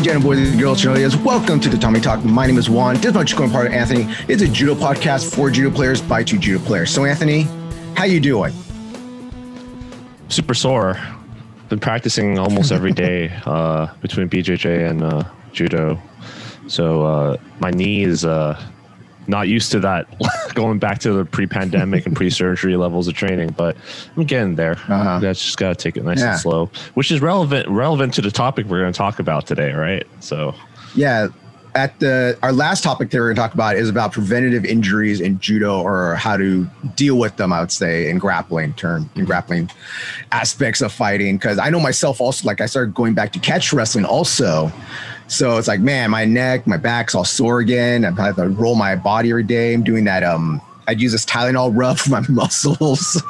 [0.00, 2.24] and gentlemen, boys and girls, Australians, welcome to the Tatami Talk.
[2.24, 2.94] My name is Juan.
[2.94, 4.06] This is my going part of Anthony.
[4.28, 6.90] It's a judo podcast for judo players by two judo players.
[6.90, 7.42] So, Anthony,
[7.96, 8.54] how you doing?
[10.30, 10.98] Super sore.
[11.68, 16.00] Been practicing almost every day uh, between BJJ and uh, judo.
[16.66, 18.58] So uh, my knee is uh,
[19.26, 20.06] not used to that
[20.54, 23.76] going back to the pre-pandemic and pre-surgery levels of training but
[24.16, 25.18] i'm getting there uh-huh.
[25.20, 26.32] that's just gotta take it nice yeah.
[26.32, 29.72] and slow which is relevant relevant to the topic we're going to talk about today
[29.72, 30.54] right so
[30.94, 31.28] yeah
[31.74, 35.20] at the our last topic that we're going to talk about is about preventative injuries
[35.20, 36.64] in judo or how to
[36.96, 39.70] deal with them i would say in grappling term in grappling
[40.32, 43.72] aspects of fighting because i know myself also like i started going back to catch
[43.72, 44.72] wrestling also
[45.30, 48.04] so it's like, man, my neck, my back's all sore again.
[48.04, 49.72] I have to roll my body every day.
[49.72, 50.24] I'm doing that.
[50.24, 53.22] Um, I'd use this Tylenol rub for my muscles.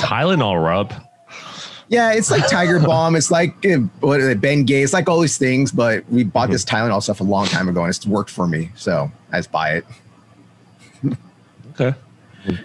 [0.00, 0.92] Tylenol rub.
[1.88, 3.14] Yeah, it's like Tiger Balm.
[3.14, 4.82] It's like uh, what Ben Gay.
[4.82, 5.70] It's like all these things.
[5.70, 6.52] But we bought mm-hmm.
[6.52, 8.72] this Tylenol stuff a long time ago, and it's worked for me.
[8.74, 9.86] So I just buy it.
[11.70, 11.96] okay,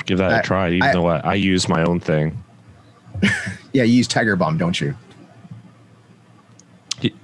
[0.08, 0.70] give that I, a try.
[0.70, 2.44] Even I, though I, I use my own thing.
[3.74, 4.96] yeah, you use Tiger Balm, don't you?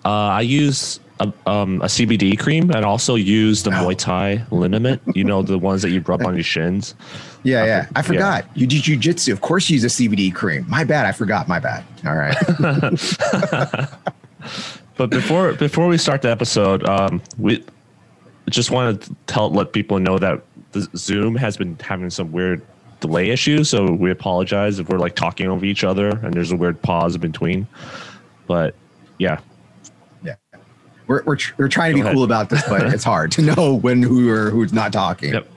[0.06, 5.02] Uh, I use a, um, a CBD cream and also use the Muay Thai liniment.
[5.16, 6.96] You know the ones that you rub on your shins.
[7.44, 7.86] Yeah, I yeah.
[7.86, 8.46] For, I forgot.
[8.46, 8.52] Yeah.
[8.56, 9.32] You do jujitsu.
[9.32, 10.66] Of course, you use a CBD cream.
[10.68, 11.06] My bad.
[11.06, 11.48] I forgot.
[11.48, 11.86] My bad.
[12.06, 12.36] All right.
[14.98, 17.64] but before before we start the episode, um, we
[18.50, 20.42] just want to tell let people know that
[20.74, 22.66] the Zoom has been having some weird
[23.00, 23.70] delay issues.
[23.70, 27.16] So we apologize if we're like talking over each other and there's a weird pause
[27.16, 27.68] in between.
[28.48, 28.76] But
[29.20, 29.40] yeah,
[31.08, 32.16] we're we're, tr- we're trying to Go be ahead.
[32.16, 35.34] cool about this, but it's hard to know when who or who's not talking.
[35.34, 35.48] Yep.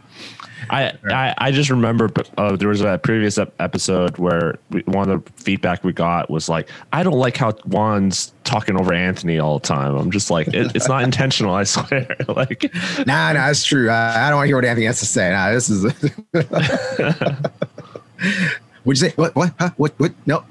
[0.69, 5.25] I, I, I just remember uh, there was a previous episode where we, one of
[5.25, 9.59] the feedback we got was like, I don't like how Juan's talking over Anthony all
[9.59, 9.97] the time.
[9.97, 11.55] I'm just like, it, it's not intentional.
[11.55, 12.15] I swear.
[12.29, 12.73] like,
[13.05, 13.91] nah, nah, it's true.
[13.91, 15.31] I, I don't want to hear what Anthony has to say.
[15.33, 15.83] Nah, this is.
[18.85, 19.35] Would you say what?
[19.35, 19.55] What?
[19.59, 19.71] Huh?
[19.77, 19.99] What?
[19.99, 20.13] What?
[20.27, 20.45] No.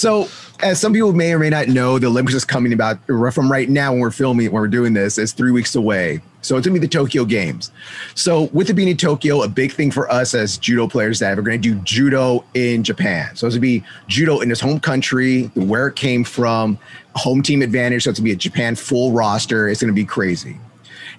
[0.00, 0.28] So
[0.60, 3.68] as some people may or may not know, the Olympics is coming about from right
[3.68, 6.22] now when we're filming, when we're doing this, it's three weeks away.
[6.40, 7.70] So it's gonna be the Tokyo Games.
[8.14, 11.36] So with it being in Tokyo, a big thing for us as judo players that
[11.36, 13.36] we're gonna do judo in Japan.
[13.36, 16.78] So it's gonna be judo in his home country, where it came from,
[17.14, 18.04] home team advantage.
[18.04, 19.68] So it's gonna be a Japan full roster.
[19.68, 20.56] It's gonna be crazy.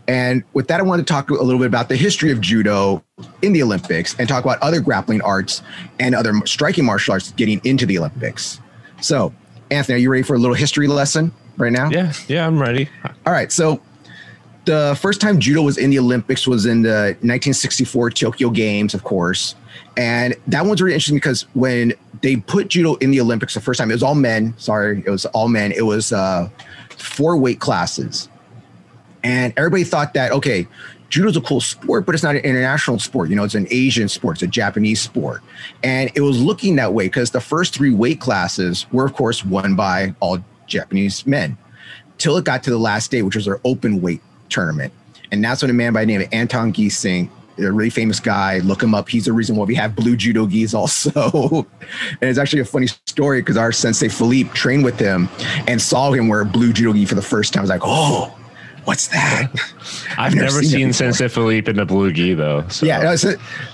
[0.08, 3.04] And with that, I want to talk a little bit about the history of judo
[3.44, 5.62] in the Olympics and talk about other grappling arts
[6.00, 8.60] and other striking martial arts getting into the Olympics.
[9.02, 9.34] So,
[9.70, 11.90] Anthony, are you ready for a little history lesson right now?
[11.90, 12.90] Yeah, yeah, I'm ready.
[13.26, 13.52] All right.
[13.52, 13.82] So,
[14.66, 19.04] the first time judo was in the Olympics was in the 1964 Tokyo Games, of
[19.04, 19.56] course.
[19.98, 23.80] And that one's really interesting because when they put judo in the Olympics the first
[23.80, 24.54] time, it was all men.
[24.58, 25.72] Sorry, it was all men.
[25.72, 26.50] It was uh,
[26.90, 28.30] four weight classes.
[29.24, 30.68] And everybody thought that, okay,
[31.12, 33.30] judo's a cool sport, but it's not an international sport.
[33.30, 35.44] You know, it's an Asian sport, it's a Japanese sport.
[35.84, 39.46] And it was looking that way because the first three weight classes were, of course,
[39.46, 41.58] won by all Japanese men
[42.18, 44.94] till it got to the last day, which was their open weight tournament.
[45.32, 48.60] And that's when a man by the name of Anton Geesink, a really famous guy,
[48.60, 49.10] look him up.
[49.10, 51.68] He's the reason why we have blue judo gis also.
[52.22, 55.30] and it's actually a funny story because our sensei Philippe trained with him
[55.68, 57.62] and saw him wear a blue judo gi for the first time.
[57.62, 58.36] I was like, oh,
[58.86, 59.52] what's that?
[60.18, 62.68] I've, never, never, seen, seen Sensei Philippe in a blue gi though.
[62.70, 62.86] So.
[62.86, 63.26] Yeah, that's,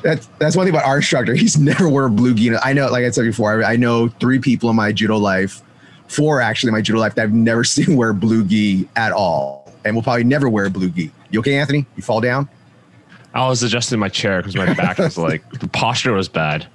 [0.01, 1.33] that's that's one thing about our instructor.
[1.33, 2.55] He's never wore a blue gi.
[2.57, 5.61] I know, like I said before, I know three people in my judo life,
[6.07, 9.71] four actually in my judo life that I've never seen wear blue gi at all,
[9.85, 11.11] and will probably never wear a blue gi.
[11.29, 11.85] You okay, Anthony?
[11.95, 12.49] You fall down?
[13.33, 16.65] I was adjusting my chair because my back was like the posture was bad.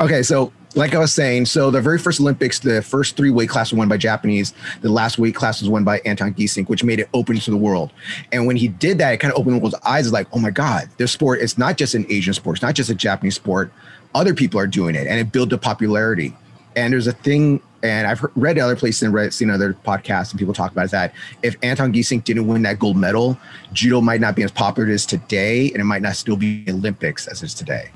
[0.00, 3.48] okay, so like I was saying, so the very first Olympics, the first three weight
[3.48, 4.54] classes won by Japanese.
[4.80, 7.56] The last weight class was won by Anton Geesink, which made it open to the
[7.56, 7.92] world.
[8.30, 10.12] And when he did that, it kind of opened the world's eyes.
[10.12, 12.58] Like, oh my God, this sport is not just an Asian sport.
[12.58, 13.72] It's not just a Japanese sport.
[14.14, 16.32] Other people are doing it, and it built a popularity.
[16.76, 20.38] And there's a thing, and I've read other places and read, seen other podcasts, and
[20.38, 23.36] people talk about is that if Anton Geesink didn't win that gold medal,
[23.72, 27.26] judo might not be as popular as today, and it might not still be Olympics
[27.26, 27.90] as it is today.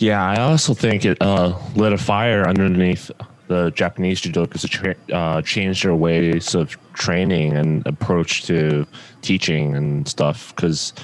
[0.00, 3.10] Yeah, I also think it uh, lit a fire underneath
[3.48, 8.86] the Japanese judokas because it tra- uh, changed their ways of training and approach to
[9.20, 10.56] teaching and stuff.
[10.56, 10.94] Because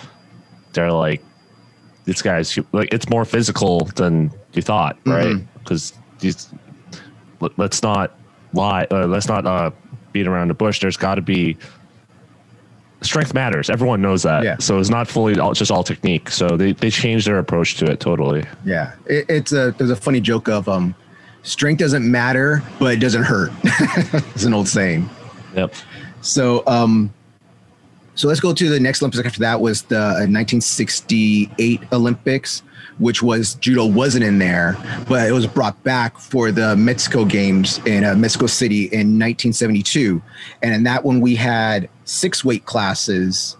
[0.73, 1.23] they're like,
[2.07, 5.11] this guy's like, it's more physical than you thought, mm-hmm.
[5.11, 5.59] right?
[5.59, 6.49] Because these,
[7.41, 8.19] let, us not
[8.55, 9.73] lie, uh, let's not uh,
[10.13, 10.81] beat around the bush.
[10.81, 11.59] There's got to be
[13.03, 13.71] strength matters.
[13.71, 14.45] Everyone knows that.
[14.45, 14.57] Yeah.
[14.59, 16.31] So it's not fully all, just all technique.
[16.31, 18.45] So they, they changed their approach to it totally.
[18.65, 18.95] Yeah.
[19.07, 20.95] It, it's a, there's a funny joke of, um,
[21.43, 23.53] strength doesn't matter, but it doesn't hurt.
[24.35, 25.09] it's an old saying.
[25.55, 25.75] Yep.
[26.21, 27.13] So, um,
[28.17, 29.25] so let's go to the next Olympics.
[29.25, 32.63] After that was the 1968 Olympics,
[32.99, 34.77] which was judo wasn't in there,
[35.07, 40.23] but it was brought back for the Mexico Games in uh, Mexico City in 1972.
[40.63, 43.59] And in that one, we had six weight classes.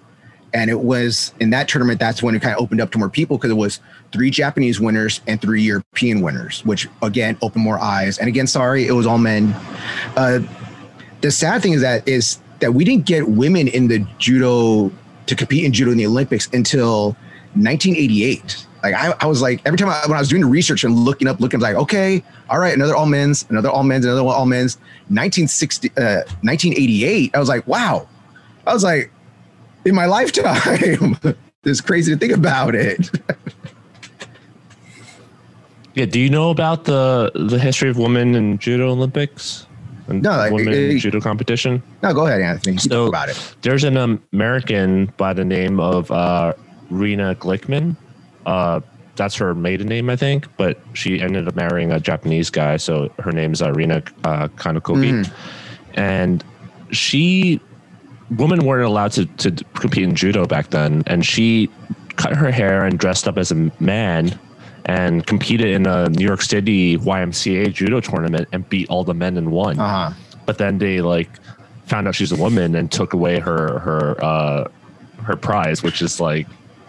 [0.55, 3.11] And it was in that tournament, that's when it kind of opened up to more
[3.11, 3.81] people because it was
[4.11, 8.17] three Japanese winners and three European winners, which again opened more eyes.
[8.17, 9.53] And again, sorry, it was all men.
[10.17, 10.39] Uh,
[11.21, 14.91] the sad thing is that is that we didn't get women in the judo
[15.27, 17.17] to compete in judo in the Olympics until
[17.55, 18.67] 1988.
[18.83, 20.95] Like I, I was like every time I, when I was doing the research and
[20.95, 24.47] looking up, looking like okay, all right, another all men's, another all men's, another all
[24.47, 24.77] men's.
[25.09, 27.35] 1960, uh, 1988.
[27.35, 28.09] I was like, wow.
[28.67, 29.11] I was like,
[29.85, 31.17] in my lifetime,
[31.65, 33.11] it's crazy to think about it.
[35.97, 36.05] Yeah.
[36.05, 39.66] Do you know about the the history of women in judo Olympics?
[40.09, 41.83] And No, like, women it- in it- judo competition.
[42.03, 42.75] no, go ahead, Anthony.
[42.75, 43.55] You So- talk about it.
[43.63, 46.53] There's an American by the name of uh,
[46.91, 47.97] Rena Glickman.
[48.45, 48.81] Uh,
[49.17, 53.11] that's her maiden name, I think, but she ended up marrying a Japanese guy, so
[53.19, 55.29] her name is uh, Rena uh, Kanakogi.
[55.95, 56.45] And
[56.93, 57.61] she,
[58.37, 61.71] women weren't allowed to, to compete in judo back then, and she
[62.17, 64.39] cut her hair and dressed up as a man
[64.87, 69.37] and competed in a New York City YMCA judo tournament and beat all the men
[69.37, 70.15] and won Uh huh.
[70.47, 71.29] but then they like
[71.87, 74.69] found out she's a woman and took away her her uh
[75.23, 76.47] her prize which is like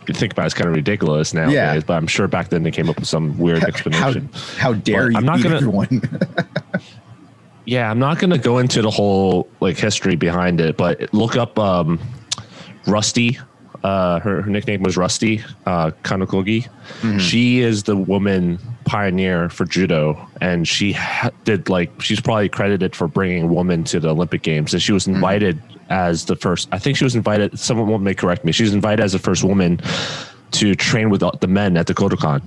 [0.08, 1.80] you think about it, it's kind of ridiculous nowadays Yeah.
[1.86, 5.12] but i'm sure back then they came up with some weird explanation how dare Well,
[5.12, 5.18] you?
[5.18, 6.02] I'm not beat gonna- everyone.
[7.66, 11.58] yeah i'm not gonna go into the whole like history behind it but look up
[11.60, 12.00] um
[12.86, 13.38] rusty
[13.84, 16.68] uh her, her nickname was rusty uh kanakogi
[17.20, 22.96] she is the woman pioneer for judo and she ha- did like she's probably credited
[22.96, 26.80] for bringing women to the olympic games and she was invited as the first i
[26.80, 29.80] think she was invited someone may correct me she was invited as the first woman
[30.52, 32.42] to train with the men at the kodokan.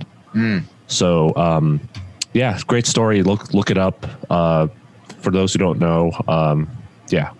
[0.87, 1.79] So um
[2.33, 4.67] yeah great story look look it up uh
[5.19, 6.67] for those who don't know um
[7.09, 7.31] yeah.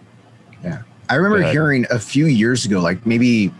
[0.63, 0.83] Yeah.
[1.09, 3.51] I remember hearing a few years ago, like maybe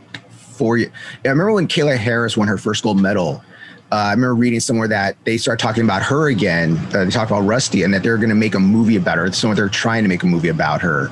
[0.51, 0.91] four years.
[1.25, 3.43] I remember when Kayla Harris won her first gold medal.
[3.91, 6.77] Uh, I remember reading somewhere that they started talking about her again.
[6.93, 9.31] Uh, they talked about Rusty and that they're going to make a movie about her.
[9.33, 11.11] So they're trying to make a movie about her.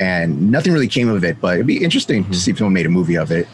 [0.00, 2.86] And nothing really came of it, but it'd be interesting to see if someone made
[2.86, 3.48] a movie of it.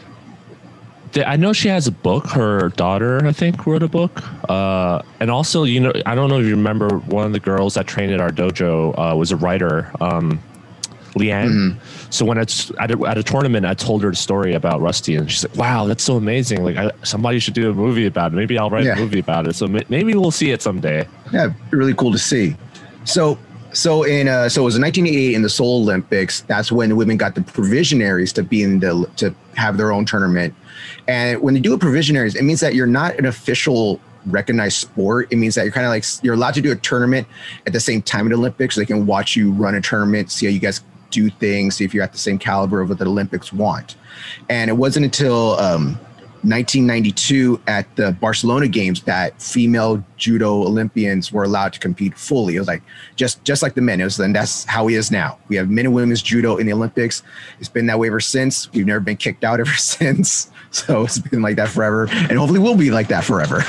[1.25, 2.27] I know she has a book.
[2.27, 4.21] Her daughter, I think, wrote a book.
[4.49, 7.75] Uh, and also, you know, I don't know if you remember one of the girls
[7.75, 10.41] that trained at our dojo uh, was a writer, um,
[11.19, 11.77] Leanne.
[12.09, 15.15] So when it's at a, at a tournament, I told her the story about Rusty,
[15.15, 16.63] and she's like, "Wow, that's so amazing!
[16.63, 18.35] Like, I, somebody should do a movie about it.
[18.35, 18.93] Maybe I'll write Yeah.
[18.97, 19.55] a movie about it.
[19.55, 22.55] So ma- maybe we'll see it someday." Yeah, really cool to see.
[23.03, 23.37] So,
[23.73, 26.41] so in uh, so it was 1988 in the Seoul Olympics.
[26.41, 30.05] That's when the women got the provisionaries to be in the to have their own
[30.05, 30.53] tournament.
[31.07, 35.27] And when they do a provisionaries, it means that you're not an official recognized sport.
[35.31, 37.27] It means that you're kind of like you're allowed to do a tournament
[37.65, 38.75] at the same time at the Olympics.
[38.75, 41.85] So they can watch you run a tournament, see how you guys do things, see
[41.85, 43.95] if you're at the same caliber of what the Olympics want.
[44.49, 45.99] And it wasn't until um,
[46.43, 52.55] 1992 at the Barcelona games that female judo Olympians were allowed to compete fully.
[52.55, 52.83] It was like
[53.15, 53.99] just just like the men.
[53.99, 55.37] It was, and that's how it is now.
[55.47, 57.23] We have men and women's judo in the Olympics.
[57.59, 58.71] It's been that way ever since.
[58.71, 60.51] We've never been kicked out ever since.
[60.71, 63.63] So it's been like that forever, and hopefully we'll be like that forever.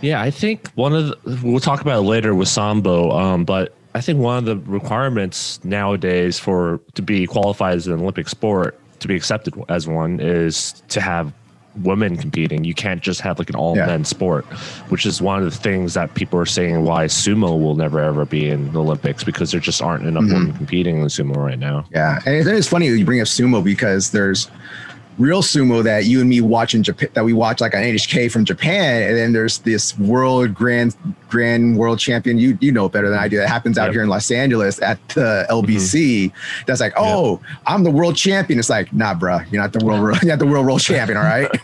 [0.00, 3.74] Yeah, I think one of the, we'll talk about it later with Sambo, um, but
[3.94, 8.78] I think one of the requirements nowadays for to be qualified as an Olympic sport,
[9.00, 11.32] to be accepted as one, is to have
[11.76, 12.64] women competing.
[12.64, 14.44] You can't just have like an all men sport,
[14.88, 18.24] which is one of the things that people are saying why sumo will never ever
[18.24, 20.34] be in the Olympics because there just aren't enough mm-hmm.
[20.34, 21.84] women competing in sumo right now.
[21.90, 24.50] Yeah, and it's, it's funny that you bring up sumo because there's
[25.18, 28.30] real sumo that you and me watch in Japan that we watch like on NHK
[28.30, 30.96] from Japan, and then there's this world grand
[31.28, 32.38] grand world champion.
[32.38, 33.36] You you know better than I do.
[33.36, 33.92] That happens out Yep.
[33.92, 36.26] here in Los Angeles at the LBC.
[36.30, 36.62] Mm-hmm.
[36.66, 38.58] That's like, oh, I'm the world champion.
[38.58, 41.16] It's like, nah, bruh, you're not the world you're not the world world champion.
[41.18, 41.50] All right.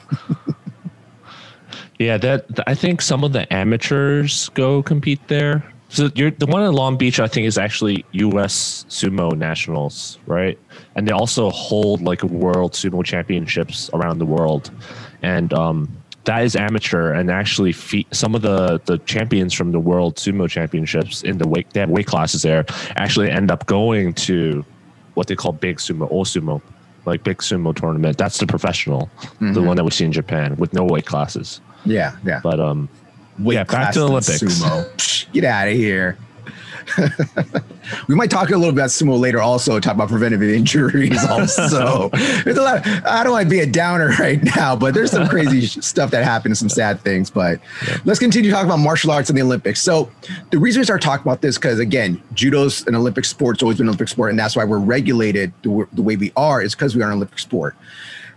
[1.98, 5.64] Yeah, that I think some of the amateurs go compete there.
[5.88, 8.84] So you're the one in Long Beach, I think, is actually U.S.
[8.88, 10.58] Sumo Nationals, right?
[10.94, 14.70] And they also hold like World Sumo Championships around the world,
[15.22, 15.88] and um,
[16.24, 17.12] that is amateur.
[17.12, 21.48] And actually, fe- some of the the champions from the World Sumo Championships in the
[21.48, 22.66] weight they have weight classes there
[22.96, 24.64] actually end up going to
[25.14, 26.60] what they call big sumo, all sumo,
[27.06, 28.18] like big sumo tournament.
[28.18, 32.16] That's the professional, the one that we see in Japan with no weight classes yeah,
[32.24, 32.40] yeah.
[32.42, 32.88] but um
[33.38, 34.42] weight Yeah, back to the Olympics.
[34.42, 35.32] Sumo.
[35.32, 36.18] Get out of here.
[38.08, 39.40] we might talk a little bit about sumo later.
[39.40, 41.18] Also, talk about preventive injuries.
[41.28, 42.08] Also,
[42.44, 42.86] there's a lot.
[43.04, 46.24] I don't want to be a downer right now, but there's some crazy stuff that
[46.24, 47.30] happened, some sad things.
[47.30, 47.60] But
[48.04, 49.82] let's continue talking about martial arts and the Olympics.
[49.82, 50.10] So,
[50.50, 53.56] the reason we start talking about this because again, judo's an Olympic sport.
[53.56, 56.32] It's always been an Olympic sport, and that's why we're regulated the, the way we
[56.36, 56.62] are.
[56.62, 57.76] Is because we are an Olympic sport.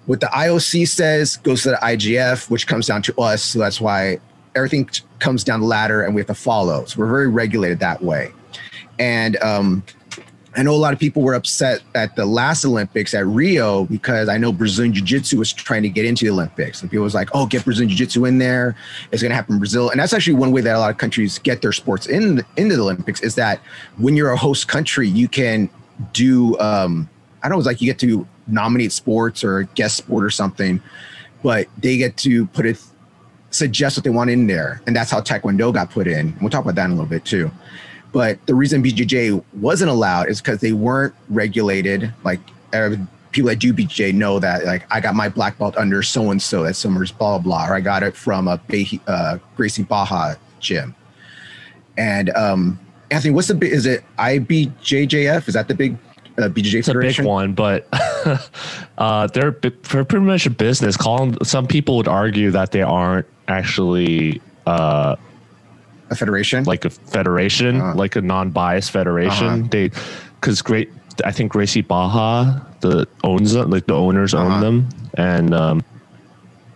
[0.06, 3.44] What the IOC says goes to the IJF, which comes down to us.
[3.44, 4.20] So that's why
[4.56, 4.90] everything
[5.20, 6.86] comes down the ladder, and we have to follow.
[6.86, 8.32] So we're very regulated that way.
[9.00, 9.84] And um,
[10.56, 14.28] I know a lot of people were upset at the last Olympics at Rio because
[14.28, 16.82] I know Brazilian Jiu Jitsu was trying to get into the Olympics.
[16.82, 18.76] And people was like, oh, get Brazilian Jiu Jitsu in there.
[19.12, 19.90] It's going to happen in Brazil.
[19.90, 22.76] And that's actually one way that a lot of countries get their sports in into
[22.76, 23.62] the Olympics is that
[23.98, 25.70] when you're a host country, you can
[26.12, 27.10] do, um,
[27.44, 30.30] I don't know, it's like you get to nominate sports or a guest sport or
[30.30, 30.82] something,
[31.44, 32.84] but they get to put it,
[33.52, 34.82] suggest what they want in there.
[34.88, 36.36] And that's how Taekwondo got put in.
[36.42, 37.52] We'll talk about that in a little bit too.
[38.12, 42.14] But the reason BJJ wasn't allowed is because they weren't regulated.
[42.24, 42.40] Like
[42.74, 42.96] uh,
[43.32, 46.42] people that do BJJ know that, like I got my black belt under so and
[46.42, 48.60] so at Summers, blah blah or I got it from a
[49.08, 50.96] uh, Gracie Barra gym.
[51.98, 52.80] And um,
[53.12, 53.58] Anthony, what's the?
[53.66, 55.48] Is it IBJJF?
[55.48, 55.98] Is that the big
[56.38, 57.88] uh, BJJ It's a big one, but
[58.98, 60.98] uh, they're, they're pretty much a business.
[60.98, 65.16] Calling some people would argue that they aren't actually uh,
[66.10, 66.64] A federation?
[66.66, 67.96] like a federation, Uh.
[67.96, 69.48] like a non-biased federation.
[69.48, 69.68] Uh-huh.
[69.70, 69.92] They
[70.40, 70.92] because great,
[71.26, 74.46] I think Gracie Barra the owns them, like the owners Uh-huh.
[74.56, 75.84] own them, and um,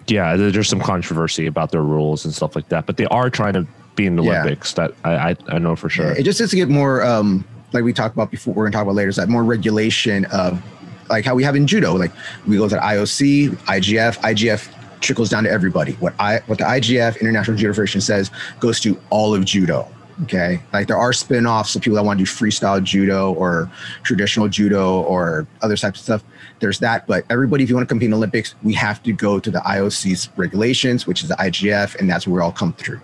[0.07, 2.85] yeah, there's some controversy about their rules and stuff like that.
[2.85, 4.41] But they are trying to be in the Yeah.
[4.41, 4.73] Olympics.
[4.73, 6.07] That I I, I know for sure.
[6.07, 7.43] Yeah, it just needs to get more, um,
[7.75, 8.53] like we talked about before.
[8.53, 9.09] We're gonna talk about later.
[9.09, 10.61] Is that more regulation of,
[11.09, 11.93] like how we have in judo?
[11.93, 12.11] Like
[12.47, 15.93] we go to the IOC, IJF, IJF trickles down to everybody.
[15.93, 19.87] What I what the IJF International Judo Federation says goes to all of judo.
[20.23, 23.69] Okay, like there are spin-offs of people that want to do freestyle judo or
[24.03, 26.23] traditional judo or other types of stuff.
[26.61, 29.41] There's that, but everybody, if you want to compete in Olympics, we have to go
[29.41, 33.01] to the IOC's regulations, which is the IJF, and that's where we all come through.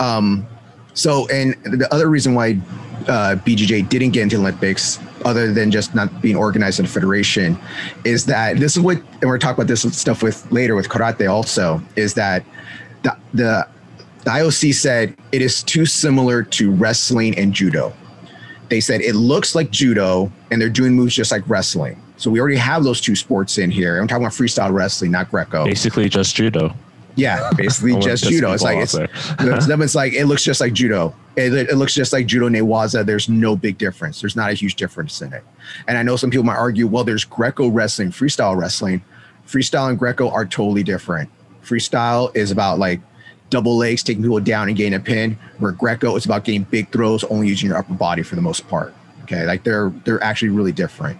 [0.00, 0.46] Um,
[0.94, 2.58] so, and the other reason why
[3.08, 7.58] uh, BJJ didn't get into Olympics, other than just not being organized in a federation,
[8.04, 11.30] is that this is what, and we're talking about this stuff with later with karate
[11.30, 12.44] also, is that
[13.02, 13.68] the, the,
[14.24, 17.92] the IOC said it is too similar to wrestling and judo.
[18.68, 22.00] They said it looks like judo and they're doing moves just like wrestling.
[22.16, 23.98] So we already have those two sports in here.
[23.98, 25.64] I'm talking about freestyle wrestling, not Greco.
[25.64, 26.74] Basically, just judo.
[27.16, 28.52] Yeah, basically just judo.
[28.52, 28.94] It's like it's,
[29.40, 29.68] it's.
[29.80, 31.14] It's like it looks just like judo.
[31.36, 33.04] It, it looks just like judo newaza.
[33.04, 34.20] There's no big difference.
[34.20, 35.44] There's not a huge difference in it.
[35.86, 39.02] And I know some people might argue, well, there's Greco wrestling, freestyle wrestling.
[39.46, 41.30] Freestyle and Greco are totally different.
[41.64, 43.00] Freestyle is about like
[43.48, 45.38] double legs, taking people down and getting a pin.
[45.58, 48.68] Where Greco is about getting big throws, only using your upper body for the most
[48.68, 48.94] part.
[49.22, 51.18] Okay, like they're they're actually really different.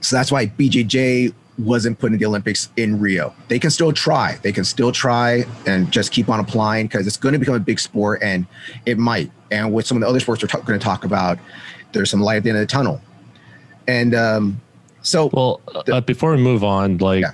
[0.00, 3.32] So that's why BJJ wasn't put in the Olympics in Rio.
[3.48, 4.38] They can still try.
[4.42, 7.60] They can still try and just keep on applying because it's going to become a
[7.60, 8.46] big sport and
[8.86, 9.30] it might.
[9.52, 11.38] And with some of the other sports we're ta- going to talk about,
[11.92, 13.00] there's some light at the end of the tunnel.
[13.86, 14.60] And um,
[15.02, 15.60] so, Well,
[15.92, 17.32] uh, before we move on, like Yeah.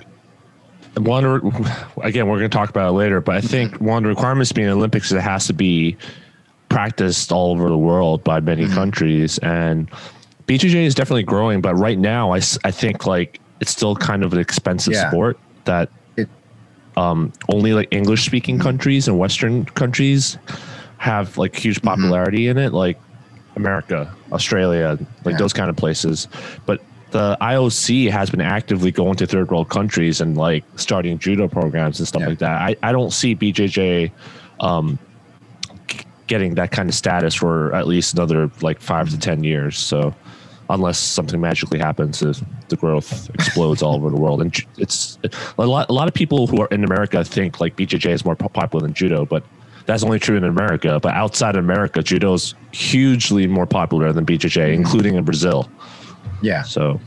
[1.01, 1.25] one
[2.03, 4.51] again, we're going to talk about it later, but I think one of the requirements
[4.51, 5.97] being Olympics is it has to be
[6.69, 8.73] practiced all over the world by many Mm-hmm.
[8.75, 9.89] countries, and
[10.47, 11.61] BJJ is definitely growing.
[11.61, 15.09] But right now, I, I think like it's still kind of an expensive Yeah.
[15.09, 16.27] sport that It-
[16.97, 18.63] um, only like English speaking Mm-hmm.
[18.63, 20.37] countries and Western countries
[20.97, 21.87] have like huge Mm-hmm.
[21.87, 22.99] popularity in it, like
[23.55, 25.37] America, Australia, like Yeah.
[25.37, 26.27] those kind of places.
[26.65, 31.47] But the IOC has been actively going to third world countries and like starting judo
[31.47, 32.27] programs and stuff Yeah.
[32.29, 32.61] like that.
[32.61, 34.11] I, I don't see BJJ
[34.61, 34.97] um,
[36.27, 39.77] getting that kind of status for at least another like five to 10 years.
[39.77, 40.13] So,
[40.73, 42.33] unless something magically happens, uh,
[42.69, 44.41] the growth explodes all over the world.
[44.41, 45.17] And it's
[45.57, 48.35] a lot, a lot of people who are in America think like BJJ is more
[48.35, 49.43] popular than judo, but
[49.85, 50.99] that's only true in America.
[51.01, 55.69] But outside of America, judo is hugely more popular than BJJ, including in Brazil.
[56.41, 56.99] yeah, So,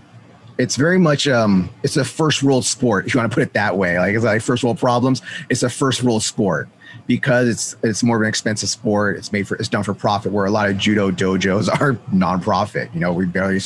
[0.56, 3.54] it's very much um, it's a first world sport if you want to put it
[3.54, 3.98] that way.
[3.98, 5.20] Like it's like first world problems.
[5.48, 6.68] It's a first world sport
[7.06, 9.16] because it's it's more of an expensive sport.
[9.16, 10.32] It's made for it's done for profit.
[10.32, 12.90] Where a lot of judo dojos are non-profit.
[12.94, 13.60] You know, we barely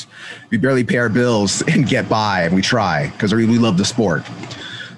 [0.50, 3.78] we barely pay our bills and get by, and we try because we, we love
[3.78, 4.24] the sport.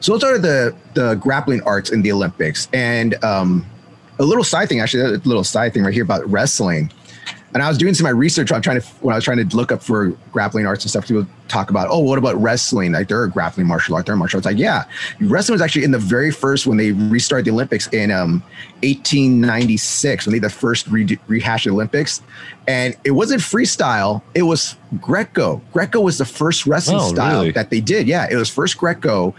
[0.01, 3.67] So those are the the grappling arts in the Olympics, and um,
[4.19, 6.93] a little side thing actually, a little side thing right here about wrestling.
[7.53, 8.53] And I was doing some of my research.
[8.53, 11.07] I'm trying to when I was trying to look up for grappling arts and stuff.
[11.09, 12.93] People talk about, oh, what about wrestling?
[12.93, 14.07] Like they're a grappling martial art.
[14.07, 14.47] They're martial arts.
[14.47, 14.85] Like yeah,
[15.21, 18.43] wrestling was actually in the very first when they restarted the Olympics in um,
[18.83, 22.23] 1896 when they the first re- rehashed Olympics,
[22.69, 24.23] and it wasn't freestyle.
[24.35, 25.61] It was Greco.
[25.73, 27.53] Greco was the first wrestling Oh, style really?
[27.53, 28.07] that they did.
[28.07, 29.35] Yeah, it was first Greco,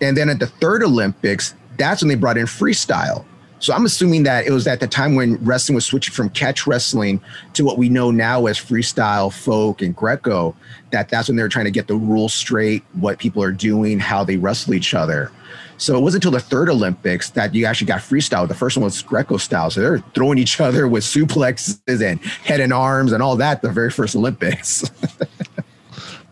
[0.00, 3.24] and then at the third Olympics, that's when they brought in freestyle.
[3.62, 6.66] So I'm assuming that it was at the time when wrestling was switching from catch
[6.66, 7.20] wrestling
[7.52, 10.56] to what we know now as freestyle, folk, and Greco.
[10.90, 14.00] That that's when they were trying to get the rules straight, what people are doing,
[14.00, 15.30] how they wrestle each other.
[15.78, 18.48] So it wasn't until the third Olympics that you actually got freestyle.
[18.48, 19.70] The first one was Greco style.
[19.70, 23.62] So they're throwing each other with suplexes and head and arms and all that.
[23.62, 24.90] The very first Olympics.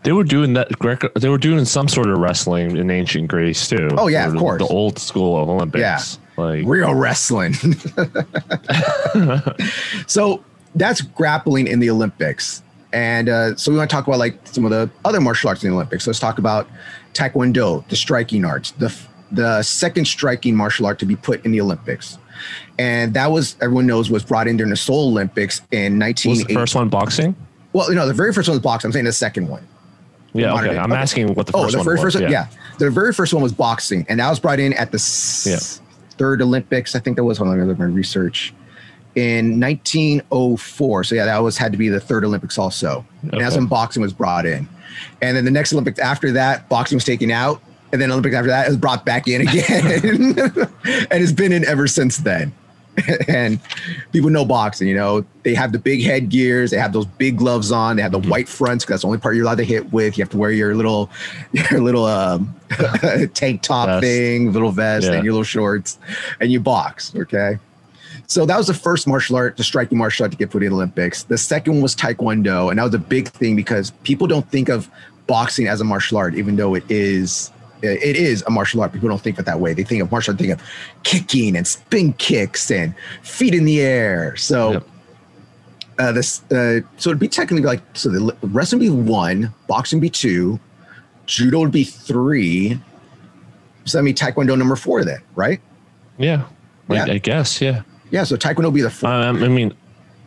[0.03, 0.79] They were doing that.
[0.79, 3.87] Greco, they were doing some sort of wrestling in ancient Greece too.
[3.97, 4.59] Oh, yeah, of course.
[4.59, 5.79] The old school of Olympics.
[5.79, 6.20] Yeah.
[6.37, 7.53] Like real wrestling.
[10.07, 10.43] so
[10.75, 12.63] that's grappling in the Olympics.
[12.93, 15.63] And uh, so we want to talk about like some of the other martial arts
[15.63, 16.05] in the Olympics.
[16.07, 16.67] Let's talk about
[17.13, 18.93] Taekwondo, the striking arts, the
[19.31, 22.17] the second striking martial art to be put in the Olympics.
[22.77, 26.29] And that was everyone knows was brought in during the Seoul Olympics in 19.
[26.31, 27.35] was the first one boxing?
[27.73, 28.89] Well, no, the very first one was boxing.
[28.89, 29.65] I'm saying the second one.
[30.33, 30.53] Yeah.
[30.55, 30.69] Okay.
[30.69, 30.77] day.
[30.77, 31.01] I'm Okay.
[31.01, 32.03] asking what the Oh, the one very was.
[32.03, 32.47] first one, yeah.
[32.77, 34.97] The very first one was boxing, and that was brought in at the
[35.45, 35.59] Yeah.
[36.21, 36.95] Third Olympics.
[36.95, 38.53] I think that was on, let me look at my research
[39.15, 41.03] in 1904.
[41.03, 43.03] So yeah, that was had to be the third Olympics also.
[43.23, 43.57] And that's Okay.
[43.57, 44.69] when boxing was brought in,
[45.21, 47.59] and then the next Olympics after that, boxing was taken out,
[47.91, 49.83] and then Olympics after that it was brought back in again,
[51.09, 52.53] and it's been in ever since then.
[53.27, 53.59] and
[54.11, 57.37] people know boxing, you know, they have the big head gears, they have those big
[57.37, 59.63] gloves on, they have the white fronts, 'cause that's the only part you're allowed to
[59.63, 60.17] hit with.
[60.17, 61.09] You have to wear your little,
[61.71, 62.53] your little um,
[63.33, 64.01] tank top Vest.
[64.03, 65.13] thing, little vest, Yeah.
[65.13, 65.97] and your little shorts,
[66.39, 67.13] and you box.
[67.15, 67.57] Okay.
[68.27, 70.69] So that was the first martial art, the striking martial art to get put in
[70.69, 71.23] the Olympics.
[71.23, 74.69] The second one was Taekwondo, and that was a big thing because people don't think
[74.69, 74.89] of
[75.27, 77.51] boxing as a martial art, even though it is.
[77.83, 78.93] It is a martial art.
[78.93, 79.73] People don't think of it that way.
[79.73, 80.61] They think of martial art, think of
[81.03, 84.35] kicking and spin kicks and feet in the air.
[84.35, 84.87] So Yep.
[85.99, 89.99] uh, this, uh, so it'd be technically like so the wrestling would be one, boxing
[89.99, 90.59] be two,
[91.25, 92.79] judo would be three.
[93.85, 95.59] So that mean Taekwondo number four then, right?
[96.17, 96.43] Yeah.
[96.89, 97.05] Yeah.
[97.05, 97.59] I guess.
[97.61, 97.81] Yeah.
[98.11, 98.23] Yeah.
[98.25, 99.11] So Taekwondo would be the fourth.
[99.11, 99.73] Um, I mean,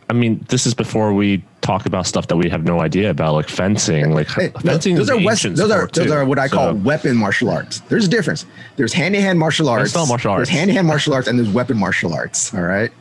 [0.09, 3.33] I mean, this is before we talk about stuff that we have no idea about,
[3.33, 4.11] like fencing.
[4.13, 6.13] Like Hey, fencing, those is are an West, ancient those are those too.
[6.13, 7.79] are what I call So, weapon martial arts.
[7.89, 8.45] There's a difference.
[8.75, 9.91] There's hand to hand martial arts.
[9.93, 10.39] That's not martial arts.
[10.49, 12.53] There's hand to hand martial arts and there's weapon martial arts.
[12.53, 12.91] All right.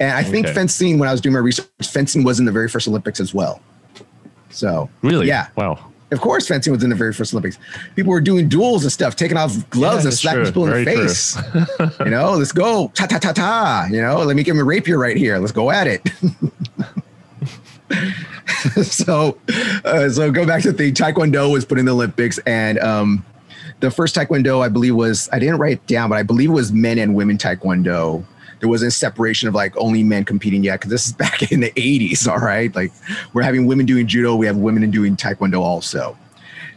[0.00, 0.54] And I think Okay.
[0.54, 3.34] fencing, when I was doing my research, fencing was in the very first Olympics as
[3.34, 3.60] well.
[4.50, 5.26] So really.
[5.26, 5.78] yeah, Wow.
[6.12, 7.58] of course, fencing was in the very first Olympics.
[7.96, 10.46] People were doing duels and stuff, taking off gloves Yeah, and slapping true.
[10.46, 11.36] people in the Very face.
[12.04, 13.86] you know, let's go ta ta ta ta.
[13.90, 15.38] You know, let me give him a rapier right here.
[15.38, 16.02] Let's go at it.
[18.82, 19.38] so,
[19.84, 20.92] uh, so go back to the.
[20.92, 23.24] Taekwondo was put in the Olympics, and um,
[23.80, 26.54] the first Taekwondo, I believe, was I didn't write it down, but I believe it
[26.54, 28.24] was men and women Taekwondo.
[28.60, 31.70] There wasn't separation of like only men competing yet because this is back in the
[31.72, 32.28] 80s.
[32.28, 32.92] All right, like
[33.32, 36.16] we're having women doing judo, we have women doing Taekwondo also,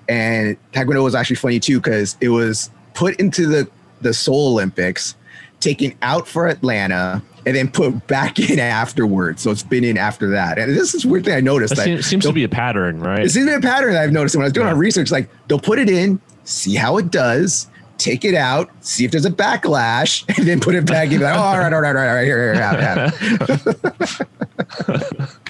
[0.10, 3.70] and Taekwondo was actually funny too because it was put into the
[4.02, 5.16] the Seoul Olympics,
[5.60, 7.22] taken out for Atlanta.
[7.48, 10.60] And then put back in afterwards, so it's been in after that.
[10.60, 11.78] And this is a weird thing I noticed.
[11.78, 13.24] That seems, seems to be a pattern, right?
[13.24, 14.74] it seems to be a pattern that I've noticed when I was doing Yeah.
[14.74, 15.12] our research.
[15.12, 19.24] Like they'll put it in, see how it does, take it out, see if there's
[19.26, 21.22] a backlash, and then put it back in.
[21.22, 23.16] Like, oh, all right, all right, all right, all right, here, here, have, have.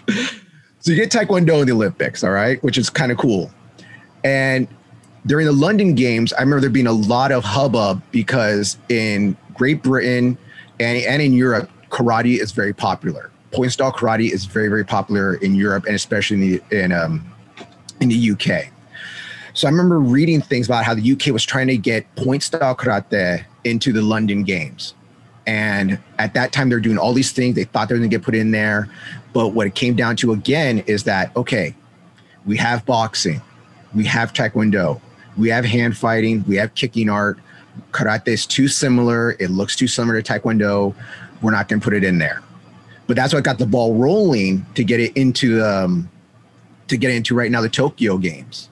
[0.80, 3.52] so you get Taekwondo in the Olympics, all right, which is kind of cool.
[4.24, 4.68] And
[5.26, 9.84] during the London Games, I remember there being a lot of hubbub because in Great
[9.84, 10.38] Britain
[10.80, 13.32] and, and in Europe, karate is very popular.
[13.52, 17.26] Point style karate is very, very popular in Europe and especially in the, in, um,
[18.02, 18.72] in the UK.
[19.54, 22.76] So I remember reading things about how the UK was trying to get point style
[22.76, 24.94] karate into the London Games.
[25.48, 27.56] And at that time, they're doing all these things.
[27.56, 28.90] They thought they were going to get put in there.
[29.34, 31.74] But what it came down to again is that, okay,
[32.46, 33.42] we have boxing,
[33.96, 35.02] we have taekwondo,
[35.38, 37.40] we have hand fighting, we have kicking art.
[37.92, 39.32] Karate is too similar.
[39.40, 40.94] It looks too similar to taekwondo.
[41.42, 42.42] We're not going to put it in there.
[43.08, 46.10] But that's what got the ball rolling to get it into um,
[46.88, 48.70] to get into right now the Tokyo Games.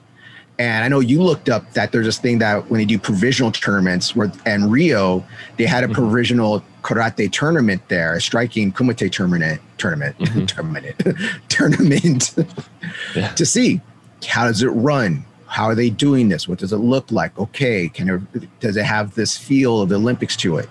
[0.58, 3.52] And I know you looked up that there's this thing that when they do provisional
[3.52, 5.22] tournaments, where and Rio,
[5.58, 10.16] they had a provisional karate tournament there, a striking kumite tournament, tournament,
[10.48, 11.02] tournament,
[11.48, 12.34] tournament
[13.14, 13.28] Yeah.
[13.34, 13.80] to see
[14.26, 16.48] how does it run, how are they doing this?
[16.48, 17.38] What does it look like?
[17.38, 20.68] Okay, can it, does it have this feel of the Olympics to it?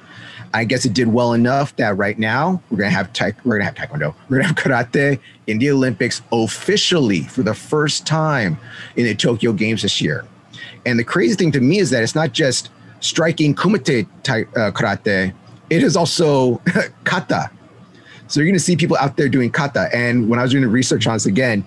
[0.55, 3.65] I guess it did well enough that right now we're gonna have ta- we're gonna
[3.65, 8.57] have taekwondo, we're gonna have karate in the Olympics officially for the first time
[8.95, 10.23] in the Tokyo Games this year.
[10.85, 12.69] And the crazy thing to me is that it's not just
[13.01, 15.33] striking kumite uh, karate;
[15.69, 16.61] it is also
[17.03, 17.51] kata.
[18.27, 19.89] So you're gonna see people out there doing kata.
[19.93, 21.65] And when I was doing the research on this again,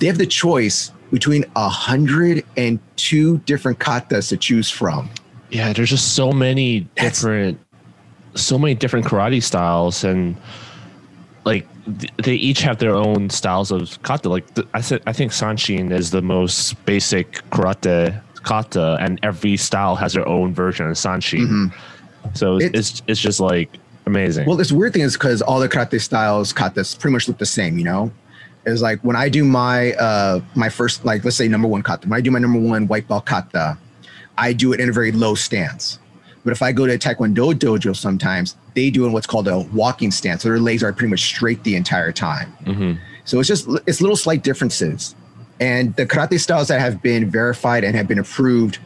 [0.00, 5.08] they have the choice between a hundred and two different katas to choose from.
[5.50, 7.60] Yeah, there's just so many different
[8.34, 10.36] so many different karate styles and
[11.44, 11.66] like
[11.98, 14.28] th- they each have their own styles of kata.
[14.28, 19.56] Like th- I said, I think Sanchin is the most basic karate kata, and every
[19.56, 21.46] style has their own version of Sanchin.
[21.46, 22.34] Mm-hmm.
[22.34, 24.46] So it's, it's, it's just like amazing.
[24.46, 27.46] Well, this weird thing is because all the karate styles katas pretty much look the
[27.46, 27.78] same.
[27.78, 28.12] You know,
[28.64, 32.08] is like when I do my uh my first like let's say number one kata.
[32.08, 33.78] When I do my number one white belt kata,
[34.38, 35.98] I do it in a very low stance.
[36.44, 39.60] But if I go to a Taekwondo dojo sometimes, they do in what's called a
[39.60, 40.42] walking stance.
[40.42, 42.54] So their legs are pretty much straight the entire time.
[42.64, 42.92] Mm-hmm.
[43.24, 45.14] So it's just, it's little slight differences.
[45.58, 48.78] And the karate styles that have been verified and have been approved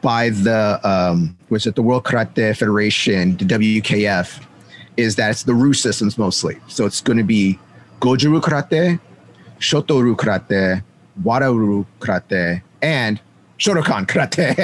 [0.00, 4.42] by the, um, was it the World Karate Federation, the WKF,
[4.96, 6.58] is that it's the Ryu systems mostly.
[6.68, 7.58] So it's going to be
[8.00, 9.00] Goju-Ryu Karate,
[9.58, 10.82] Shito-Ryu Karate,
[11.22, 13.20] Wado-Ryu Karate, and
[13.58, 14.54] Shotokan Karate.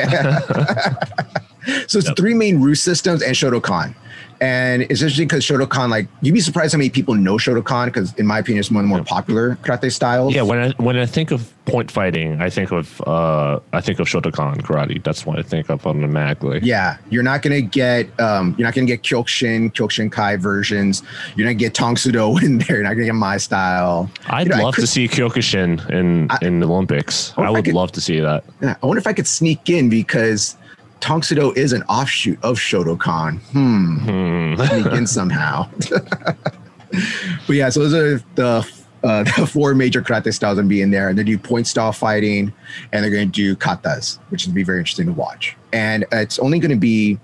[1.86, 2.16] so it's yep.
[2.16, 3.94] three main Ryu systems and Shotokan.
[4.40, 8.14] And it's interesting because Shotokan, like, you'd be surprised how many people know Shotokan because,
[8.14, 10.34] in my opinion, it's one of the more popular karate styles.
[10.34, 14.00] Yeah, when I when I think of point fighting, I think of uh, I think
[14.00, 15.02] of Shotokan karate.
[15.04, 16.60] That's what I think of automatically.
[16.62, 21.02] Yeah, you're not gonna get um, you're not gonna get Kyokushin, Kyokushin Kai versions.
[21.36, 22.76] You're not gonna get Tang Soo Do in there.
[22.76, 24.10] You're not gonna get my style.
[24.28, 27.34] I'd you know, love could, to see Kyokushin in I, in the Olympics.
[27.36, 28.44] I, I would I could, love to see that.
[28.62, 30.56] Yeah, I wonder if I could sneak in because
[31.00, 33.38] Tang Soo Do is an offshoot of Shotokan.
[33.38, 34.54] Hmm.
[34.54, 34.62] hmm.
[34.62, 35.68] Sneak in somehow.
[35.90, 38.70] but yeah, so those are the
[39.02, 41.66] uh, the four major karate styles going to be in there, and they do point
[41.66, 42.52] style fighting,
[42.92, 45.56] and they're going to do katas, which is going to be very interesting to watch.
[45.72, 47.18] And it's only going to be.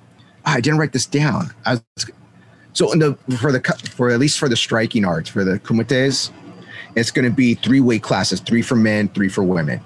[0.46, 1.52] Oh, I didn't write this down.
[1.66, 1.82] Was,
[2.72, 3.60] so in the for the
[3.94, 6.30] for at least for the striking arts for the kumites,
[6.94, 9.80] it's going to be three weight classes: three for men, three for women.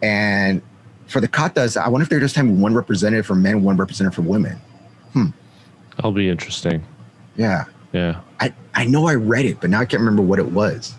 [0.00, 0.62] And
[1.08, 4.14] for the katas, I wonder if they're just having one representative for men, one representative
[4.14, 4.60] for women.
[5.14, 5.26] Hmm.
[5.96, 6.84] That'll be interesting.
[7.36, 7.64] Yeah.
[7.92, 8.20] Yeah.
[8.40, 10.94] I, I know I read it, but now I can't remember what it was.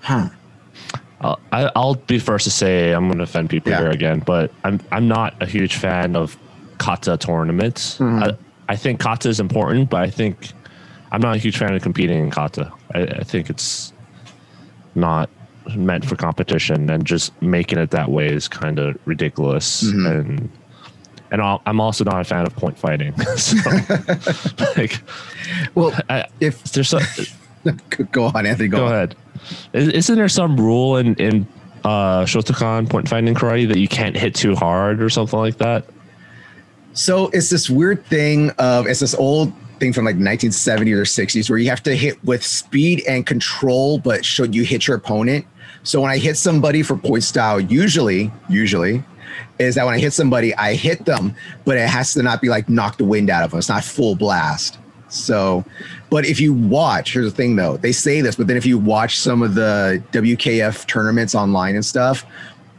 [0.00, 0.30] Huh.
[1.20, 3.80] I'll, I'll be first to say I'm going to offend people yeah.
[3.80, 6.36] here again, but I'm I'm not a huge fan of
[6.78, 7.98] kata tournaments.
[7.98, 8.22] Mm-hmm.
[8.22, 8.36] I,
[8.68, 10.52] I think kata is important, but I think
[11.10, 12.72] I'm not a huge fan of competing in kata.
[12.94, 13.92] I, I think it's
[14.94, 15.28] not
[15.76, 19.84] meant for competition, and just making it that way is kind of ridiculous.
[19.84, 20.06] Mm-hmm.
[20.06, 20.50] And
[21.30, 23.14] and i am also not a fan of point fighting.
[23.36, 23.56] so,
[24.76, 25.00] like,
[25.74, 27.02] well, I, if there's some,
[28.12, 28.92] go on, Anthony, go, go on.
[28.92, 29.16] ahead.
[29.72, 31.46] Isn't there some rule in in
[31.84, 35.84] uh, Shotokan point fighting karate that you can't hit too hard or something like that?
[36.94, 41.48] So it's this weird thing of it's this old thing from like 1970s or 60s
[41.48, 45.46] where you have to hit with speed and control, but should you hit your opponent?
[45.82, 49.02] So when I hit somebody for point style, usually, usually,
[49.58, 52.48] is that when I hit somebody, I hit them, but it has to not be
[52.48, 53.58] like knock the wind out of them.
[53.58, 54.78] It's not full blast.
[55.08, 55.64] So,
[56.10, 58.78] but if you watch, here's the thing though, they say this, but then if you
[58.78, 62.26] watch some of the WKF tournaments online and stuff,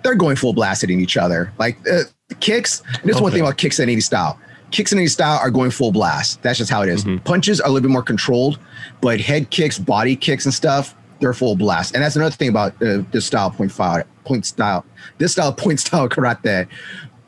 [0.03, 1.51] they're going full blast hitting each other.
[1.57, 2.03] Like uh,
[2.39, 3.23] kicks, this okay.
[3.23, 4.39] one thing about kicks in any style.
[4.71, 6.41] Kicks in any style are going full blast.
[6.43, 7.03] That's just how it is.
[7.03, 7.23] Mm-hmm.
[7.23, 8.59] Punches are a little bit more controlled,
[9.01, 11.93] but head kicks, body kicks, and stuff, they're full blast.
[11.93, 14.86] And that's another thing about uh, this style point fire, point style,
[15.17, 16.67] this style point style karate.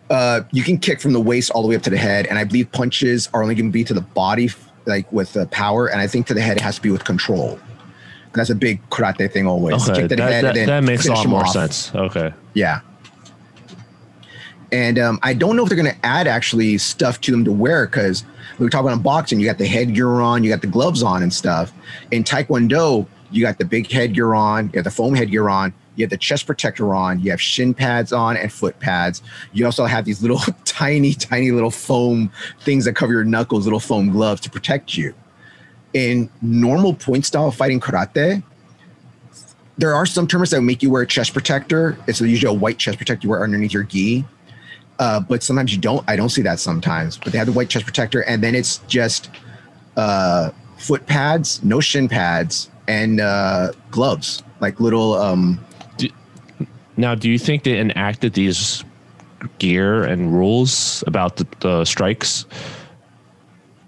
[0.10, 2.38] Uh, you can kick from the waist all the way up to the head, and
[2.38, 4.49] I believe punches are only going to be to the body,
[4.86, 7.06] like with the power, and I think to the head it has to be with
[7.06, 7.58] control.
[8.34, 9.89] That's a big karate thing always.
[9.89, 11.51] Okay, that, that, that makes a lot more off.
[11.51, 11.93] sense.
[11.93, 12.34] Okay.
[12.54, 12.82] Yeah.
[14.71, 17.51] And um, I don't know if they're going to add actually stuff to them to
[17.51, 18.23] wear because
[18.58, 21.23] we were talking about boxing, you got the headgear on, you got the gloves on
[21.23, 21.73] and stuff.
[22.12, 26.04] In Taekwondo, you got the big headgear on, you got the foam headgear on, you
[26.04, 29.22] have the chest protector on, you have shin pads on and foot pads.
[29.54, 33.80] You also have these little tiny, tiny little foam things that cover your knuckles, little
[33.80, 35.13] foam gloves to protect you.
[35.94, 38.41] In normal point style fighting karate,
[39.78, 41.98] there are some tournaments that make you wear a chest protector.
[42.08, 44.26] It's usually a white chest protector you wear underneath your gi.
[45.00, 46.08] Uh, but sometimes you don't.
[46.08, 47.17] I don't see that sometimes.
[47.17, 49.32] But they have the white chest protector, and then it's just
[49.98, 55.13] uh, foot pads, no shin pads, and uh, gloves, like little.
[55.13, 55.63] Um,
[55.98, 56.10] do,
[56.98, 58.84] now, do you think they enacted these
[59.60, 62.46] gear and rules about the, the strikes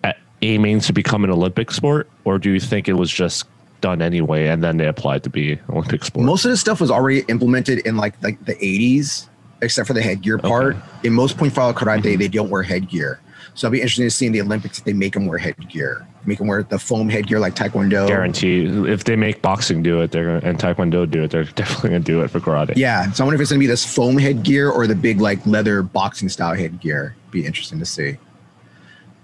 [0.03, 3.45] at aiming to become an Olympic sport, or do you think it was just
[3.81, 6.25] done anyway and then they applied to be Olympic sport?
[6.25, 9.27] Most of this stuff was already implemented in like like the 80s,
[9.61, 10.75] except for the headgear part.
[10.75, 11.07] Okay.
[11.07, 12.19] In most point follow karate, Mhm.
[12.19, 13.19] they don't wear headgear.
[13.55, 16.07] So it'll be interesting to see in the Olympics if they make them wear headgear.
[16.25, 18.07] Make them wear the foam headgear like Taekwondo.
[18.07, 21.91] Guarantee if they make boxing do it, they're gonna, and Taekwondo do it, they're definitely
[21.91, 22.73] gonna do it for karate.
[22.75, 23.11] Yeah.
[23.11, 25.83] So I wonder if it's gonna be this foam headgear or the big like leather
[25.83, 27.15] boxing style headgear.
[27.31, 28.17] Be interesting to see.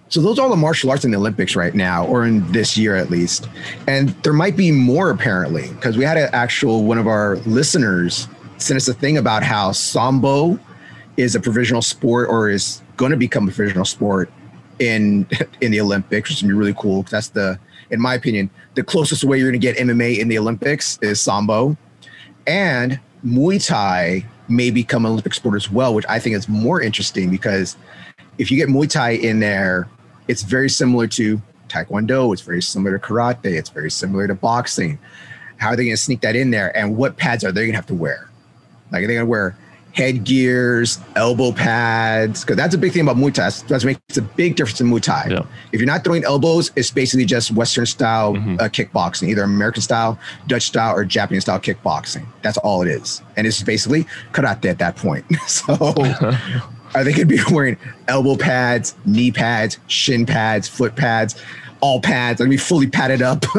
[0.10, 2.76] So those are all the martial arts in the Olympics right now, or in this
[2.76, 3.48] year at least.
[3.88, 8.28] And there might be more apparently, because we had an actual one of our listeners
[8.58, 10.60] send us a thing about how sambo
[11.16, 14.30] is a provisional sport or is going to become a provisional sport
[14.78, 15.26] in
[15.62, 17.04] in the Olympics, which is gonna be really cool.
[17.04, 17.58] That's the,
[17.90, 21.20] in my opinion, the closest way you're going to get MMA in the Olympics is
[21.20, 21.76] sambo,
[22.46, 26.82] and Muay Thai may become an Olympic sport as well, which I think is more
[26.82, 27.78] interesting because
[28.38, 29.88] if you get Muay Thai in there,
[30.28, 32.34] it's very similar to Taekwondo.
[32.34, 33.58] It's very similar to karate.
[33.58, 35.00] It's very similar to boxing.
[35.58, 36.76] How are they going to sneak that in there?
[36.76, 38.30] And what pads are they going to have to wear?
[38.92, 39.56] Like, are they going to wear
[39.94, 42.42] headgears, elbow pads?
[42.42, 43.44] Because that's a big thing about Muay Thai.
[43.46, 45.28] That's, that's makes a big difference in Muay Thai.
[45.32, 45.42] Yeah.
[45.72, 48.60] If you're not throwing elbows, it's basically just Western style Mhm.
[48.62, 52.26] uh, kickboxing, either American style, Dutch style, or Japanese style kickboxing.
[52.42, 53.22] That's all it is.
[53.38, 55.26] And it's basically karate at that point.
[55.48, 55.74] so
[56.96, 61.36] are they going to be wearing elbow pads, knee pads, shin pads, foot pads,
[61.82, 62.42] all pads?
[62.42, 63.46] Are they going to be fully padded up?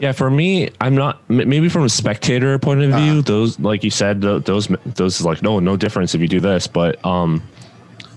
[0.00, 1.20] Yeah, for me, I'm not.
[1.28, 3.20] Maybe from a spectator point of view, Uh-huh.
[3.22, 6.40] those, like you said, tho- those, those is like no, no difference if you do
[6.40, 6.66] this.
[6.66, 7.42] But um,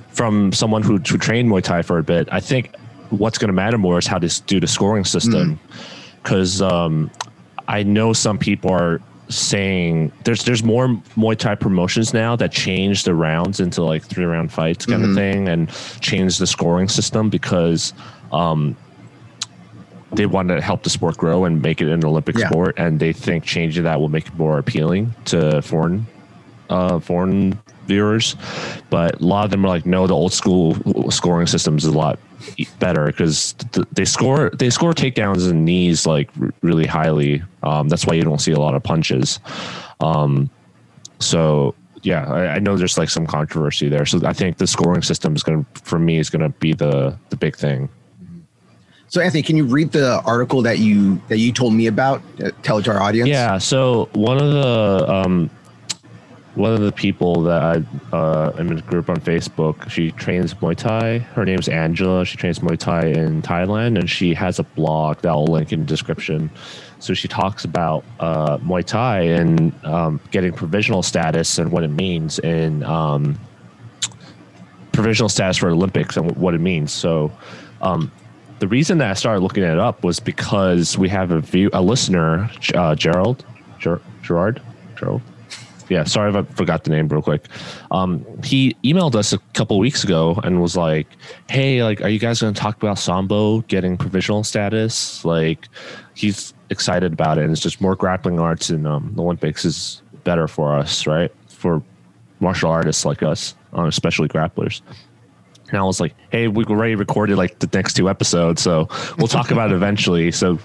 [0.10, 2.74] from someone who who trained Muay Thai for a bit, I think
[3.10, 5.60] what's going to matter more is how to do the scoring system,
[6.24, 7.12] because um,
[7.68, 13.04] I know some people are saying there's there's more Muay Thai promotions now that change
[13.04, 15.10] the rounds into like three round fights kind Mhm.
[15.10, 15.70] of thing and
[16.00, 17.94] change the scoring system because
[18.32, 18.76] um,
[20.14, 22.50] they want to help the sport grow and make it an Olympic Yeah.
[22.50, 26.06] sport, and they think changing that will make it more appealing to foreign
[26.70, 28.36] uh, foreign viewers.
[28.90, 30.76] But a lot of them are like, no, the old school
[31.12, 32.20] scoring system is a lot
[32.80, 37.44] better because th- they score they score takedowns and knees like r- really highly.
[37.64, 39.40] Um, that's why you don't see a lot of punches.
[40.00, 40.50] Um,
[41.20, 44.06] so yeah, I, I know there's like some controversy there.
[44.06, 46.74] So I think the scoring system is going to, for me, is going to be
[46.74, 47.90] the the big thing.
[49.14, 52.24] So, Anthony, can you read the article that you that you told me about?
[52.44, 53.30] Uh, tell it to our audience.
[53.30, 53.60] Yeah.
[53.60, 55.52] So one of the um,
[56.56, 59.88] one of the people that I uh, am in a group on Facebook.
[59.88, 61.20] She trains Muay Thai.
[61.20, 62.26] Her name's Angela.
[62.26, 65.82] She trains Muay Thai in Thailand, and she has a blog that I'll link in
[65.82, 66.50] the description.
[66.98, 71.92] So she talks about uh, Muay Thai and um, getting provisional status and what it
[71.92, 73.40] means in um,
[74.92, 76.92] provisional status for Olympics and what it means.
[76.92, 77.32] So
[77.84, 78.12] um,
[78.64, 81.82] the reason that I started looking it up was because we have a view, a
[81.82, 83.44] listener, uh, Gerald,
[83.78, 84.62] Ger- Gerard,
[84.98, 85.22] Gerald.
[85.90, 87.48] Yeah, sorry if I forgot the name real quick.
[87.92, 91.08] Um, he emailed us a couple weeks ago and was like,
[91.50, 95.26] "Hey, like, are you guys going to talk about Sambo getting provisional status?
[95.26, 95.68] Like,
[96.14, 100.02] he's excited about it, and it's just more grappling arts in um, the Olympics is
[100.24, 101.34] better for us, right?
[101.50, 101.84] For
[102.40, 104.80] martial artists like us, uh, especially grapplers."
[105.74, 109.28] And I was like, hey, we've already recorded like the next two episodes, so we'll
[109.28, 110.32] talk about it eventually.
[110.32, 110.58] So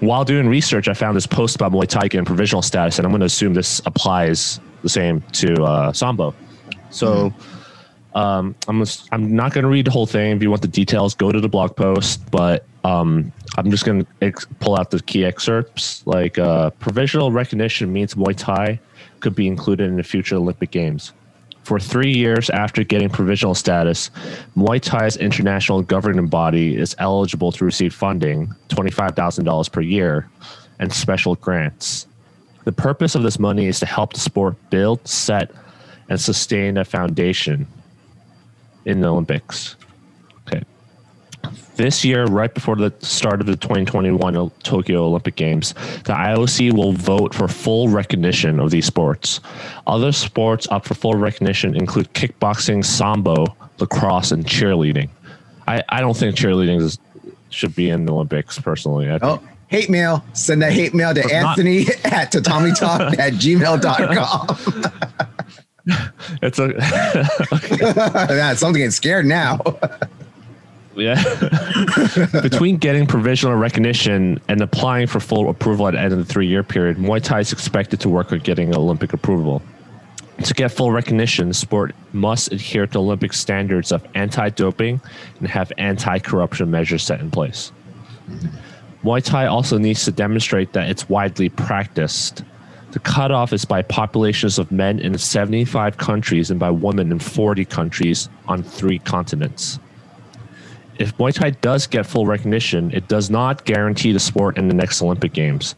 [0.00, 3.12] while doing research, I found this post about Muay Thai getting provisional status, and I'm
[3.12, 6.34] going to assume this applies the same to uh, Sambo.
[6.88, 7.34] So
[8.14, 10.34] um, I'm just, I'm not going to read the whole thing.
[10.36, 12.30] If you want the details, go to the blog post.
[12.30, 16.06] But um, I'm just going to ex- pull out the key excerpts.
[16.06, 18.80] Like uh, provisional recognition means Muay Thai
[19.20, 21.12] could be included in the future Olympic Games.
[21.66, 24.12] For three years after getting provisional status,
[24.56, 30.30] Muay Thai's international governing body is eligible to receive funding, $25,000 per year,
[30.78, 32.06] and special grants.
[32.62, 35.50] The purpose of this money is to help the sport build, set,
[36.08, 37.66] and sustain a foundation
[38.84, 39.74] in the Olympics.
[41.76, 46.92] This year, right before the start of the 2021 Tokyo Olympic Games, the IOC will
[46.92, 49.40] vote for full recognition of these sports.
[49.86, 53.44] Other sports up for full recognition include kickboxing, sambo,
[53.78, 55.10] lacrosse, and cheerleading.
[55.68, 56.98] I, I don't think cheerleading is,
[57.50, 59.10] should be in the Olympics personally.
[59.10, 60.24] I oh, think Oh, hate mail.
[60.32, 64.56] Send that hate mail to not- Anthony at tatamitalk at gmail.com.
[66.42, 66.72] it's a
[68.34, 69.58] yeah, something getting scared now.
[70.96, 71.22] Yeah.
[72.42, 76.46] Between getting provisional recognition and applying for full approval at the end of the three
[76.46, 79.62] year period, Muay Thai is expected to work on getting Olympic approval.
[80.44, 85.00] To get full recognition, the sport must adhere to Olympic standards of anti doping
[85.38, 87.72] and have anti corruption measures set in place.
[89.04, 92.42] Muay Thai also needs to demonstrate that it's widely practiced.
[92.92, 97.64] The cutoff is by populations of men in 75 countries and by women in 40
[97.66, 99.78] countries on three continents.
[100.98, 104.74] If Muay Thai does get full recognition, it does not guarantee the sport in the
[104.74, 105.74] next Olympic Games.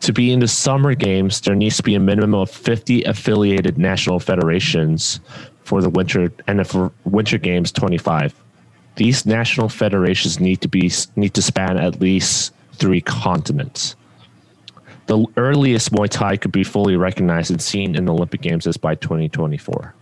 [0.00, 3.78] To be in the Summer Games, there needs to be a minimum of 50 affiliated
[3.78, 5.20] national federations
[5.64, 8.34] for the winter and for Winter Games 25.
[8.96, 13.96] These national federations need to be need to span at least three continents.
[15.06, 18.76] The earliest Muay Thai could be fully recognized and seen in the Olympic Games is
[18.76, 19.94] by 2024.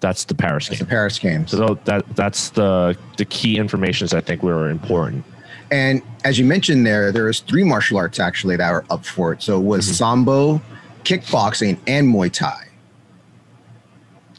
[0.00, 0.86] That's the Paris It's game.
[0.86, 1.50] the Paris Games.
[1.50, 5.24] So that that's the the key informations I think were important.
[5.70, 9.32] And as you mentioned there, there was three martial arts actually that were up for
[9.32, 9.42] it.
[9.42, 9.94] So it was Mm-hmm.
[9.94, 10.60] Sambo,
[11.04, 12.68] kickboxing, and Muay Thai.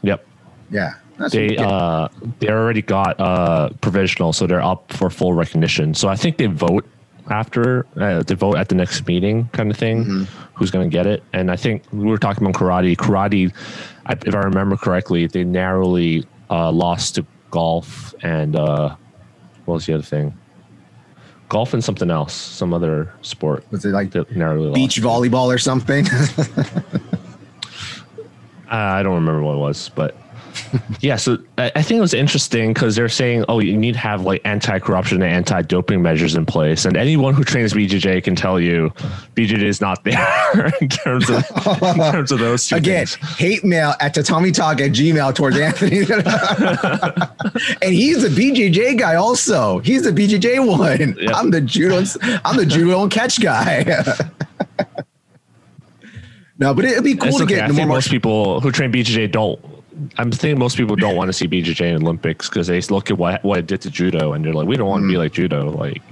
[0.02, 0.24] Yep.
[0.70, 0.94] Yeah.
[1.18, 5.94] That's They uh they already got uh provisional, so they're up for full recognition.
[5.94, 6.86] So I think they vote
[7.28, 10.04] after uh, they vote at the next meeting, kind of thing.
[10.04, 10.24] Mm-hmm.
[10.54, 11.22] Who's going to get it?
[11.32, 12.94] And I think we were talking about karate.
[12.96, 13.52] Karate,
[14.06, 18.96] I, if I remember correctly, they narrowly uh, lost to golf and uh,
[19.64, 20.36] what was the other thing?
[21.48, 23.64] Golf and something else, some other sport.
[23.70, 26.06] was it like narrowly beach volleyball or something?
[28.68, 30.16] I don't remember what it was, but
[31.00, 31.16] yeah.
[31.16, 34.40] So I, think it was interesting because they're saying, oh, you need to have like
[34.44, 38.90] anti-corruption and anti-doping measures in place, and anyone who trains BJJ can tell you
[39.34, 41.36] BJJ is not there in terms of
[41.82, 43.36] in terms of those two Again, things.
[43.36, 45.98] hate mail at Tatami Talk at Gmail towards Anthony.
[47.82, 49.78] and he's a BJJ guy also.
[49.80, 51.16] He's the BJJ one.
[51.18, 51.34] Yep.
[51.34, 52.02] I'm the judo.
[52.44, 53.84] I'm the judo and catch guy.
[56.58, 57.54] no, but it'd be cool to okay.
[57.54, 57.96] get I into think more.
[57.96, 59.75] most people who train BJJ don't.
[60.18, 63.18] I'm thinking most people don't want to see BJJ in Olympics because they look at
[63.18, 65.10] what what it did to judo and they're like, we don't want to Mm.
[65.12, 65.70] be like judo.
[65.70, 66.02] Like,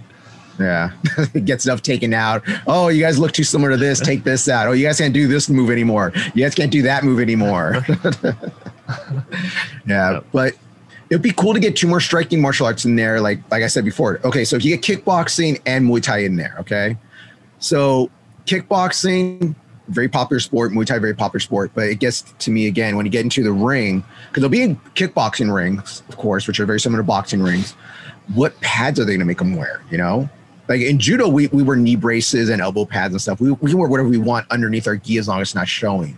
[0.58, 0.90] Yeah,
[1.44, 2.42] get stuff taken out.
[2.66, 4.00] Oh, you guys look too similar to this.
[4.00, 4.68] Take this out.
[4.68, 6.12] Oh, you guys can't do this move anymore.
[6.34, 7.84] You guys can't do that move anymore.
[9.86, 10.24] yeah, Yep.
[10.32, 10.54] but
[11.10, 13.20] it'd be cool to get two more striking martial arts in there.
[13.20, 14.20] Like like I said before.
[14.24, 16.96] Okay, so if you get kickboxing and Muay Thai in there, okay.
[17.58, 18.10] So
[18.46, 19.54] kickboxing,
[19.88, 20.72] very popular sport.
[20.72, 21.70] Muay Thai, very popular sport.
[21.74, 24.62] But it gets to me again when you get into the ring because there'll be
[24.62, 27.72] in kickboxing rings, of course, which are very similar to boxing rings.
[28.34, 29.82] What pads are they going to make them wear?
[29.90, 30.28] You know,
[30.68, 33.40] like in judo, we, we wear knee braces and elbow pads and stuff.
[33.40, 35.68] We, we can wear whatever we want underneath our gi as long as it's not
[35.68, 36.16] showing.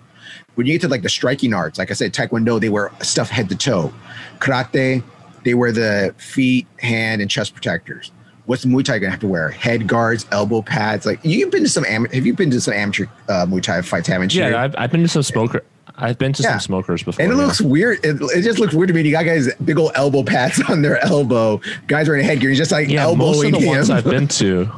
[0.54, 3.28] When you get to like the striking arts, like I said, Taekwondo, they wear stuff
[3.28, 3.92] head to toe.
[4.38, 5.02] Karate,
[5.44, 8.10] they wear the feet, hand, and chest protectors.
[8.46, 9.50] What's Muay Thai gonna have to wear?
[9.50, 11.04] Head guards, elbow pads.
[11.04, 13.82] Like you've been to some am- have you been to some amateur uh, Muay Thai
[13.82, 14.08] fights?
[14.08, 14.42] Haven't you?
[14.42, 15.62] yeah, I've, I've been to some smoker.
[15.98, 16.50] I've been to Yeah.
[16.52, 17.22] some smokers before.
[17.24, 17.44] and it yeah.
[17.46, 18.04] looks weird.
[18.04, 19.00] It, it just looks weird to me.
[19.02, 21.60] You got guys big old elbow pads on their elbow.
[21.86, 22.50] Guys wearing a headgear.
[22.50, 23.66] He's just like yeah, elbowing most of the him.
[23.68, 24.70] ones I've been to.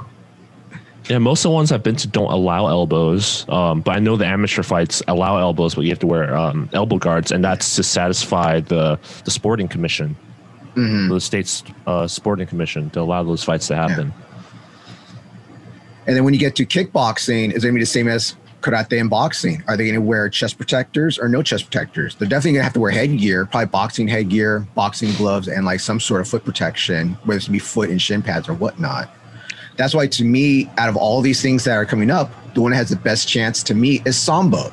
[1.08, 3.46] Yeah, most of the ones I've been to don't allow elbows.
[3.48, 6.68] Um, but I know the amateur fights allow elbows, but you have to wear um,
[6.74, 10.14] elbow guards, and that's to satisfy the the sporting commission,
[10.78, 11.12] Mm-hmm.
[11.12, 14.12] the state's uh, sporting commission, to allow those fights to happen.
[16.06, 19.00] And then when you get to kickboxing, is it gonna be the same as karate
[19.00, 19.62] and boxing?
[19.66, 22.14] Are they gonna wear chest protectors or no chest protectors?
[22.14, 26.00] They're definitely gonna have to wear headgear, probably boxing headgear, boxing gloves, and like some
[26.00, 29.10] sort of foot protection, whether it's be foot and shin pads or whatnot.
[29.76, 32.70] That's why to me, out of all these things that are coming up, the one
[32.70, 34.72] that has the best chance to me is Sambo.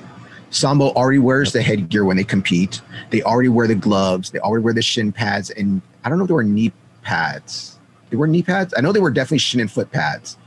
[0.50, 2.82] Sambo already wears the headgear when they compete.
[3.10, 4.32] They already wear the gloves.
[4.32, 5.50] They already wear the shin pads.
[5.50, 7.80] And I don't know if they were knee pads.
[8.12, 8.74] They were knee pads.
[8.78, 10.38] I know they were definitely shin and foot pads,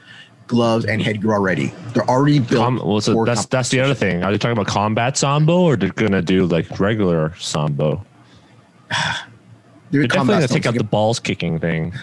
[0.47, 1.73] gloves, and headgear already.
[1.93, 2.63] They're already built.
[2.65, 4.23] Com- well, so that's that's the other thing.
[4.23, 8.05] Are they talking about combat sambo, or they're gonna do like regular sambo?
[9.91, 11.95] They're They're definitely gonna take out the balls kicking thing.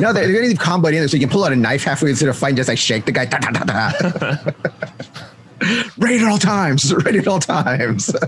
[0.00, 1.84] No, they're, they're gonna leave combat in there, so you can pull out a knife
[1.84, 3.24] halfway into the fight and just like shake the guy.
[3.34, 4.52] Da, da, da,
[5.98, 6.94] Ready at all times.
[7.04, 8.14] Ready at all times.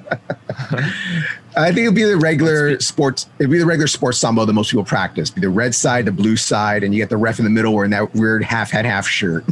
[1.57, 3.29] I think it'd be the regular sports.
[3.39, 5.31] It'd be the regular sports sambo that most people practice.
[5.31, 7.75] Be the red side, the blue side, and you get the ref in the middle
[7.75, 9.45] wearing that weird half head, half shirt.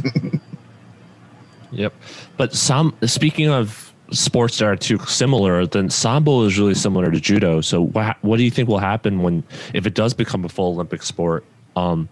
[1.75, 1.93] Yep.
[2.37, 7.19] But some speaking of sports that are too similar, then sambo is really similar to
[7.19, 7.61] judo.
[7.61, 10.73] So what what do you think will happen when if it does become a full
[10.73, 11.43] Olympic sport?
[11.75, 12.07] Um,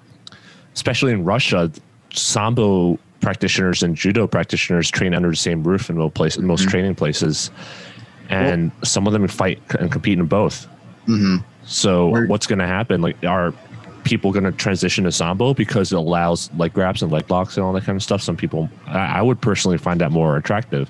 [0.74, 1.72] especially in Russia,
[2.12, 6.70] sambo practitioners and judo practitioners train under the same roof in most place in most
[6.70, 7.50] training places,
[8.30, 10.68] and some of them fight and compete in both.
[11.66, 13.02] So Where- what's going to happen?
[13.02, 13.54] Like, are
[14.04, 17.66] people going to transition to sambo because it allows like grabs and leg locks and
[17.66, 18.22] all that kind of stuff?
[18.22, 20.90] Some people, I, I would personally find that more attractive.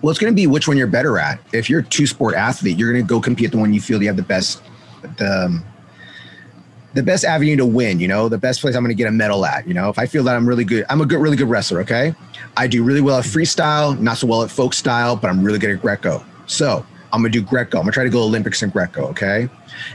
[0.00, 1.38] Well, it's going to be which one you're better at.
[1.52, 3.80] If you're a two sport athlete, you're going to go compete at the one you
[3.80, 4.62] feel you have the best,
[5.16, 5.64] the, um,
[6.94, 8.00] the best avenue to win.
[8.00, 9.66] You know, the best place I'm going to get a medal at.
[9.66, 11.80] You know, if I feel that I'm really good, I'm a good, really good wrestler.
[11.80, 12.14] Okay,
[12.56, 15.58] I do really well at freestyle, not so well at folk style, but I'm really
[15.58, 16.24] good at Greco.
[16.46, 17.78] So I'm going to do Greco.
[17.78, 19.08] I'm going to try to go Olympics in Greco.
[19.08, 19.48] Okay,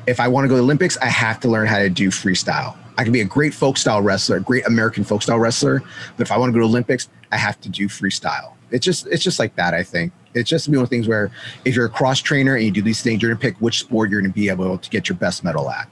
[0.07, 2.77] if I want to go to Olympics, I have to learn how to do freestyle.
[2.97, 5.81] I can be a great folk style wrestler, a great American folk style wrestler,
[6.17, 8.55] but if I want to go to Olympics, I have to do freestyle.
[8.71, 9.73] It's just it's just like that.
[9.73, 11.31] I think it's just one of the things where
[11.65, 14.09] if you're a cross trainer and you do these things, you're gonna pick which sport
[14.09, 15.87] you're gonna be able to get your best medal at.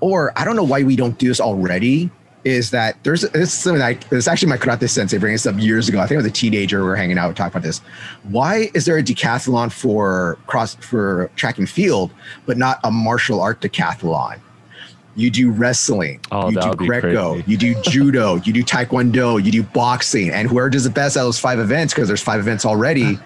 [0.00, 2.10] Or I don't know why we don't do this already.
[2.44, 5.46] Is that there's this is something that I, it's actually my karate sensei bringing this
[5.46, 5.98] up years ago.
[5.98, 6.80] I think I was a teenager.
[6.80, 7.80] We were hanging out, talking about this.
[8.22, 12.12] Why is there a decathlon for cross for track and field,
[12.46, 14.38] but not a martial art decathlon?
[15.18, 19.62] you do wrestling, Oh, you do Greco, you do judo, you do taekwondo, you do
[19.62, 22.66] boxing, and whoever does the best out of those five events, because there's five events
[22.66, 23.18] already,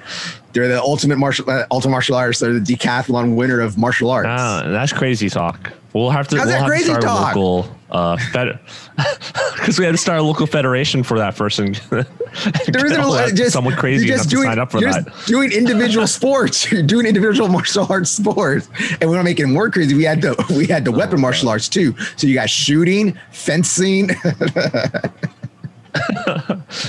[0.53, 2.41] they're the ultimate martial uh, ultimate martial arts.
[2.41, 4.29] They're the decathlon winner of martial arts.
[4.29, 5.73] Ah, that's crazy talk.
[5.93, 6.37] We'll have to.
[6.37, 7.35] How's we'll that have crazy to start talk?
[7.35, 8.59] a local uh, fed
[9.55, 11.75] because we had to start a local federation for that person.
[11.91, 15.13] there isn't a, just someone crazy just to doing, sign up for you're that.
[15.27, 16.71] doing individual sports.
[16.71, 18.69] You're doing individual martial arts sports,
[19.01, 19.95] and we want to make it more crazy.
[19.95, 21.97] We had the we had the weapon Oh, martial arts too.
[22.17, 24.11] So you got shooting, fencing.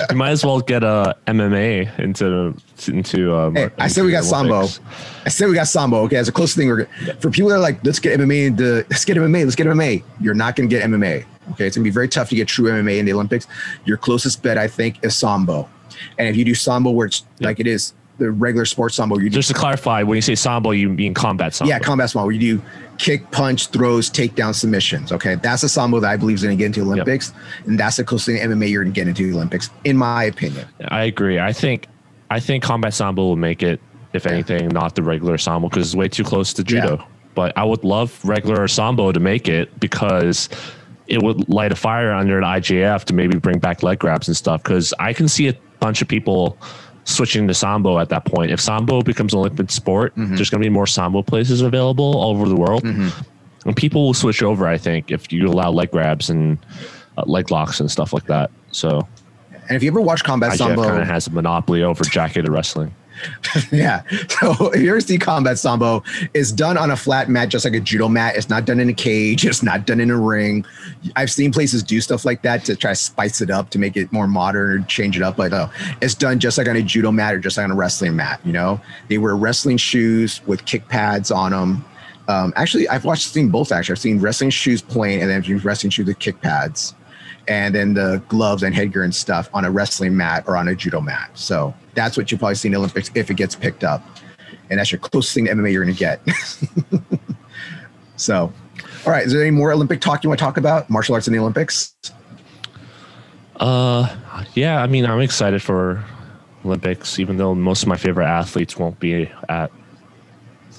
[0.09, 2.55] You might as well get a MMA into
[2.87, 3.35] into.
[3.35, 4.67] Um, Hey, I said we got into sambo.
[5.25, 6.03] I said we got sambo.
[6.03, 6.67] Okay, as a close thing.
[6.67, 6.85] We're
[7.19, 9.43] for people that are like, let's get MMA into let's get MMA.
[9.43, 10.03] Let's get MMA.
[10.19, 11.25] You're not going to get MMA.
[11.51, 13.47] Okay, it's going to be very tough to get true MMA in the Olympics.
[13.85, 15.69] Your closest bet, I think, is sambo.
[16.17, 19.29] And if you do sambo, where it's like it is the regular sports sambo, you
[19.29, 21.69] do Just to clarify, when you say sambo, you mean combat sambo.
[21.69, 22.63] yeah combat sambo, where you do
[22.97, 25.11] kick, punch, throws, takedown, submissions.
[25.11, 27.33] Okay, that's a sambo that I believe is going to get into Olympics,
[27.65, 30.25] and that's the closest thing to MMA you're going to get into Olympics, in my
[30.25, 30.67] opinion.
[30.89, 31.39] I agree.
[31.39, 31.87] I think
[32.29, 33.81] I think combat sambo will make it,
[34.13, 36.97] if anything, not the regular sambo because it's way too close to judo.
[36.97, 37.05] Yeah.
[37.33, 40.47] But I would love regular sambo to make it because
[41.07, 44.37] it would light a fire under an IJF to maybe bring back leg grabs and
[44.37, 44.63] stuff.
[44.63, 46.57] Because I can see a bunch of people
[47.11, 48.51] switching to sambo at that point.
[48.51, 50.35] If sambo becomes an Olympic sport, Mm-hmm.
[50.35, 54.13] there's going to be more sambo places available all over the world, and people will
[54.13, 54.67] switch over.
[54.67, 56.57] I think if you allow leg grabs and
[57.17, 58.49] uh, leg locks and stuff like that.
[58.71, 59.07] So
[59.67, 62.49] And if you ever watch combat IJF sambo, kind of has a monopoly over jacketed
[62.49, 62.93] wrestling.
[63.71, 64.03] Yeah.
[64.29, 66.03] So if you ever see combat sambo,
[66.33, 68.35] it's done on a flat mat, just like a judo mat.
[68.35, 69.45] It's not done in a cage.
[69.51, 70.65] It's not done in a ring.
[71.15, 73.97] I've seen places do stuff like that to try to spice it up to make
[73.97, 75.35] it more modern or change it up.
[75.35, 75.69] But no,
[76.01, 78.39] it's done just like on a judo mat or just like on a wrestling mat.
[78.45, 81.85] You know, they wear wrestling shoes with kick pads on them.
[82.27, 83.71] Um, actually, I've watched seen both.
[83.71, 86.95] Actually, I've seen wrestling shoes plain, and then I've seen wrestling shoes with kick pads,
[87.47, 90.75] and then the gloves and headgear and stuff on a wrestling mat or on a
[90.75, 91.31] judo mat.
[91.33, 94.03] So that's what you'll probably see in the Olympics if it gets picked up,
[94.69, 96.21] and that's your closest thing to MMA you're going to get.
[98.15, 98.53] so,
[99.05, 100.89] all right, is there any more Olympic talk you want to talk about?
[100.89, 101.95] Martial arts in the Olympics?
[103.57, 104.15] Uh,
[104.53, 106.03] yeah, I mean, I'm excited for
[106.65, 109.71] Olympics, even though most of my favorite athletes won't be at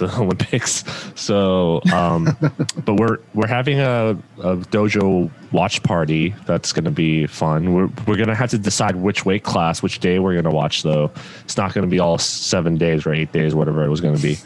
[0.03, 0.85] the Olympics.
[1.15, 2.37] So, um,
[2.85, 7.73] but we're we're having a, a dojo watch party that's going to be fun.
[7.75, 10.51] We're we're going to have to decide which weight class, which day we're going to
[10.51, 10.83] watch.
[10.83, 11.11] Though
[11.45, 14.17] it's not going to be all seven days or eight days, whatever it was going
[14.17, 14.37] to be.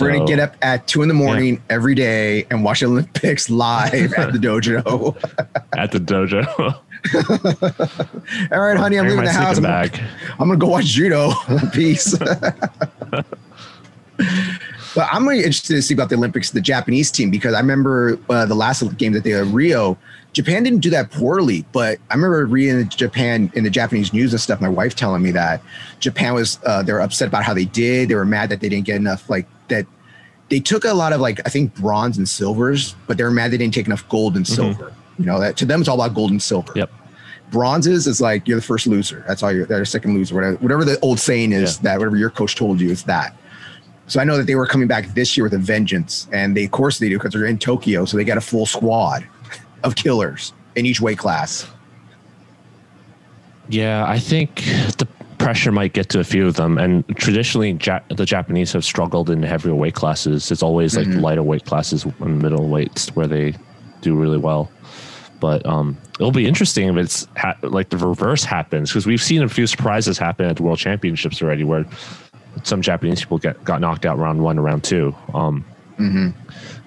[0.00, 3.48] We're gonna get up at two in the morning every day and watch the Olympics
[3.50, 5.16] live at the dojo.
[5.78, 6.44] at the dojo.
[8.52, 9.58] all right, honey, I'm leaving the house.
[9.58, 10.00] I'm, bag.
[10.40, 11.30] I'm gonna go watch judo.
[11.72, 12.16] Peace.
[14.96, 18.18] But I'm really interested to see about the Olympics, the Japanese team, because I remember
[18.30, 19.96] uh, the last game that they had Rio.
[20.32, 24.40] Japan didn't do that poorly, but I remember reading Japan in the Japanese news and
[24.40, 24.60] stuff.
[24.60, 25.62] My wife telling me that
[26.00, 28.08] Japan was uh, they were upset about how they did.
[28.08, 29.86] They were mad that they didn't get enough like that.
[30.48, 33.50] They took a lot of like I think bronze and silvers, but they were mad
[33.50, 34.92] they didn't take enough gold and silver.
[35.18, 36.90] You know that to them it's all about gold and silver Yep.
[37.50, 39.24] bronzes is like you're the first loser.
[39.26, 40.34] That's all you're they're the second loser.
[40.34, 41.82] Whatever, whatever the old saying is Yeah.
[41.92, 43.34] that whatever your coach told you is that.
[44.08, 46.64] So I know that they were coming back this year with a vengeance, and they
[46.64, 49.26] of course they do because they're in Tokyo, so they got a full squad
[49.82, 51.66] of killers in each weight class.
[53.68, 54.56] Yeah, I think
[54.98, 56.78] the pressure might get to a few of them.
[56.78, 60.50] And traditionally, ja- the Japanese have struggled in heavier weight classes.
[60.50, 63.54] It's always like lighter weight classes and middle weights where they
[64.00, 64.70] do really well.
[65.38, 69.42] But um, it'll be interesting if it's ha- like the reverse happens because we've seen
[69.42, 71.84] a few surprises happen at the World Championships already, where
[72.62, 75.14] some Japanese people get got knocked out round one round two.
[75.34, 75.64] Um,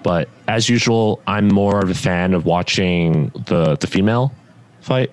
[0.02, 4.32] But as usual, I'm more of a fan of watching the the female
[4.80, 5.12] fight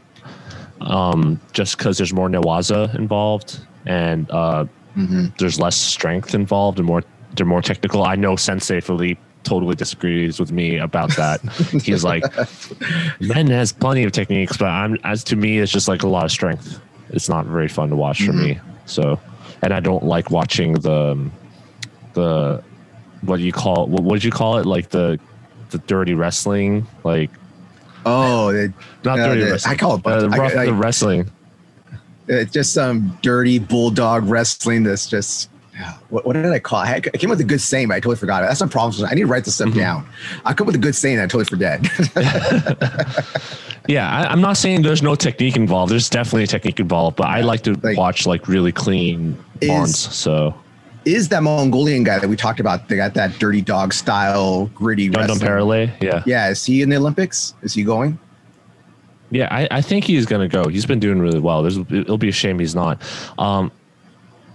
[0.82, 4.66] um, just because there's more Newaza involved, and uh,
[5.40, 7.04] there's less strength involved and more
[7.36, 8.04] they're more technical.
[8.04, 11.40] I know Sensei Philippe totally disagrees with me about that.
[11.84, 12.24] He's like,
[13.20, 16.26] men has plenty of techniques, but I'm as to me, it's just like a lot
[16.26, 16.80] of strength.
[17.10, 18.60] It's not very fun to watch for me.
[18.86, 19.20] So,
[19.62, 21.32] and I don't like watching the um,
[22.14, 22.64] the
[23.22, 25.20] what do you call what what did you call it like the
[25.72, 27.30] the dirty wrestling like
[28.06, 28.72] Oh, the,
[29.04, 31.30] not uh, dirty the- wrestling I call it uh, I- rough, I- the wrestling
[32.28, 35.50] It's just some dirty bulldog wrestling that's just
[36.10, 36.86] what, what did I call it?
[36.88, 38.48] I I came up with a good saying, but I totally forgot it.
[38.48, 39.04] That's some problems.
[39.04, 39.78] I need to write this Mm-hmm.
[39.78, 40.10] down.
[40.44, 41.82] I come up with a good saying, and I totally forget.
[43.88, 45.92] Yeah, I, I'm not saying there's no technique involved.
[45.92, 49.70] There's definitely a technique involved, but I like to Like- watch like really clean Is-
[49.70, 49.98] bonds.
[50.16, 50.54] So
[51.06, 52.90] Is that Mongolian guy that we talked about?
[52.90, 55.40] They got that dirty dog style, gritty Dundon.
[55.40, 57.54] Parallel, yeah, Yeah, is he in the Olympics?
[57.62, 58.20] Is he going?
[59.30, 59.48] yeah.
[59.52, 60.68] I, I think he's gonna go.
[60.68, 61.62] He's been doing really well.
[61.62, 63.02] There's it'll be a shame he's not.
[63.38, 63.72] Um,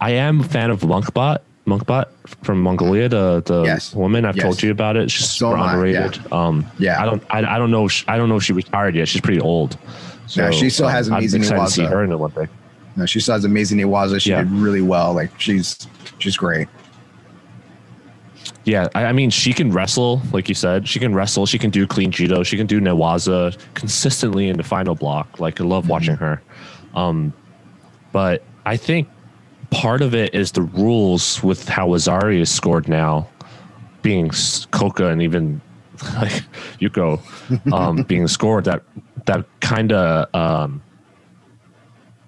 [0.00, 1.38] I am a fan of Munkhbat.
[1.66, 2.06] Munkhbat
[2.42, 3.94] from Mongolia, the the Yes.
[3.94, 4.42] woman I've Yes.
[4.44, 5.10] told you about it.
[5.10, 6.32] She's So super am I, underrated.
[6.32, 7.00] Um, Yeah.
[7.00, 9.06] I don't I, I don't know if she, I don't know if she retired yet.
[9.08, 9.76] She's pretty old.
[10.30, 12.48] Yeah, she still has um, I'm amazing excited to see her in the Olympic.
[12.96, 14.20] No, she still has amazing Iwaza.
[14.20, 14.42] She Yeah.
[14.42, 15.12] did really well.
[15.14, 15.76] Like she's
[16.18, 16.68] she's great.
[18.64, 20.86] Yeah, I, I mean, she can wrestle, like you said.
[20.88, 21.46] She can wrestle.
[21.46, 22.42] She can do clean judo.
[22.44, 25.40] She can do newaza consistently in the final block.
[25.40, 26.40] Like I love watching her.
[26.94, 27.32] Um,
[28.12, 29.08] but I think
[29.72, 33.26] part of it is the rules with how Wazari is scored now,
[34.02, 35.60] being Koka and even
[36.16, 36.44] like
[36.78, 38.64] Yuko um, being scored.
[38.64, 38.82] That
[39.26, 40.82] that kind of um,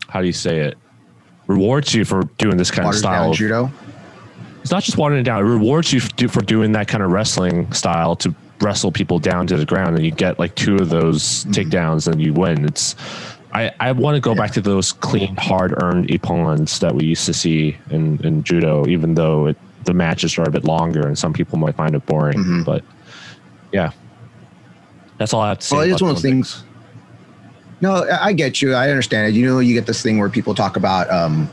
[0.08, 0.78] how do you say it?
[1.46, 3.30] Rewards you for doing this kind Waters of style.
[3.30, 3.70] of- judo.
[4.62, 5.40] it's not just watering it down.
[5.40, 9.46] It rewards you for, for doing that kind of wrestling style to wrestle people down
[9.48, 12.64] to the ground, and you get like two of those takedowns, and you win.
[12.64, 12.96] It's
[13.54, 17.24] I, I want to go back to those clean, hard earned ippons that we used
[17.26, 21.16] to see in, in judo, even though it, the matches are a bit longer, and
[21.16, 22.38] some people might find it boring.
[22.38, 22.64] Mhm.
[22.64, 22.82] But
[23.72, 23.92] yeah,
[25.18, 25.76] that's all I have to say.
[25.76, 26.64] Well, it's one of those things.
[27.80, 28.74] No, I get you.
[28.74, 29.38] I understand it.
[29.38, 31.50] You know, you get this thing where people talk about um,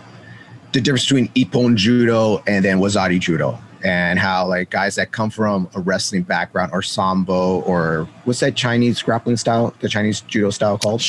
[0.72, 5.30] the difference between Ippon judo and then Wazari judo, and how like guys that come
[5.30, 10.50] from a wrestling background or sambo or what's that Chinese grappling style, the Chinese judo
[10.50, 11.02] style called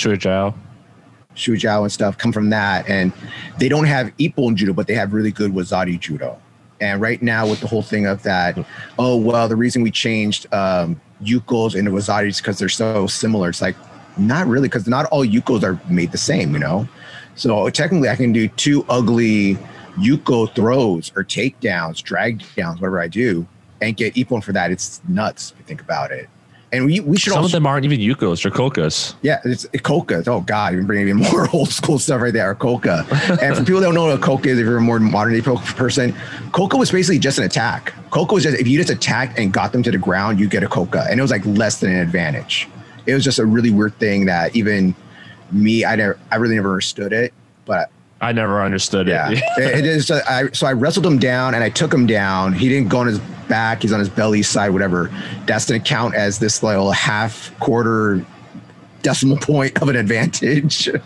[1.34, 1.58] Shuai jiao.
[1.58, 3.12] Shujiao and stuff, come from that, and
[3.58, 6.38] they don't have Ippon judo, but they have really good Wazari judo.
[6.80, 8.58] And right now, with the whole thing of that,
[8.98, 13.50] oh well, the reason we changed um, Yukos into Wazaris because they're so similar.
[13.50, 13.76] It's like
[14.16, 16.88] not really, because not all Yukos are made the same, you know.
[17.36, 19.56] So technically, I can do two ugly
[19.96, 23.46] Yuko throws or takedowns, drag downs, whatever I do,
[23.80, 24.70] and get Ippon for that.
[24.70, 26.28] It's nuts if you think about it.
[26.72, 29.14] And we we should all Some also of them aren't even yukos; they're kokas.
[29.20, 30.26] yeah, it's it, koka.
[30.26, 32.54] Oh God, you're bringing even more old school stuff right there.
[32.54, 33.00] Koka.
[33.42, 35.34] and for people that don't know what a koka is, if you're a more modern
[35.34, 36.12] day person,
[36.52, 37.92] koka was basically just an attack.
[38.10, 40.62] Koka was just if you just attacked and got them to the ground, you get
[40.62, 42.68] a koka, and it was like less than an advantage.
[43.04, 44.94] It was just a really weird thing that even
[45.50, 47.34] me, I never, I really never understood it.
[47.66, 47.90] But
[48.22, 49.38] I never understood yeah, it.
[49.58, 50.10] it, it is.
[50.10, 52.52] uh, I, so I wrestled him down and I took him down.
[52.52, 53.18] He didn't go on his
[53.48, 53.82] back.
[53.82, 55.10] He's on his belly side, whatever.
[55.46, 58.24] That's going to count as this little half quarter
[59.02, 60.88] decimal point of an advantage.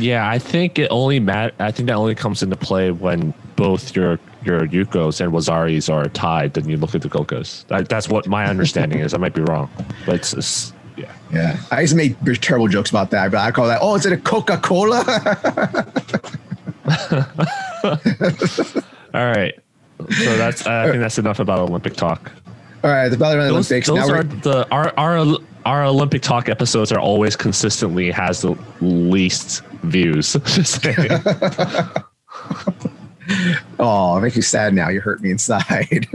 [0.00, 1.54] Yeah, I think it only mat.
[1.58, 6.08] I think that only comes into play when both your your Yukos and Wazaris are
[6.08, 6.54] tied.
[6.54, 7.66] Then you look at the Kokas.
[7.66, 9.12] That, that's what my understanding is.
[9.12, 9.70] I might be wrong,
[10.06, 11.12] but it's, it's yeah.
[11.32, 13.80] yeah, I used to make terrible jokes about that, but I call that.
[13.82, 14.98] Oh, is it a Coca Cola?
[19.14, 19.54] All right.
[20.10, 20.66] So that's.
[20.66, 22.32] I think that's enough about Olympic talk.
[22.82, 23.88] All right, the Ballot Those, Olympics.
[23.88, 28.56] those now are the our our our Olympic talk episodes are always consistently has the
[28.80, 30.32] least views.
[30.44, 31.20] Just saying.
[33.78, 34.88] Oh, it makes you sad now.
[34.88, 36.08] You hurt me inside.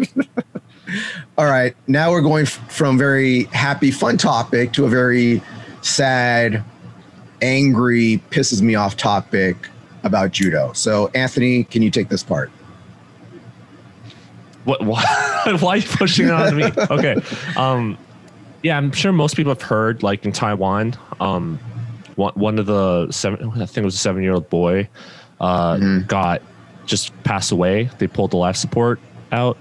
[1.38, 1.76] All right.
[1.88, 5.42] Now we're going f- from very happy, fun topic to a very
[5.82, 6.64] sad,
[7.42, 9.56] angry, pisses me off topic
[10.04, 10.72] about judo.
[10.74, 12.52] So, Anthony, can you take this part?
[14.66, 14.84] What?
[14.84, 15.04] Why,
[15.60, 16.64] why are you pushing it on me?
[16.90, 17.16] Okay.
[17.56, 17.98] Um,
[18.64, 21.60] yeah, I'm sure most people have heard, like in Taiwan, um,
[22.16, 24.90] one one of the seven, I think it was a seven year old boy,
[25.40, 26.08] uh, Mhm.
[26.08, 26.42] got
[26.88, 27.90] just passed away.
[28.00, 29.00] They pulled the life support
[29.32, 29.58] out.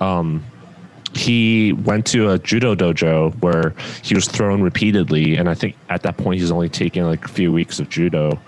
[0.00, 0.42] Um,
[1.16, 6.02] he went to a judo dojo where he was thrown repeatedly, and I think at
[6.02, 8.40] that point he's only taking like a few weeks of judo.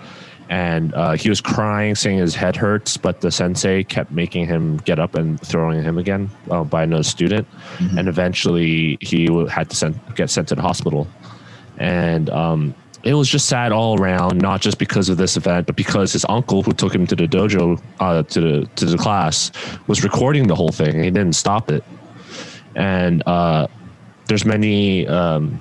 [0.51, 4.79] And uh, he was crying, saying his head hurts, but the sensei kept making him
[4.79, 7.47] get up and throwing him again uh, by another student.
[7.99, 11.07] And eventually, he had to send, get sent to the hospital.
[11.77, 15.77] And um, it was just sad all around, not just because of this event, but
[15.77, 19.53] because his uncle, who took him to the dojo, uh, to the to the class,
[19.87, 21.03] was recording the whole thing.
[21.03, 21.85] He didn't stop it,
[22.79, 23.67] and uh,
[24.27, 25.61] there's many um,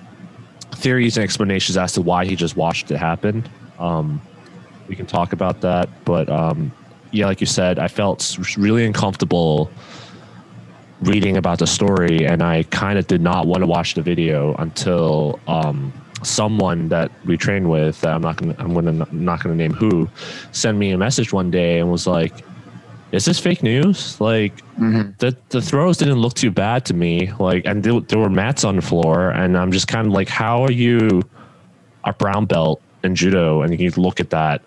[0.72, 3.44] theories and explanations as to why he just watched it happen.
[3.80, 4.22] Um,
[4.88, 6.72] we can talk about that, but um,
[7.12, 9.70] yeah, like you said, I felt really uncomfortable
[11.02, 14.54] reading about the story, and I kind of did not want to watch the video
[14.56, 15.92] until um,
[16.22, 20.08] someone that we trained with that I'm not gonna I'm gonna not gonna name who
[20.52, 22.46] sent me a message one day and was like,
[23.18, 24.20] "Is this fake news?
[24.22, 25.12] Like mm-hmm.
[25.18, 27.32] the the throws didn't look too bad to me.
[27.40, 30.30] Like, and there, there were mats on the floor, and I'm just kind of like,
[30.30, 31.24] how are you
[32.04, 34.62] a brown belt in judo and you look at that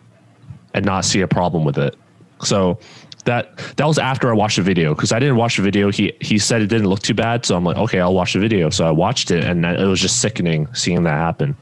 [0.75, 1.97] and not see a problem with it?"
[2.43, 2.79] So
[3.25, 5.91] that that was after I watched the video because I didn't watch the video.
[5.91, 8.41] He he said it didn't look too bad, so I'm like, okay, I'll watch the
[8.41, 8.71] video.
[8.71, 11.57] So I watched it, and it was just sickening seeing that happen.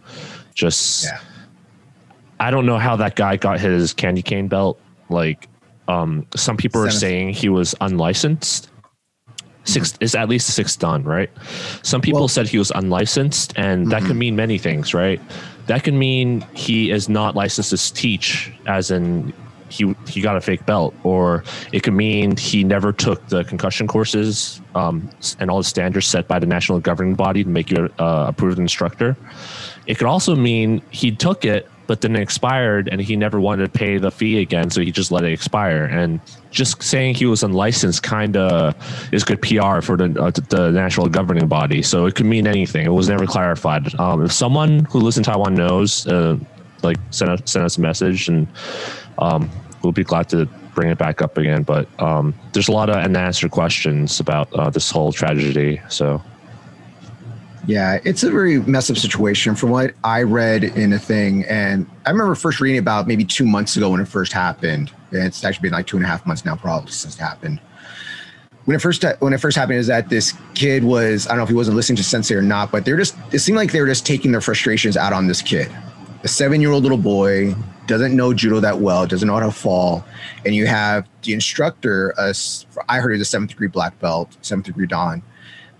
[0.55, 1.21] Just, yeah.
[2.41, 4.81] I don't know how that guy got his candy cane belt.
[5.09, 5.49] Like,
[5.89, 8.71] um, some people are saying he was unlicensed.
[9.65, 10.05] Six mm-hmm.
[10.05, 11.31] is at least six dan, right?
[11.83, 15.21] Some people well, said he was unlicensed, and that could mean many things, right?
[15.67, 19.33] That can mean he is not licensed to teach, as in
[19.69, 23.87] he he got a fake belt, or it could mean he never took the concussion
[23.87, 27.91] courses um, and all the standards set by the national governing body to make you
[27.99, 29.17] a uh, approved instructor.
[29.87, 33.65] It could also mean he took it, but then it expired, and he never wanted
[33.65, 35.87] to pay the fee again, so he just let it expire.
[35.87, 36.21] And
[36.53, 38.77] just saying he was unlicensed kind of
[39.13, 41.83] is good PR for the uh, the national governing body.
[41.83, 42.87] So it could mean anything.
[42.87, 43.99] It was never clarified.
[43.99, 46.07] Um, if someone who lives in Taiwan knows.
[46.07, 46.39] Uh,
[46.83, 48.47] like send us send us a message and
[49.19, 49.51] um,
[49.83, 51.63] we'll be glad to bring it back up again.
[51.63, 55.81] But um, there's a lot of unanswered questions about uh, this whole tragedy.
[55.89, 56.23] So.
[57.69, 61.45] Yeah, it's a very messed up situation from what I read in a thing.
[61.45, 64.91] And I remember first reading about maybe two months ago when it first happened.
[65.11, 67.61] And it's actually been like two and a half months now, probably since it happened.
[68.65, 71.43] When it first when it first happened, is that this kid was I don't know
[71.43, 73.83] if he wasn't listening to Sensei or not, but they're just it seemed like they
[73.83, 75.71] were just taking their frustrations out on this kid,
[76.23, 77.55] a seven year old little boy
[77.87, 80.05] doesn't know judo that well, doesn't know how to fall,
[80.45, 82.33] and you have the instructor, uh,
[82.89, 85.23] I heard he's a seventh degree black belt, seventh degree dan,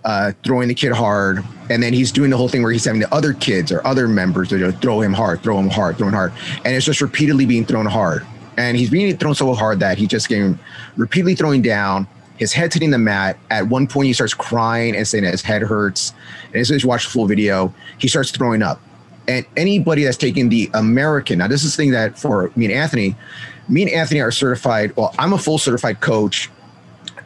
[0.05, 3.01] uh, throwing the kid hard, and then he's doing the whole thing where he's having
[3.01, 6.13] the other kids or other members to throw him hard, throw him hard, throw him
[6.13, 6.33] hard,
[6.65, 8.25] and it's just repeatedly being thrown hard,
[8.57, 10.57] and he's being thrown so hard that he just getting
[10.97, 12.07] repeatedly throwing down.
[12.37, 13.37] His head's hitting the mat.
[13.49, 16.13] At one point, he starts crying and saying that his head hurts.
[16.53, 18.79] And as you watch the full video, he starts throwing up
[19.29, 21.37] and anybody that's taking the American.
[21.37, 23.15] Now, this is the thing that for me and Anthony,
[23.69, 24.95] me and Anthony are certified.
[24.97, 26.49] Well, I'm a full certified coach.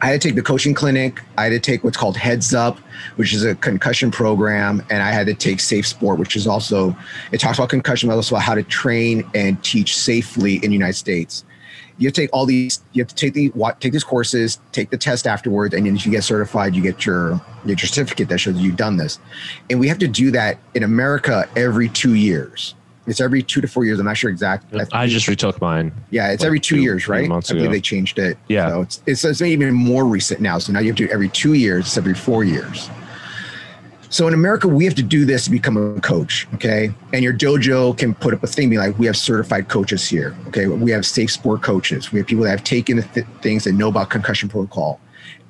[0.00, 1.20] I had to take the coaching clinic.
[1.38, 2.78] I had to take what's called Heads Up,
[3.16, 6.96] which is a concussion program, and I had to take Safe Sport, which is also
[7.32, 10.72] it talks about concussion, but also about how to train and teach safely in the
[10.72, 11.44] United States.
[11.96, 14.90] You have to take all these you have to take the take these courses take
[14.90, 18.38] the test afterwards and then if you get certified you get your your certificate that
[18.38, 19.20] shows you've done this.
[19.70, 22.74] And we have to do that in america every two years
[23.06, 26.30] it's every two to four years i'm not sure exactly i, just retook mine yeah
[26.30, 29.02] it's like every two, two, years right i believe they changed it yeah so it's,
[29.06, 31.86] it's, it's even more recent now so now you have to do every two years
[31.86, 32.90] it's every four years
[34.14, 36.94] so in America, we have to do this to become a coach, okay?
[37.12, 40.36] And your dojo can put up a thing, be like, we have certified coaches here,
[40.46, 40.68] okay?
[40.68, 42.12] We have safe sport coaches.
[42.12, 45.00] We have people that have taken the th- things that know about concussion protocol.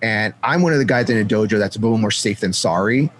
[0.00, 2.54] And I'm one of the guys in a dojo that's a little more safe than
[2.54, 3.10] sorry.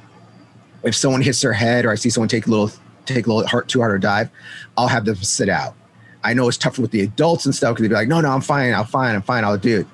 [0.83, 2.71] If someone hits their head or I see someone take a little
[3.07, 4.31] take a little heart too hard or dive,
[4.77, 5.75] I'll have them sit out.
[6.23, 8.31] I know it's tougher with the adults and stuff because they'd be like, no, no,
[8.31, 9.87] I'm fine, I'm fine, I'm fine, I'll do it.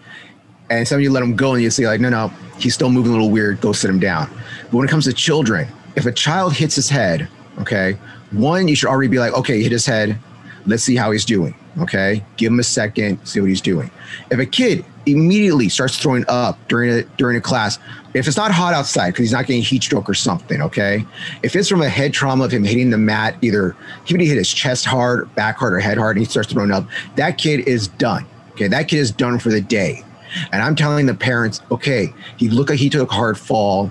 [0.70, 2.90] And some of you let them go and you see like no no he's still
[2.90, 4.30] moving a little weird go sit him down.
[4.64, 7.98] But when it comes to children if a child hits his head okay
[8.30, 10.18] one you should already be like okay hit his head
[10.66, 12.24] let's see how he's doing okay?
[12.36, 13.90] Give him a second see what he's doing.
[14.30, 17.78] If a kid immediately starts throwing up during a during a class
[18.12, 21.04] if it's not hot outside because he's not getting heat stroke or something okay?
[21.42, 24.52] If it's from a head trauma of him hitting the mat either he hit his
[24.52, 27.88] chest hard back hard or head hard and he starts throwing up that kid is
[27.88, 28.26] done
[28.60, 28.68] okay?
[28.68, 30.04] That kid is done for the day.
[30.52, 33.90] And I'm telling the parents, okay, he looked like he took a hard fall.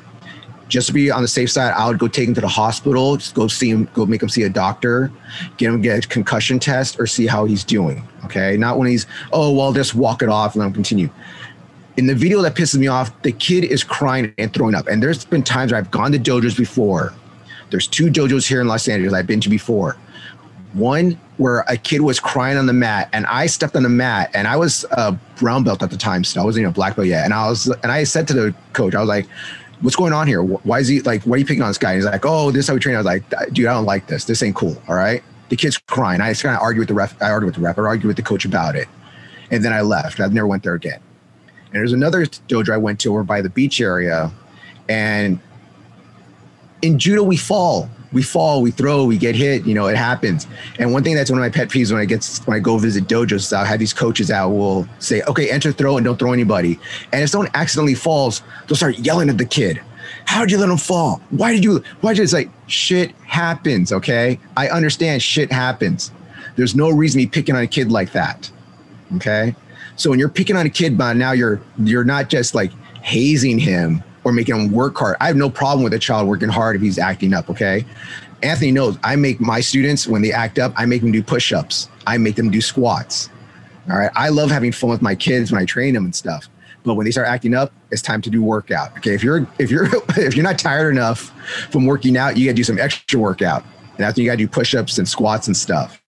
[0.69, 3.17] Just to be on the safe side, I would go take him to the hospital,
[3.17, 5.11] just go see him, go make him see a doctor,
[5.57, 8.07] get him get a concussion test, or see how he's doing.
[8.25, 11.09] Okay, not when he's oh well, just walk it off and him continue.
[11.97, 14.87] In the video that pisses me off, the kid is crying and throwing up.
[14.87, 17.13] And there's been times where I've gone to dojos before.
[17.71, 19.97] There's two dojos here in Los Angeles I've been to before
[20.73, 24.29] one where a kid was crying on the mat, and I stepped on the mat,
[24.33, 26.95] and I was a brown belt at the time, so I wasn't even a black
[26.95, 27.23] belt yet.
[27.23, 29.25] And I was, and I said to the coach, I was like,
[29.81, 30.41] "What's going on here?
[30.43, 31.23] Why is he like?
[31.23, 32.79] Why are you picking on this guy?" And he's like, "Oh, this is how we
[32.79, 33.23] train." I was like,
[33.53, 34.25] "Dude, I don't like this.
[34.25, 34.81] This ain't cool.
[34.87, 36.21] All right." The kid's crying.
[36.21, 37.19] I just kind of argue with the ref.
[37.21, 37.77] I argue with the ref.
[37.79, 38.87] I argue with the coach about it,
[39.51, 40.19] and then I left.
[40.19, 40.99] I never went there again.
[41.71, 44.31] And there's another dojo I went to over by the beach area,
[44.87, 45.39] and
[46.81, 49.65] in judo we fall we fall, we throw, we get hit.
[49.65, 50.47] You know, it happens.
[50.79, 52.77] And one thing that's one of my pet peeves when I get when I go
[52.77, 56.33] visit dojos, I'll have these coaches out will say, "Okay, enter throw and don't throw
[56.33, 56.79] anybody."
[57.11, 59.81] And if someone accidentally falls, they'll start yelling at the kid.
[60.25, 61.21] How did you let him fall?
[61.29, 61.83] Why did you?
[62.01, 62.23] Why did?
[62.23, 63.91] It's like shit happens.
[63.91, 66.11] Okay, I understand shit happens.
[66.55, 68.51] There's no reason to be picking on a kid like that.
[69.15, 69.55] Okay,
[69.95, 73.59] so when you're picking on a kid, but now you're you're not just like hazing
[73.59, 75.17] him or making him work hard.
[75.19, 77.49] I have no problem with a child working hard if he's acting up.
[77.49, 77.85] Okay.
[78.41, 81.51] Anthony knows I make my students, when they act up, I make them do push
[81.51, 83.29] ups, I make them do squats.
[83.89, 84.11] All right.
[84.15, 86.47] I love having fun with my kids when I train them and stuff.
[86.83, 88.95] But when they start acting up, it's time to do workout.
[88.99, 89.13] Okay.
[89.13, 91.33] If you're, if you're, if you're not tired enough
[91.71, 93.63] from working out, you got to do some extra workout.
[93.97, 95.98] And when you got to do push ups and squats and stuff.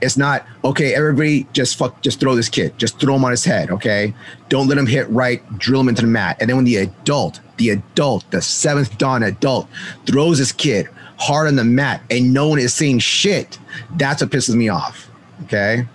[0.00, 0.94] It's not okay.
[0.94, 3.70] Everybody just fuck, just throw this kid, just throw him on his head.
[3.70, 4.14] Okay,
[4.48, 5.42] don't let him hit right.
[5.58, 6.36] Drill him into the mat.
[6.40, 9.68] And then when the adult, the adult, the seventh dan adult,
[10.06, 13.58] throws this kid hard on the mat, and no one is saying shit,
[13.96, 15.10] that's what pisses me off.
[15.44, 15.86] Okay,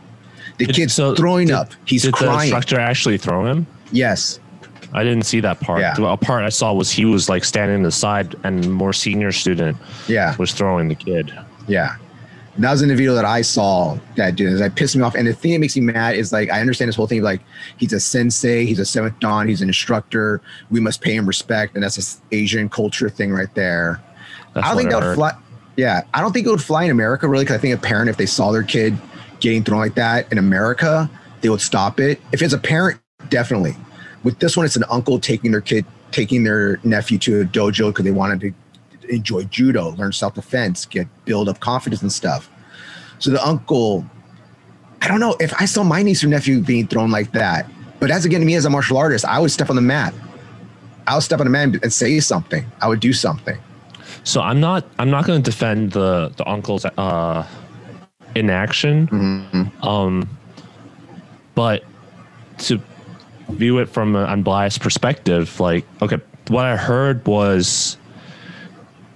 [0.57, 1.71] the did, kid's so throwing did, up.
[1.85, 2.37] He's did crying.
[2.37, 3.65] the instructor actually throw him?
[3.91, 4.39] Yes.
[4.95, 5.79] I didn't see that part.
[5.79, 5.95] Yeah.
[5.95, 9.75] The part I saw was he was like standing the side, and more senior student,
[10.07, 11.33] yeah, was throwing the kid.
[11.67, 11.95] Yeah,
[12.57, 15.15] that was in the video that I saw that did that pissed me off.
[15.15, 17.41] And the thing that makes me mad is like I understand this whole thing like
[17.77, 20.41] he's a sensei, he's a seventh dan, he's an instructor.
[20.69, 24.01] We must pay him respect, and that's an Asian culture thing right there.
[24.53, 25.33] That's I don't think that would fly.
[25.77, 28.09] Yeah, I don't think it would fly in America really because I think a parent,
[28.09, 28.95] if they saw their kid
[29.39, 31.09] getting thrown like that in America,
[31.41, 32.21] they would stop it.
[32.31, 32.99] If it's a parent,
[33.29, 33.75] definitely.
[34.23, 37.89] With this one, it's an uncle taking their kid, taking their nephew to a dojo
[37.89, 38.53] because they wanted to
[39.05, 42.49] enjoy judo, learn self defense, get build up confidence and stuff.
[43.19, 44.05] So the uncle,
[45.01, 48.11] I don't know if I saw my niece or nephew being thrown like that, but
[48.11, 50.13] as again, to me as a martial artist, I would step on the mat.
[51.07, 52.65] I would step on the mat and say something.
[52.81, 53.57] I would do something.
[54.23, 57.47] So I'm not I'm not going to defend the the uncle's uh,
[58.35, 59.87] inaction, mm-hmm.
[59.87, 60.29] um,
[61.55, 61.83] but
[62.59, 62.81] to
[63.49, 67.97] view it from an unbiased perspective, like okay, what I heard was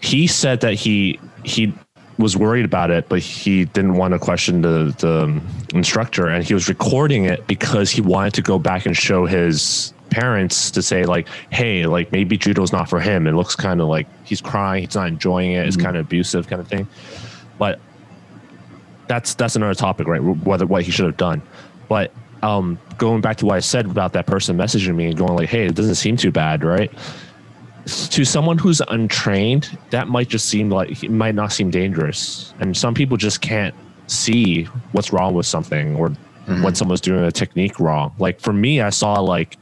[0.01, 1.73] he said that he he
[2.17, 5.41] was worried about it, but he didn't want to question the the
[5.75, 9.93] instructor, and he was recording it because he wanted to go back and show his
[10.09, 13.27] parents to say like, hey, like maybe judo's not for him.
[13.27, 15.85] It looks kind of like he's crying, he's not enjoying it, it's mm-hmm.
[15.85, 16.87] kind of abusive kind of thing.
[17.57, 17.79] But
[19.07, 20.21] that's that's another topic, right?
[20.21, 21.41] Whether what he should have done,
[21.87, 22.11] but
[22.43, 25.49] um, going back to what I said about that person messaging me and going like,
[25.49, 26.91] hey, it doesn't seem too bad, right?
[27.87, 32.53] To someone who's untrained, that might just seem like it might not seem dangerous.
[32.59, 33.73] And some people just can't
[34.07, 36.63] see what's wrong with something or mm-hmm.
[36.63, 38.13] when someone's doing a technique wrong.
[38.19, 39.57] Like for me, I saw like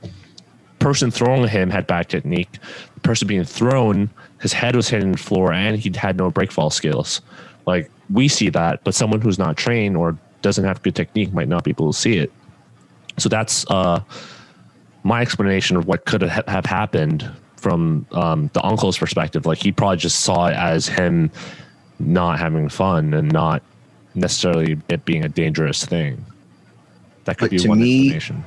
[0.80, 2.52] person throwing him had bad technique.
[2.96, 4.10] The person being thrown,
[4.42, 7.22] his head was hitting the floor and he had no break fall skills.
[7.66, 11.48] Like we see that, but someone who's not trained or doesn't have good technique might
[11.48, 12.32] not be able to see it.
[13.18, 14.02] So that's uh,
[15.04, 17.30] my explanation of what could have happened
[17.66, 21.32] from um, the uncle's perspective, like he probably just saw it as him
[21.98, 23.64] not having fun and not
[24.14, 26.24] necessarily it being a dangerous thing.
[27.24, 28.44] That could but be one me, explanation.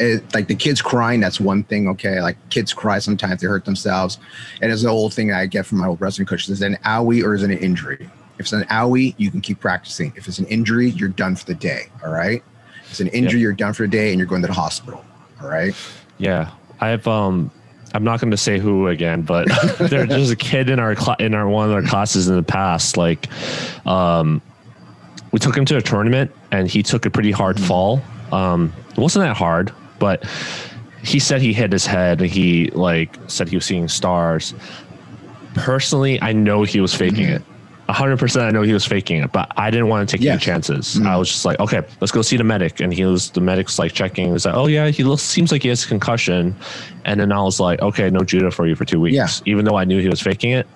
[0.00, 1.86] It, like the kids crying, that's one thing.
[1.90, 4.18] Okay, like kids cry sometimes; they hurt themselves,
[4.60, 6.76] and it's the old thing I get from my old wrestling coach: is it an
[6.84, 8.10] owie or is it an injury?
[8.34, 10.12] If it's an owie, you can keep practicing.
[10.16, 11.82] If it's an injury, you're done for the day.
[12.04, 12.42] All right.
[12.82, 15.04] If it's an injury, you're done for the day, and you're going to the hospital.
[15.40, 15.72] All right.
[16.18, 16.50] Yeah,
[16.80, 17.52] I've um
[17.94, 21.16] I'm not going to say who again, but there, there's a kid in our cl-
[21.18, 22.96] in our one of our classes in the past.
[22.96, 23.28] Like,
[23.86, 24.42] um,
[25.32, 27.66] we took him to a tournament and he took a pretty hard mm-hmm.
[27.66, 28.02] fall.
[28.32, 30.24] Um, it wasn't that hard, but
[31.02, 32.20] he said he hit his head.
[32.20, 34.54] And he like said he was seeing stars.
[35.54, 37.36] Personally, I know he was faking mm-hmm.
[37.36, 37.55] it
[37.88, 38.46] hundred percent.
[38.46, 40.32] I know he was faking it, but I didn't want to take yes.
[40.32, 40.94] any chances.
[40.94, 41.06] Mm-hmm.
[41.06, 42.80] I was just like, okay, let's go see the medic.
[42.80, 44.32] And he was the medic's like checking.
[44.32, 46.54] He's like, oh yeah, he looks seems like he has concussion.
[47.04, 49.14] And then I was like, okay, no judo for you for two weeks.
[49.14, 49.28] Yeah.
[49.52, 50.66] Even though I knew he was faking it,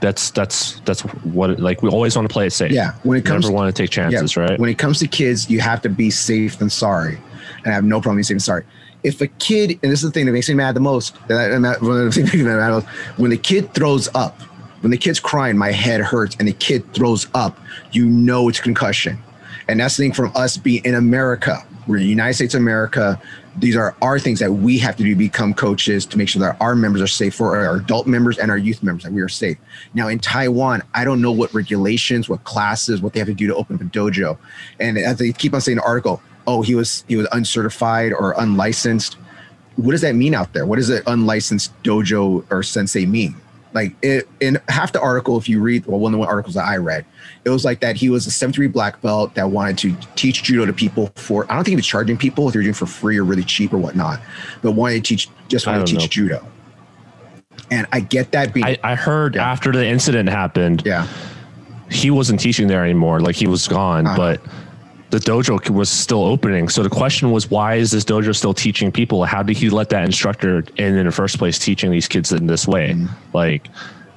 [0.00, 2.72] that's that's that's what like we always want to play it safe.
[2.72, 4.58] Yeah, when it comes, never to, want to take chances, yeah, right?
[4.58, 7.18] When it comes to kids, you have to be safe than sorry,
[7.64, 8.64] and I have no problem being safe than sorry.
[9.02, 11.64] If a kid, and this is the thing that makes me mad the most, and
[11.64, 12.82] that, one of the things that makes me mad
[13.16, 14.40] when the kid throws up
[14.86, 17.58] when the kid's crying, my head hurts, and the kid throws up,
[17.90, 19.18] you know it's concussion.
[19.66, 21.66] And that's the thing from us being in America.
[21.88, 23.20] We're in the United States of America.
[23.58, 26.38] These are our things that we have to do to become coaches to make sure
[26.38, 29.20] that our members are safe for our adult members and our youth members that we
[29.22, 29.58] are safe.
[29.92, 33.48] Now in Taiwan, I don't know what regulations, what classes, what they have to do
[33.48, 34.38] to open up a dojo.
[34.78, 38.36] And as they keep on saying the article, oh, he was he was uncertified or
[38.38, 39.14] unlicensed.
[39.74, 40.64] What does that mean out there?
[40.64, 43.34] What does an unlicensed dojo or sensei mean?
[43.76, 46.64] Like it, in half the article, if you read, well, one of the articles that
[46.64, 47.04] I read,
[47.44, 50.64] it was like that he was a 73 black belt that wanted to teach judo
[50.64, 53.18] to people for, I don't think he was charging people if they're doing for free
[53.18, 54.18] or really cheap or whatnot,
[54.62, 56.06] but wanted to teach, just wanted to teach know.
[56.06, 56.46] judo.
[57.70, 58.64] And I get that being.
[58.64, 59.46] I, I heard yeah.
[59.46, 61.06] after the incident happened, yeah,
[61.90, 63.20] he wasn't teaching there anymore.
[63.20, 64.16] Like he was gone, uh-huh.
[64.16, 64.40] but
[65.10, 66.68] the dojo was still opening.
[66.68, 69.24] So the question was, why is this dojo still teaching people?
[69.24, 72.46] How did he let that instructor in in the first place teaching these kids in
[72.46, 72.90] this way?
[72.90, 73.14] Mm-hmm.
[73.32, 73.68] Like,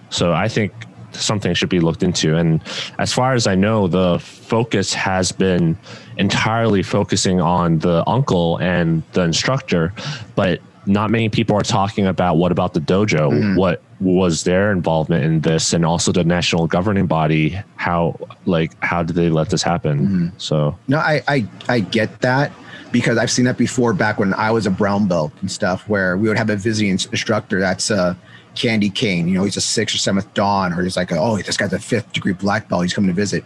[0.09, 0.73] so I think
[1.11, 2.35] something should be looked into.
[2.35, 2.61] And
[2.97, 5.77] as far as I know, the focus has been
[6.17, 9.93] entirely focusing on the uncle and the instructor,
[10.35, 13.31] but not many people are talking about what about the dojo?
[13.31, 13.55] Mm-hmm.
[13.55, 19.03] What was their involvement in this and also the national governing body how like how
[19.03, 20.27] did they let this happen mm-hmm.
[20.37, 22.51] so no I, I i get that
[22.91, 26.15] because i've seen that before back when i was a brown belt and stuff where
[26.15, 28.15] we would have a visiting instructor that's uh
[28.55, 29.27] Candy Cane.
[29.27, 31.79] You know, he's a sixth or seventh dan, or he's like, oh, this guy's a
[31.79, 32.83] fifth degree black belt.
[32.83, 33.43] He's coming to visit.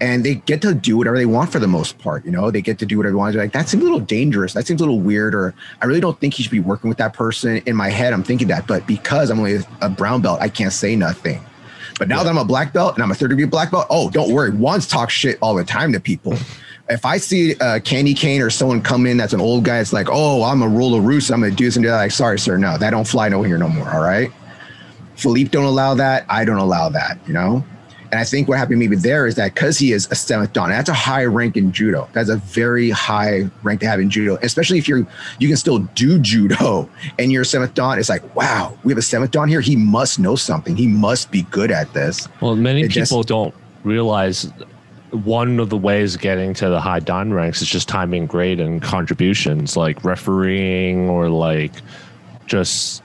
[0.00, 2.24] And they get to do whatever they want for the most part.
[2.24, 3.34] You know, they get to do whatever they want.
[3.34, 4.54] They're like, that seems a little dangerous.
[4.54, 5.34] That seems a little weird.
[5.34, 7.58] Or I really don't think he should be working with that person.
[7.66, 8.66] In my head, I'm thinking that.
[8.66, 11.40] But because I'm only a brown belt, I can't say nothing.
[11.98, 12.24] But now yeah.
[12.24, 14.50] that I'm a black belt and I'm a third degree black belt, oh, don't worry.
[14.50, 16.34] Ones talk shit all the time to people.
[16.90, 19.92] If I see a candy cane or someone come in that's an old guy, it's
[19.92, 21.30] like, oh, I'm a ruler roost.
[21.30, 21.96] I'm gonna do this and do that.
[21.96, 23.88] Like, sorry, sir, no, that don't fly no here no more.
[23.90, 24.30] All right.
[25.14, 26.24] Philippe don't allow that.
[26.28, 27.64] I don't allow that, you know?
[28.10, 30.70] And I think what happened maybe there is that because he is a seventh dan,
[30.70, 32.08] that's a high rank in judo.
[32.12, 35.06] That's a very high rank to have in judo, especially if you're
[35.38, 38.00] you can still do judo and you're a seventh dan.
[38.00, 39.60] It's like, wow, we have a seventh dan here.
[39.60, 40.74] He must know something.
[40.74, 42.26] He must be good at this.
[42.40, 44.50] Well, many it people just, don't realize
[45.12, 48.82] one of the ways getting to the high dan ranks is just timing grade and
[48.82, 51.72] contributions, like refereeing or like
[52.46, 53.02] just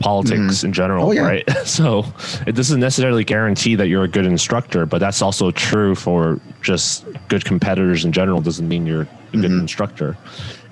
[0.00, 0.66] politics mm-hmm.
[0.66, 1.22] in general, oh, yeah.
[1.22, 1.48] right?
[1.66, 2.04] So
[2.46, 7.04] it doesn't necessarily guarantee that you're a good instructor, but that's also true for just
[7.28, 8.40] good competitors in general.
[8.40, 9.60] Doesn't mean you're a good mm-hmm.
[9.60, 10.16] instructor.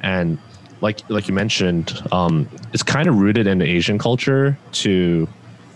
[0.03, 0.39] And
[0.81, 5.29] like like you mentioned, um, it's kind of rooted in Asian culture to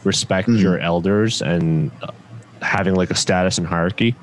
[0.04, 0.62] respect mm-hmm.
[0.62, 2.10] your elders and uh,
[2.62, 4.14] having like a status and hierarchy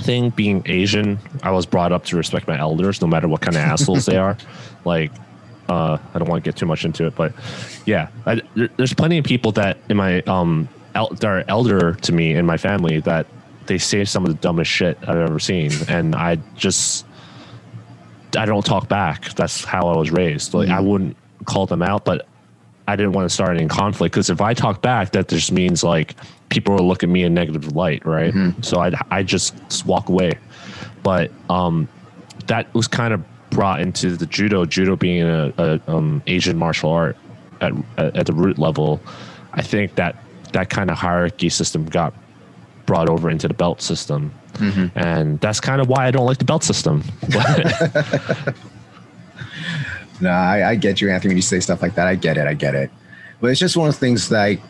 [0.00, 0.30] thing.
[0.30, 3.62] Being Asian, I was brought up to respect my elders, no matter what kind of
[3.62, 4.36] assholes they are.
[4.84, 5.10] Like
[5.68, 7.34] uh, I don't want to get too much into it, but
[7.84, 12.12] yeah, I, there's plenty of people that in my um el- that are elder to
[12.12, 13.26] me in my family that
[13.66, 17.04] they say some of the dumbest shit I've ever seen, and I just
[18.36, 19.34] I don't talk back.
[19.34, 20.54] That's how I was raised.
[20.54, 20.78] Like mm-hmm.
[20.78, 22.26] I wouldn't call them out, but
[22.86, 25.84] I didn't want to start any conflict because if I talk back, that just means
[25.84, 26.14] like
[26.48, 28.32] people will look at me in negative light, right?
[28.32, 28.62] Mm-hmm.
[28.62, 29.54] So I I just,
[29.86, 30.32] walk away.
[31.02, 31.88] But um,
[32.46, 36.90] that was kind of brought into the judo, judo being a, a um, Asian martial
[36.90, 37.16] art
[37.60, 39.00] at, at the root level,
[39.52, 40.16] I think that
[40.52, 42.14] that kind of hierarchy system got
[42.86, 44.98] brought over into the belt system, mm-hmm.
[44.98, 47.02] and that's kind of why I don't like the belt system.
[50.20, 51.30] no, I, I, get you, Anthony.
[51.30, 52.46] When you say stuff like that, I get it.
[52.46, 52.90] I get it.
[53.40, 54.60] But it's just one of the things like,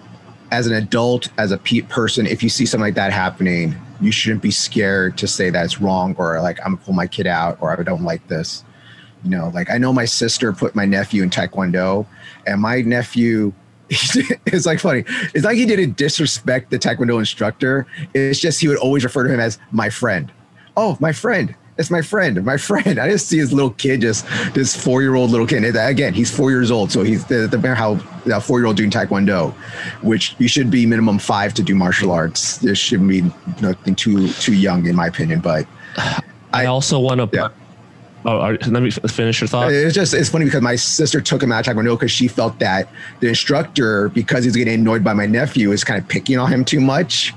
[0.51, 4.43] as an adult, as a person, if you see something like that happening, you shouldn't
[4.43, 7.59] be scared to say that it's wrong or like I'm gonna pull my kid out
[7.61, 8.65] or I don't like this.
[9.25, 12.07] You know, like I know my sister put my nephew in Taekwondo,
[12.47, 13.53] and my nephew
[13.91, 15.05] it's like funny.
[15.35, 17.87] It's like he didn't disrespect the Taekwondo instructor.
[18.13, 20.31] It's just he would always refer to him as my friend.
[20.77, 21.55] Oh, my friend.
[21.79, 22.45] It's my friend.
[22.45, 22.99] My friend.
[22.99, 25.64] I just see his little kid, just this four year old little kid.
[25.76, 28.91] Again, he's four years old, so he's the, the how a four year old doing
[28.91, 29.53] Taekwondo,
[30.03, 32.59] which you should be minimum five to do martial arts.
[32.59, 33.22] There shouldn't be
[33.61, 35.41] nothing too too young, in my opinion.
[35.41, 35.66] But
[35.97, 36.22] I,
[36.53, 37.37] I also want to.
[37.37, 37.49] Yeah
[38.24, 39.72] Oh, let me finish your thought.
[39.72, 42.59] It's just it's funny because my sister took him out of Taekwondo because she felt
[42.59, 42.89] that
[43.20, 46.64] the instructor, because he's getting annoyed by my nephew, is kind of picking on him
[46.64, 47.33] too much.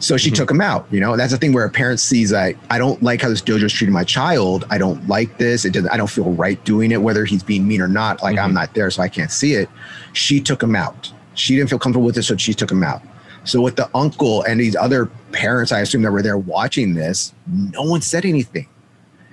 [0.00, 0.36] So she mm-hmm.
[0.36, 0.86] took him out.
[0.90, 3.42] You know, that's the thing where a parent sees that I don't like how this
[3.42, 4.64] dojo is treating my child.
[4.70, 5.64] I don't like this.
[5.64, 5.90] It doesn't.
[5.90, 8.22] I don't feel right doing it, whether he's being mean or not.
[8.22, 8.46] Like mm-hmm.
[8.46, 9.68] I'm not there, so I can't see it.
[10.14, 11.12] She took him out.
[11.34, 13.02] She didn't feel comfortable with it, so she took him out.
[13.44, 17.32] So with the uncle and these other parents, I assume that were there watching this,
[17.46, 18.68] no one said anything.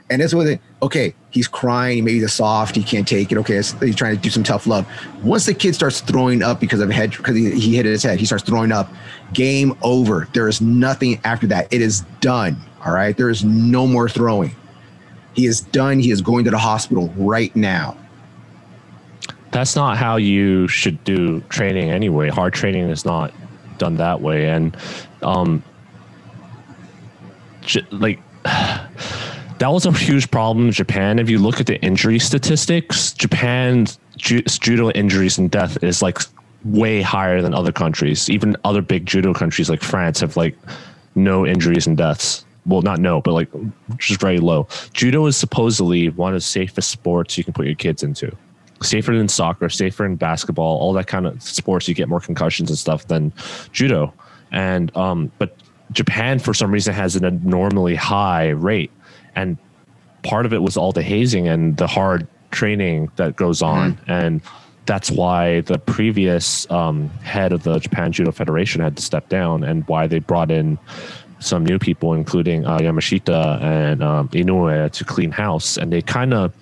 [0.09, 3.37] And that's what okay, he's crying, maybe the soft, he can't take it.
[3.39, 4.87] Okay, he's trying to do some tough love.
[5.21, 8.03] Once the kid starts throwing up because of a head, because he, he hit his
[8.03, 8.89] head, he starts throwing up.
[9.33, 10.29] Game over.
[10.33, 11.71] There is nothing after that.
[11.73, 12.57] It is done.
[12.85, 13.17] All right.
[13.17, 14.55] There is no more throwing.
[15.33, 15.99] He is done.
[15.99, 17.97] He is going to the hospital right now.
[19.51, 22.29] That's not how you should do training anyway.
[22.29, 23.33] Hard training is not
[23.77, 24.49] done that way.
[24.49, 24.75] And,
[25.21, 25.63] um,
[27.91, 28.19] like,
[29.59, 31.19] that was a huge problem in Japan.
[31.19, 36.19] If you look at the injury statistics, Japan's ju- judo injuries and death is like
[36.63, 38.29] way higher than other countries.
[38.29, 40.55] Even other big judo countries like France have like
[41.15, 42.45] no injuries and deaths.
[42.65, 43.49] Well, not no, but like
[43.97, 44.67] just very low.
[44.93, 48.35] Judo is supposedly one of the safest sports you can put your kids into.
[48.83, 51.87] Safer than soccer, safer than basketball, all that kind of sports.
[51.87, 53.33] You get more concussions and stuff than
[53.71, 54.13] judo.
[54.51, 55.57] And um, but
[55.91, 58.91] Japan for some reason has an abnormally high rate,
[59.37, 59.57] and
[60.23, 64.11] part of it was all the hazing and the hard training that goes on, mm-hmm.
[64.11, 64.41] and
[64.85, 69.63] that's why the previous um, head of the Japan Judo Federation had to step down,
[69.63, 70.77] and why they brought in
[71.39, 76.33] some new people, including uh, Yamashita and um, Inoue, to clean house, and they kind
[76.33, 76.53] of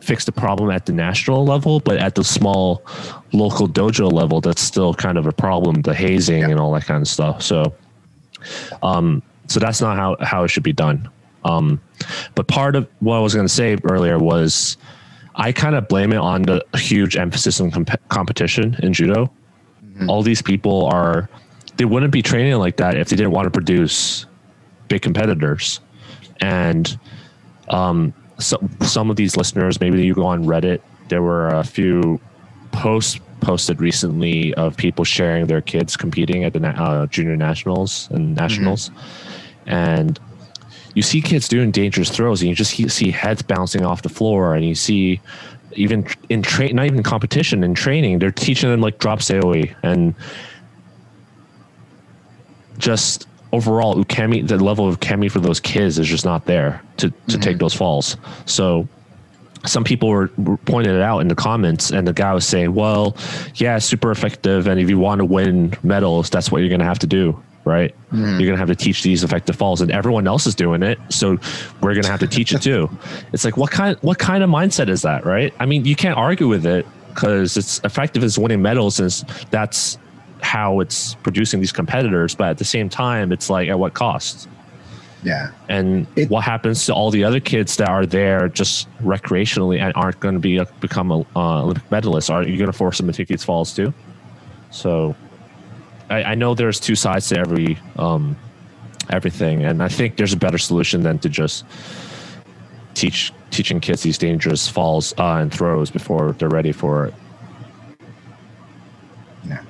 [0.00, 2.82] fixed the problem at the national level, but at the small
[3.32, 5.82] local dojo level, that's still kind of a problem.
[5.82, 6.50] The hazing yeah.
[6.50, 7.42] and all that kind of stuff.
[7.42, 7.74] So,
[8.82, 11.08] um, so that's not how how it should be done.
[11.44, 11.80] Um,
[12.34, 14.76] but part of what I was going to say earlier was
[15.34, 19.32] I kind of blame it on the huge emphasis on comp- competition in judo.
[19.84, 20.10] Mm-hmm.
[20.10, 21.28] All these people are,
[21.76, 24.26] they wouldn't be training like that if they didn't want to produce
[24.88, 25.80] big competitors.
[26.40, 26.98] And
[27.68, 32.20] um, so, some of these listeners, maybe you go on Reddit, there were a few
[32.72, 38.34] posts posted recently of people sharing their kids competing at the uh, junior nationals and
[38.34, 38.90] nationals.
[38.90, 39.70] Mm-hmm.
[39.70, 40.20] And
[40.94, 44.54] you see kids doing dangerous throws and you just see heads bouncing off the floor
[44.54, 45.20] and you see
[45.74, 50.14] even in train not even competition in training they're teaching them like drop seoi and
[52.78, 57.08] just overall ukemi the level of ukemi for those kids is just not there to
[57.08, 57.40] to mm-hmm.
[57.40, 58.16] take those falls
[58.46, 58.86] so
[59.66, 62.74] some people were, were pointing it out in the comments and the guy was saying
[62.74, 63.16] well
[63.56, 66.86] yeah super effective and if you want to win medals that's what you're going to
[66.86, 67.94] have to do right?
[68.12, 68.40] Mm.
[68.40, 71.38] You're gonna have to teach these effective falls, and everyone else is doing it, so
[71.80, 72.90] we're gonna have to teach it too.
[73.32, 75.54] It's like what kind what kind of mindset is that, right?
[75.60, 79.10] I mean, you can't argue with it because it's effective as winning medals, and
[79.50, 79.98] that's
[80.42, 82.34] how it's producing these competitors.
[82.34, 84.48] But at the same time, it's like at what cost?
[85.22, 85.50] Yeah.
[85.68, 89.92] And it, what happens to all the other kids that are there just recreationally and
[89.94, 92.30] aren't going to be become a uh, Olympic medalists?
[92.30, 93.92] Are you going to force them to take these falls too?
[94.70, 95.14] So
[96.10, 98.36] I, I know there's two sides to every um,
[99.08, 101.64] everything, and I think there's a better solution than to just
[102.94, 107.14] teach teaching kids these dangerous falls uh, and throws before they're ready for it.
[109.46, 109.64] Yeah.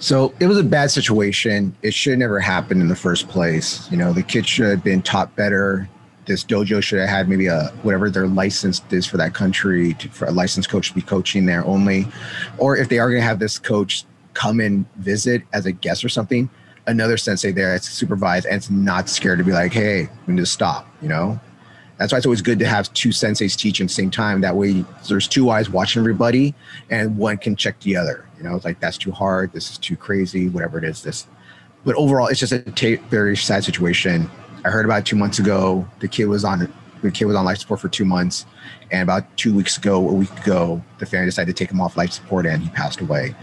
[0.00, 1.74] So it was a bad situation.
[1.82, 3.90] It should never happen in the first place.
[3.90, 5.88] You know, the kids should have been taught better.
[6.26, 10.08] This dojo should have had maybe a whatever their license is for that country to,
[10.08, 12.06] for a licensed coach to be coaching there only,
[12.58, 14.04] or if they are going to have this coach
[14.36, 16.48] come and visit as a guest or something,
[16.86, 20.40] another sensei there that's supervised and it's not scared to be like, hey, we need
[20.40, 21.40] to stop, you know?
[21.96, 24.42] That's why it's always good to have two senseis teaching at the same time.
[24.42, 26.54] That way there's two eyes watching everybody
[26.90, 28.28] and one can check the other.
[28.36, 31.02] You know, it's like that's too hard, this is too crazy, whatever it is.
[31.02, 31.26] This
[31.86, 34.30] but overall it's just a t- very sad situation.
[34.66, 36.70] I heard about two months ago, the kid was on
[37.00, 38.44] the kid was on life support for two months.
[38.90, 41.96] And about two weeks ago, a week ago, the family decided to take him off
[41.96, 43.34] life support and he passed away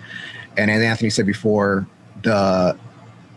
[0.57, 1.87] and as Anthony said before,
[2.23, 2.77] the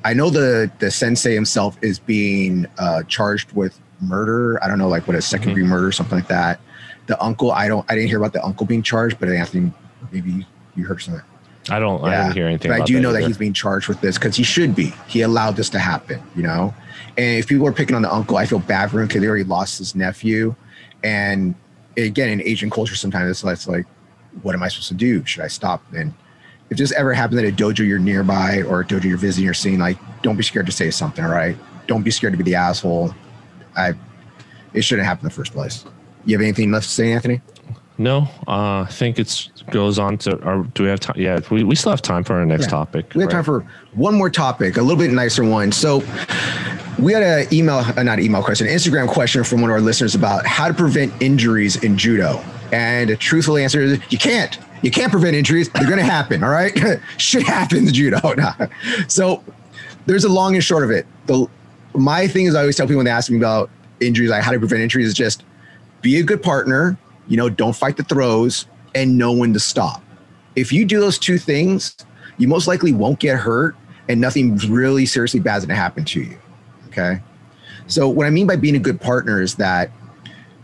[0.04, 4.62] I know the the sensei himself is being uh, charged with murder.
[4.62, 5.72] I don't know, like what a second degree mm-hmm.
[5.72, 6.60] murder, something like that.
[7.06, 9.72] The uncle, I don't, I didn't hear about the uncle being charged, but Anthony,
[10.12, 11.22] maybe you heard something.
[11.68, 12.02] I don't.
[12.02, 12.08] Yeah.
[12.08, 12.70] I didn't hear anything.
[12.70, 13.20] But I do that know either.
[13.20, 14.92] that he's being charged with this because he should be.
[15.08, 16.74] He allowed this to happen, you know.
[17.16, 19.28] And if people are picking on the uncle, I feel bad for him because he
[19.28, 20.54] already lost his nephew.
[21.02, 21.54] And
[21.96, 23.86] again, in Asian culture, sometimes it's like,
[24.42, 25.24] what am I supposed to do?
[25.24, 25.82] Should I stop?
[25.92, 26.14] And
[26.70, 29.54] if this ever happens at a dojo you're nearby or a dojo you're visiting or
[29.54, 31.56] seeing, like, don't be scared to say something, all right?
[31.86, 33.14] Don't be scared to be the asshole.
[33.76, 33.94] I,
[34.72, 35.84] it shouldn't happen in the first place.
[36.24, 37.40] You have anything left to say, Anthony?
[37.98, 40.38] No, uh, I think it goes on to.
[40.42, 41.16] Our, do we have time?
[41.18, 42.70] Yeah, we, we still have time for our next yeah.
[42.70, 43.12] topic.
[43.14, 43.36] We have right?
[43.36, 43.60] time for
[43.94, 45.72] one more topic, a little bit nicer one.
[45.72, 46.02] So,
[46.98, 50.14] we had an email, uh, not email question, Instagram question from one of our listeners
[50.14, 52.42] about how to prevent injuries in judo.
[52.72, 54.58] And the truthful answer is you can't.
[54.82, 55.68] You can't prevent injuries.
[55.70, 56.44] They're going to happen.
[56.44, 56.72] All right.
[57.18, 58.20] Shit happens, judo.
[59.08, 59.42] So
[60.06, 61.06] there's a long and short of it.
[61.26, 61.48] The,
[61.94, 64.52] my thing is I always tell people when they ask me about injuries, like how
[64.52, 65.44] to prevent injuries is just
[66.02, 70.02] be a good partner, you know, don't fight the throws and know when to stop.
[70.54, 71.96] If you do those two things,
[72.38, 73.76] you most likely won't get hurt
[74.08, 76.38] and nothing really seriously bad is going to happen to you.
[76.88, 77.20] Okay.
[77.88, 79.90] So what I mean by being a good partner is that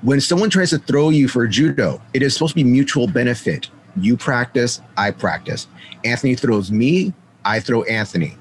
[0.03, 3.69] when someone tries to throw you for judo, it is supposed to be mutual benefit.
[3.97, 5.69] You practice, I practice.
[6.05, 7.13] Anthony throws me,
[7.45, 8.37] I throw Anthony.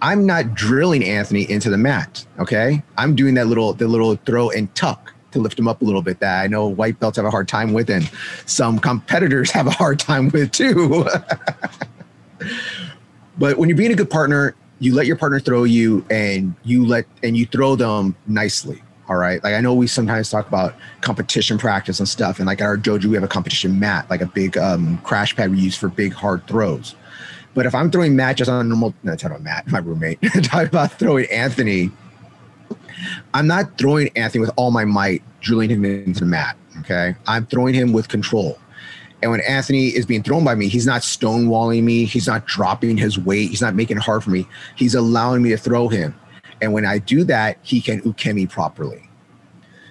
[0.00, 2.26] I'm not drilling Anthony into the mat.
[2.38, 5.84] Okay, I'm doing that little the little throw and tuck to lift him up a
[5.84, 6.20] little bit.
[6.20, 8.10] That I know white belts have a hard time with, and
[8.46, 11.06] some competitors have a hard time with too.
[13.38, 16.86] but when you're being a good partner, you let your partner throw you, and you
[16.86, 18.83] let and you throw them nicely.
[19.08, 19.42] All right.
[19.44, 22.38] Like I know we sometimes talk about competition practice and stuff.
[22.38, 25.50] And like our dojo, we have a competition mat, like a big um, crash pad
[25.50, 26.94] we use for big hard throws.
[27.52, 30.68] But if I'm throwing Matt just on a normal, no, talking Matt, my roommate, talking
[30.68, 31.90] about throwing Anthony,
[33.34, 36.56] I'm not throwing Anthony with all my might, drilling him into the mat.
[36.80, 37.14] Okay.
[37.26, 38.58] I'm throwing him with control.
[39.22, 42.04] And when Anthony is being thrown by me, he's not stonewalling me.
[42.04, 43.48] He's not dropping his weight.
[43.48, 44.46] He's not making it hard for me.
[44.76, 46.14] He's allowing me to throw him.
[46.64, 49.08] And when I do that, he can ukemi properly.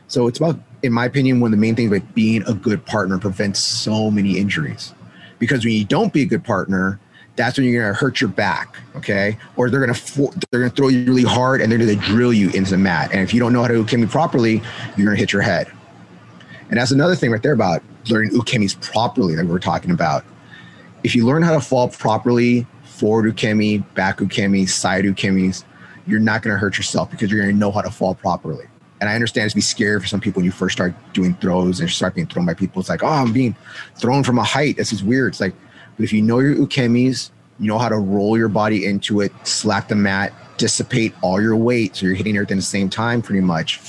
[0.07, 2.83] So it's about, in my opinion, one of the main things about being a good
[2.85, 4.93] partner prevents so many injuries.
[5.37, 6.99] Because when you don't be a good partner,
[7.35, 9.37] that's when you're gonna hurt your back, okay?
[9.55, 9.99] Or they're gonna
[10.49, 13.11] they're gonna throw you really hard and they're gonna drill you into the mat.
[13.11, 14.61] And if you don't know how to ukemi properly,
[14.97, 15.71] you're gonna hit your head.
[16.69, 20.25] And that's another thing right there about learning ukemis properly that we we're talking about.
[21.03, 25.65] If you learn how to fall properly, forward ukemi, back ukemi, side ukemis,
[26.07, 28.65] you're not going to hurt yourself because you're going to know how to fall properly.
[29.01, 31.79] And I understand it's be scary for some people when you first start doing throws
[31.79, 32.79] and start being thrown by people.
[32.79, 33.55] It's like, oh, I'm being
[33.95, 34.77] thrown from a height.
[34.77, 35.33] This is weird.
[35.33, 35.53] It's like,
[35.97, 39.31] but if you know your ukemis, you know how to roll your body into it,
[39.43, 43.21] slap the mat, dissipate all your weight, so you're hitting everything at the same time,
[43.21, 43.79] pretty much.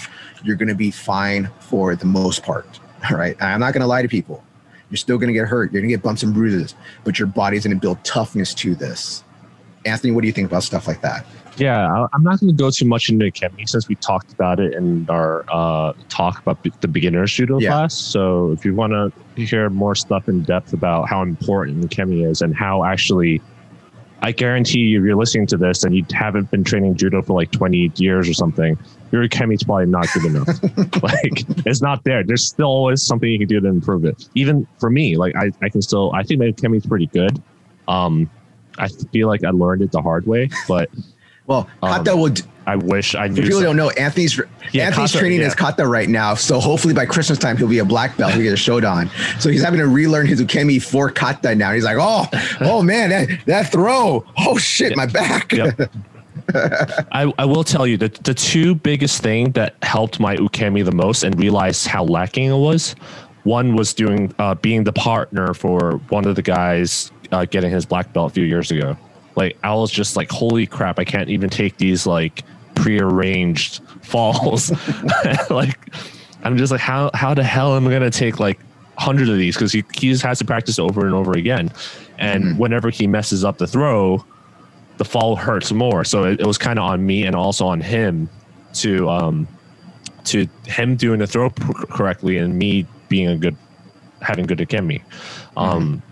[0.42, 2.66] You're going to be fine for the most part.
[3.10, 3.40] All right.
[3.40, 4.42] I'm not going to lie to people.
[4.90, 5.72] You're still going to get hurt.
[5.72, 8.74] You're going to get bumps and bruises, but your body's going to build toughness to
[8.74, 9.24] this.
[9.86, 11.24] Anthony, what do you think about stuff like that?
[11.56, 14.74] Yeah, I'm not going to go too much into Kemi since we talked about it
[14.74, 17.70] in our uh, talk about the beginner judo yeah.
[17.70, 17.94] class.
[17.94, 22.42] So if you want to hear more stuff in depth about how important Kemi is
[22.42, 23.40] and how actually,
[24.20, 27.34] I guarantee you, if you're listening to this and you haven't been training judo for
[27.34, 28.76] like 20 years or something,
[29.12, 30.48] your Kemi's probably not good enough.
[31.02, 32.24] like it's not there.
[32.24, 34.28] There's still always something you can do to improve it.
[34.34, 37.40] Even for me, like I, I can still, I think my Kemi's pretty good.
[37.86, 38.28] Um,
[38.76, 40.90] I feel like I learned it the hard way, but
[41.46, 42.42] well, Kata um, would.
[42.66, 43.42] I wish I knew.
[43.42, 44.38] If people don't know, Anthony's
[44.72, 45.46] yeah, Anthony's Kata, training yeah.
[45.46, 46.34] as Kata right now.
[46.34, 48.32] So hopefully by Christmas time he'll be a black belt.
[48.32, 49.10] He'll get a Shodan.
[49.40, 51.72] So he's having to relearn his ukemi for Kata now.
[51.72, 52.26] He's like, oh,
[52.62, 54.24] oh man, that, that throw.
[54.38, 54.96] Oh shit, yep.
[54.96, 55.52] my back.
[55.52, 55.92] Yep.
[57.12, 60.92] I, I will tell you that the two biggest thing that helped my ukemi the
[60.92, 62.94] most and realized how lacking it was.
[63.44, 67.84] One was doing uh, being the partner for one of the guys uh, getting his
[67.84, 68.96] black belt a few years ago.
[69.36, 74.70] Like I was just like, holy crap, I can't even take these like prearranged falls.
[75.50, 75.78] like
[76.42, 78.60] I'm just like, how how the hell am I gonna take like
[78.96, 79.56] hundreds of these?
[79.56, 81.72] Because he, he just has to practice over and over again.
[82.18, 82.58] And mm-hmm.
[82.58, 84.24] whenever he messes up the throw,
[84.98, 86.04] the fall hurts more.
[86.04, 88.28] So it, it was kind of on me and also on him
[88.74, 89.48] to um
[90.24, 93.56] to him doing the throw correctly and me being a good
[94.20, 95.02] having good ukemi.
[95.56, 96.10] Um mm-hmm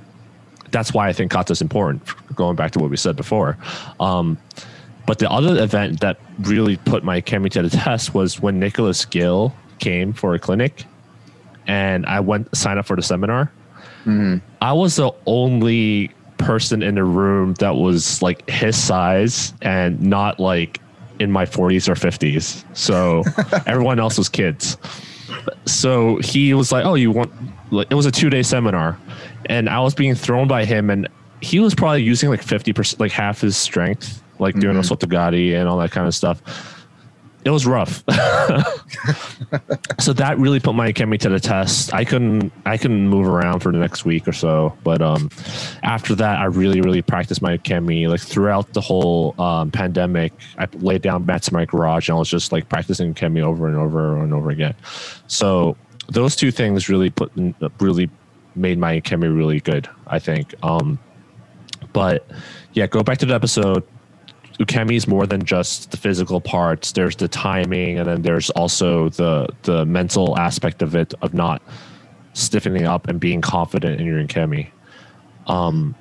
[0.73, 2.03] that's why I think kata is important.
[2.35, 3.57] Going back to what we said before.
[4.01, 4.39] Um,
[5.07, 9.05] but the other event that really put my Kemi to the test was when Nicolas
[9.05, 10.85] Gill came for a clinic,
[11.67, 13.53] and I went sign up for the seminar.
[14.05, 14.39] Mm-hmm.
[14.61, 20.41] I was the only person in the room that was like his size and not
[20.41, 20.81] like
[21.21, 22.65] in my 40s or 50s.
[22.77, 23.23] So
[23.67, 24.77] everyone else was kids.
[25.67, 27.33] So he was like, "Oh, you want?"
[27.91, 28.99] It was a two day seminar,
[29.47, 31.09] and I was being thrown by him, and
[31.41, 34.93] he was probably using like fifty percent, like half his strength, like doing mm-hmm.
[34.93, 36.43] Osotogari and all that kind of stuff.
[37.45, 38.05] It was rough.
[39.99, 41.93] so that really put my Kemi to the test.
[41.93, 44.77] I couldn't I couldn't move around for the next week or so.
[44.85, 45.29] But um,
[45.83, 48.09] after that, I really really practiced my Kemi.
[48.09, 52.19] Like throughout the whole um, pandemic, I laid down mats in my garage and I
[52.19, 54.75] was just like practicing Kemi over and over and over again.
[55.27, 55.77] So
[56.09, 57.33] those two things really put
[57.81, 58.09] really
[58.55, 60.55] made my Kemi really good, I think.
[60.63, 60.99] Um,
[61.93, 62.27] but
[62.73, 63.83] yeah, go back to the episode.
[64.59, 66.93] Ukemi is more than just the physical parts.
[66.93, 71.63] There's the timing, and then there's also the the mental aspect of it of not
[72.35, 74.71] stiffening up and being confident in your Ukemi.
[75.47, 75.95] Um,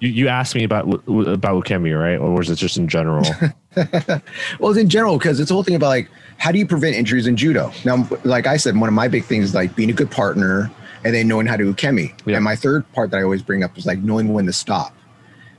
[0.00, 2.16] you, you asked me about about Ukemi, right?
[2.16, 3.24] Or was it just in general?
[3.76, 6.96] well, it's in general because it's the whole thing about like how do you prevent
[6.96, 7.72] injuries in judo?
[7.84, 10.70] Now, like I said, one of my big things is like being a good partner,
[11.04, 12.14] and then knowing how to ukemi.
[12.26, 12.36] Yeah.
[12.36, 14.94] And my third part that I always bring up is like knowing when to stop.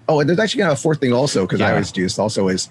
[0.10, 1.68] Oh, and there's actually kind of a fourth thing also because yeah.
[1.68, 2.69] I always do this also is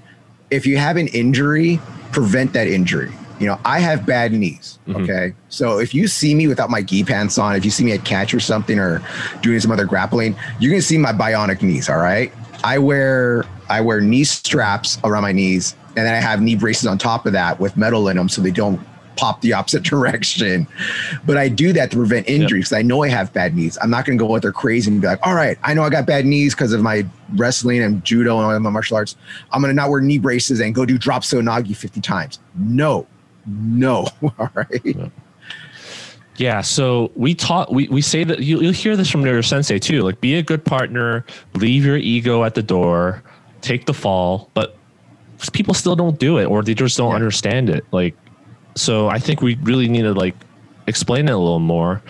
[0.51, 1.81] if you have an injury,
[2.13, 3.13] prevent that injury.
[3.39, 4.81] You know, I have bad knees.
[4.89, 5.05] Mhm.
[5.05, 5.35] Okay.
[5.49, 8.05] So if you see me without my gi pants on, if you see me at
[8.05, 9.01] catch or something or
[9.41, 11.89] doing some other grappling, you're gonna see my bionic knees.
[11.89, 12.33] All right.
[12.65, 16.87] I wear I wear knee straps around my knees, and then I have knee braces
[16.87, 18.81] on top of that with metal in them so they don't
[19.19, 20.67] pop the opposite direction.
[21.27, 23.77] But I do that to prevent injury because I know I have bad knees.
[23.83, 25.91] I'm not gonna go out there crazy and be like, all right, I know I
[25.91, 27.05] got bad knees because of my
[27.37, 29.17] wrestling and judo and all my martial arts.
[29.53, 32.39] I'm gonna not wear knee braces and go do drop seoi nage 50 times.
[32.57, 33.07] No,
[33.47, 34.07] no.
[34.39, 35.11] All right.
[36.37, 39.81] Yeah, so we taught we, we say that you, you'll hear this from your sensei
[39.81, 40.03] too.
[40.03, 41.25] Like, be a good partner,
[41.55, 43.23] leave your ego at the door,
[43.61, 44.77] take the fall, but
[45.53, 47.17] people still don't do it or they just don't Yeah.
[47.17, 47.85] understand it.
[47.91, 48.15] Like,
[48.75, 50.35] so I think we really need to like
[50.87, 52.03] explain it a little more.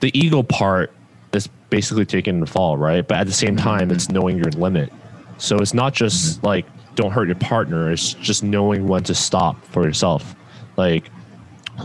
[0.00, 0.92] The ego part
[1.32, 3.06] is basically taking the fall, right?
[3.06, 4.92] But at the same time, it's knowing your limit.
[5.38, 9.62] So it's not just like don't hurt your partner; it's just knowing when to stop
[9.66, 10.34] for yourself.
[10.76, 11.10] Like,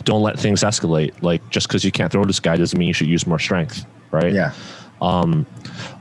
[0.03, 1.13] don't let things escalate.
[1.21, 3.85] Like, just because you can't throw this guy doesn't mean you should use more strength,
[4.11, 4.33] right?
[4.33, 4.53] Yeah.
[5.01, 5.45] Um,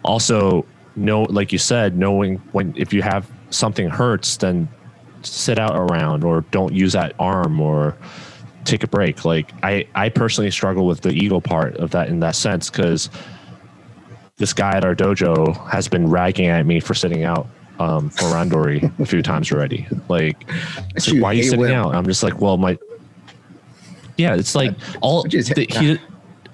[0.04, 0.66] also
[0.98, 4.68] know like you said knowing when if you have something hurts then
[5.22, 7.96] sit out around or don't use that arm or
[8.64, 9.24] take a break.
[9.24, 13.08] Like i i personally struggle with the ego part of that in that sense because
[14.36, 17.48] this guy at our dojo has been ragging at me for sitting out
[17.80, 19.86] um, for randori a few times already.
[20.08, 20.48] Like
[21.06, 21.94] You why are you sitting out?
[21.94, 22.78] I'm just like well my
[24.16, 25.98] yeah it's like all is- the, he,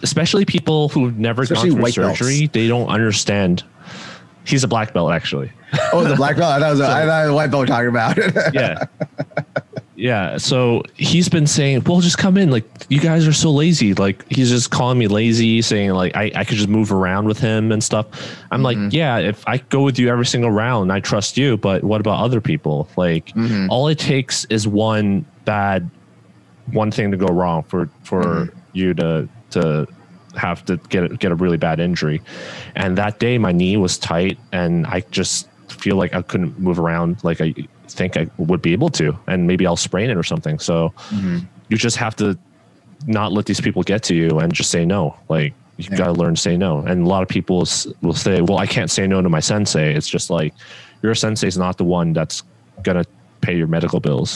[0.03, 2.19] especially people who've never Especially gone through white belts.
[2.19, 3.65] surgery they don't understand.
[4.47, 5.51] He's a black belt actually
[5.93, 6.53] Oh, the black belt.
[6.53, 8.17] I thought it was, I thought the white belt talking about.
[8.55, 8.85] yeah.
[9.97, 13.95] Yeah so he's been saying well just come in like you guys are so lazy.
[13.95, 17.39] Like he's just calling me lazy saying like i, I could just move around with
[17.39, 18.07] him and stuff.
[18.51, 21.85] I'm like yeah if i go with you every single round i trust you but
[21.85, 22.89] what about other people?
[22.97, 23.69] Like Mhm.
[23.71, 25.89] all it takes is one bad
[26.73, 29.87] one thing to go wrong for for you to to
[30.35, 32.21] have to get get a really bad injury.
[32.75, 35.49] And that day my knee was tight and i just
[35.85, 37.49] feel like i couldn't move around like i
[37.99, 40.57] think i would be able to and maybe i'll sprain it or something.
[40.69, 40.75] So
[41.11, 41.47] Mhm.
[41.71, 42.27] you just have to
[43.19, 45.03] not let these people get to you and just say no.
[45.29, 45.99] Like you Yeah.
[46.01, 46.73] got to learn to say no.
[46.89, 47.59] And a lot of people
[48.05, 49.89] will say well i can't say no to my sensei.
[49.99, 50.53] It's just like
[51.03, 52.43] your sensei is not the one that's
[52.87, 53.05] gonna
[53.47, 54.31] pay your medical bills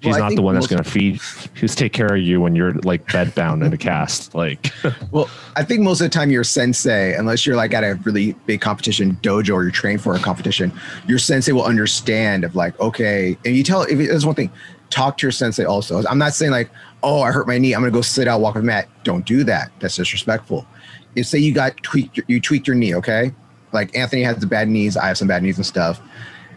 [0.00, 1.20] he's Well, not the one that's gonna feed
[1.54, 4.72] he's take care of you when you're like bed bound in a cast like
[5.10, 8.32] Well, I think most of the time your sensei, unless you're like at a really
[8.46, 10.72] big competition dojo or you're trained for a competition,
[11.06, 14.50] your sensei will understand of like, okay, and you tell if it- there's one thing,
[14.90, 16.02] talk to your sensei also.
[16.08, 16.70] I'm not saying like,
[17.02, 18.88] oh, I hurt my knee, I'm gonna go sit out, walk with mat.
[19.04, 19.70] Don't do that.
[19.80, 20.66] That's disrespectful.
[21.14, 23.32] If say you got tweaked, you tweaked your knee, okay?
[23.72, 26.00] Like Anthony has the bad knees, I have some bad knees and stuff.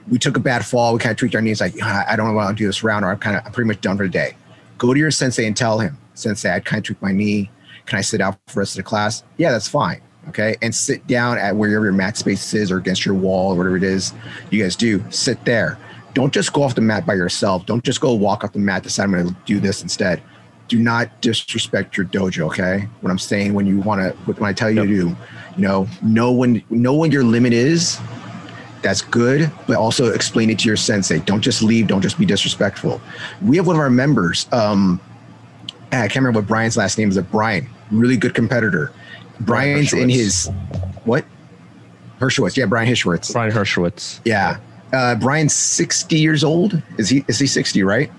[0.10, 2.34] We took a bad fall, we kind of tweaked our knees, like "Ah, I don't
[2.36, 4.10] want to do this round, or I'm kind of I'm pretty much done for the
[4.10, 4.36] day.
[4.77, 7.49] Go to your sensei and tell him, Sensei, I kind of tweaked my knee
[7.90, 9.23] can I sit out for the rest of the class?
[9.38, 10.02] Yeah, that's fine.
[10.30, 10.56] Okay.
[10.61, 13.77] And sit down at wherever your mat space is or against your wall or whatever
[13.77, 14.14] it is
[14.52, 15.03] you guys do.
[15.10, 15.77] Sit there.
[16.14, 17.65] Don't just go off the mat by yourself.
[17.65, 20.22] Don't just go walk off the mat, decide I'm going to do this instead.
[20.68, 22.45] Do not disrespect your dojo.
[22.48, 22.88] Okay.
[23.02, 25.18] What I'm saying when you want to, when I tell you to do, you
[25.57, 27.99] know, know when, know when your limit is.
[28.81, 31.19] That's good, but also explain it to your sensei.
[31.19, 31.88] Don't just leave.
[31.88, 33.01] Don't just be disrespectful.
[33.41, 35.01] We have one of our members, um,
[35.91, 37.18] I can't remember what Brian's last name is.
[37.18, 38.91] A Brian, really good competitor.
[39.41, 40.47] Brian's in his
[41.03, 41.26] what?
[42.19, 43.31] Hershowitz, yeah, Brian Hershowitz.
[43.31, 44.57] brian hershowitz Yeah,
[44.93, 46.81] uh, Brian's sixty years old.
[46.97, 47.23] Is he?
[47.27, 47.81] Is he sixty?
[47.81, 48.11] Right?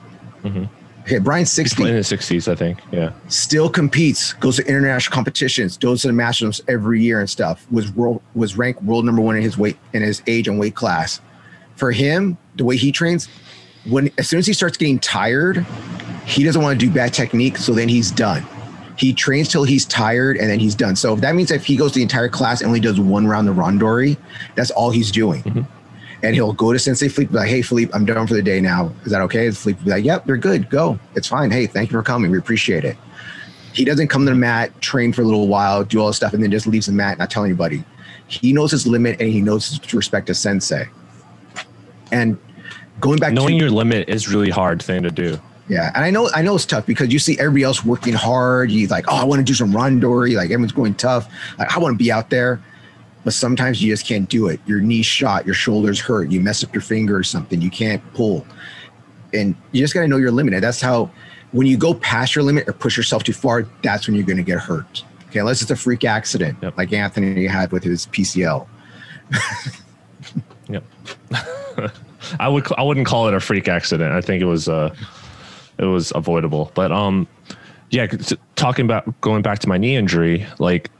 [0.42, 0.68] Mhm.
[1.10, 4.32] Okay, Brian's in his 60s i think yeah Still competes.
[4.34, 5.76] Goes to international competitions.
[5.76, 7.66] Goes to the masters every year and stuff.
[7.72, 10.76] Was world was ranked world number one in his weight in his age and weight
[10.76, 11.20] class.
[11.74, 13.28] For him, the way he trains,
[13.88, 15.66] when as soon as he starts getting tired,
[16.26, 17.56] he doesn't want to do bad technique.
[17.56, 18.46] So then he's done.
[18.96, 20.94] He trains till he's tired and then he's done.
[20.94, 23.56] So that means if he goes the entire class and only does one round of
[23.56, 24.16] randori,
[24.54, 25.42] that's all he's doing.
[25.42, 25.66] Mhm.
[26.22, 28.92] And he'll go to Sensei Philippe, like, hey, Philippe, I'm done for the day now.
[29.04, 29.50] Is that okay?
[29.50, 30.68] Philippe be like, yep, you're good.
[30.68, 30.98] Go.
[31.14, 31.50] It's fine.
[31.50, 32.30] Hey, thank you for coming.
[32.30, 32.96] We appreciate it.
[33.72, 36.34] He doesn't come to the mat, train for a little while, do all this stuff,
[36.34, 37.84] and then just leaves the mat, not tell anybody.
[38.26, 40.88] He knows his limit and he knows to respect his sensei.
[42.12, 42.38] And
[43.00, 45.40] going back knowing to your limit is really hard thing to do
[45.70, 48.72] yeah, and I know I know it's tough because you see everybody else working hard.
[48.72, 50.34] You like, oh, I want to do some randori.
[50.34, 51.32] Like everyone's going tough.
[51.60, 52.60] Like I want to be out there,
[53.24, 54.60] but sometimes you just can't do it.
[54.66, 57.60] Your knee's shot, your shoulders hurt, you mess up your finger or something.
[57.60, 58.46] You can't pull,
[59.34, 60.54] and you just got to know your limit.
[60.54, 61.10] And that's how
[61.52, 64.36] when you go past your limit or push yourself too far, that's when you're going
[64.36, 65.04] to get hurt.
[65.28, 66.76] Okay, unless it's a freak accident Yep.
[66.76, 68.66] like Anthony had with his PCL.
[70.68, 70.84] Yep.
[72.38, 74.12] I would I wouldn't call it a freak accident.
[74.12, 74.94] I think it was uh
[75.78, 76.70] it was avoidable.
[76.74, 77.26] But um,
[77.90, 78.06] yeah,
[78.56, 80.90] talking about going back to my knee injury, like,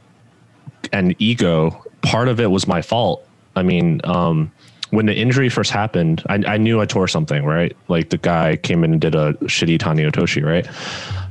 [0.91, 3.27] and ego, part of it was my fault.
[3.55, 4.51] I mean, um,
[4.91, 7.75] when the injury first happened, I, I knew I tore something, right?
[7.87, 10.67] Like the guy came in and did a shitty Tani Otoshi, right?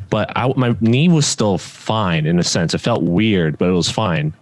[0.08, 2.74] But I, my knee was still fine in a sense.
[2.74, 4.34] It felt weird, but it was fine.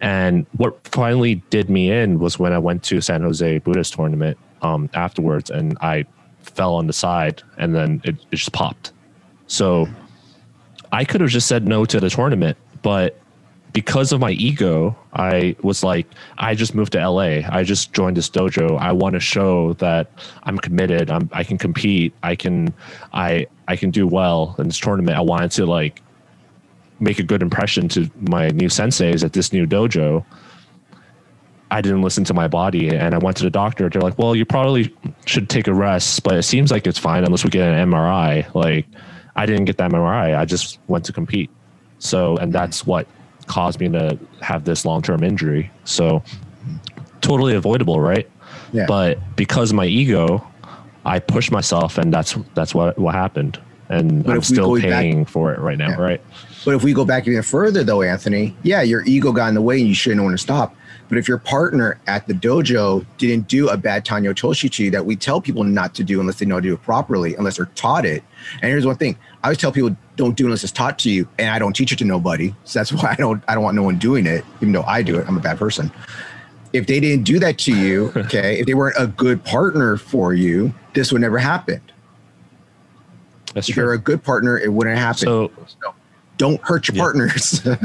[0.00, 4.36] And what finally did me in was when I went to San Jose Buddhist tournament
[4.60, 6.04] um, afterwards, and I
[6.42, 8.92] fell on the side, and then it, it just popped.
[9.46, 9.88] So
[10.92, 13.18] I could have just said no to the tournament, but
[13.74, 16.06] because of my ego, I was like,
[16.38, 17.40] I just moved to LA.
[17.50, 18.78] I just joined this dojo.
[18.78, 20.10] I want to show that
[20.44, 21.10] I'm committed.
[21.10, 22.14] I'm, I can compete.
[22.22, 22.72] I can,
[23.12, 25.18] I, I can do well in this tournament.
[25.18, 26.00] I wanted to like
[27.00, 30.24] make a good impression to my new senseis at this new dojo.
[31.72, 33.88] I didn't listen to my body and I went to the doctor.
[33.88, 34.94] They're like, well, you probably
[35.26, 38.54] should take a rest, but it seems like it's fine unless we get an MRI.
[38.54, 38.86] Like,
[39.34, 40.38] I didn't get that MRI.
[40.38, 41.50] I just went to compete.
[41.98, 43.08] So, and that's what
[43.46, 45.70] caused me to have this long term injury.
[45.84, 46.22] So
[47.20, 48.28] totally avoidable, right?
[48.72, 48.86] Yeah.
[48.86, 50.46] But because of my ego,
[51.04, 53.60] I pushed myself, and that's that's what what happened.
[53.88, 56.00] And but I'm still paying back, for it right now, yeah.
[56.00, 56.20] right?
[56.64, 59.62] But if we go back even further, though, Anthony, yeah, your ego got in the
[59.62, 60.74] way, and you shouldn't want to stop.
[61.08, 65.16] But if your partner at the dojo didn't do a bad Tani Otoshi that we
[65.16, 67.66] tell people not to do unless they know how to do it properly, unless they're
[67.66, 68.24] taught it.
[68.62, 71.28] And here's one thing: I always tell people don't do unless it's taught to you,
[71.38, 72.54] and I don't teach it to nobody.
[72.64, 75.02] So that's why I don't I don't want no one doing it, even though I
[75.02, 75.26] do it.
[75.28, 75.90] I'm a bad person.
[76.72, 80.34] If they didn't do that to you, okay, if they weren't a good partner for
[80.34, 81.80] you, this would never happen.
[83.54, 83.84] That's if true.
[83.84, 85.18] you're a good partner, it wouldn't happen.
[85.18, 85.94] So, so
[86.36, 87.02] don't hurt your yeah.
[87.02, 87.66] partners.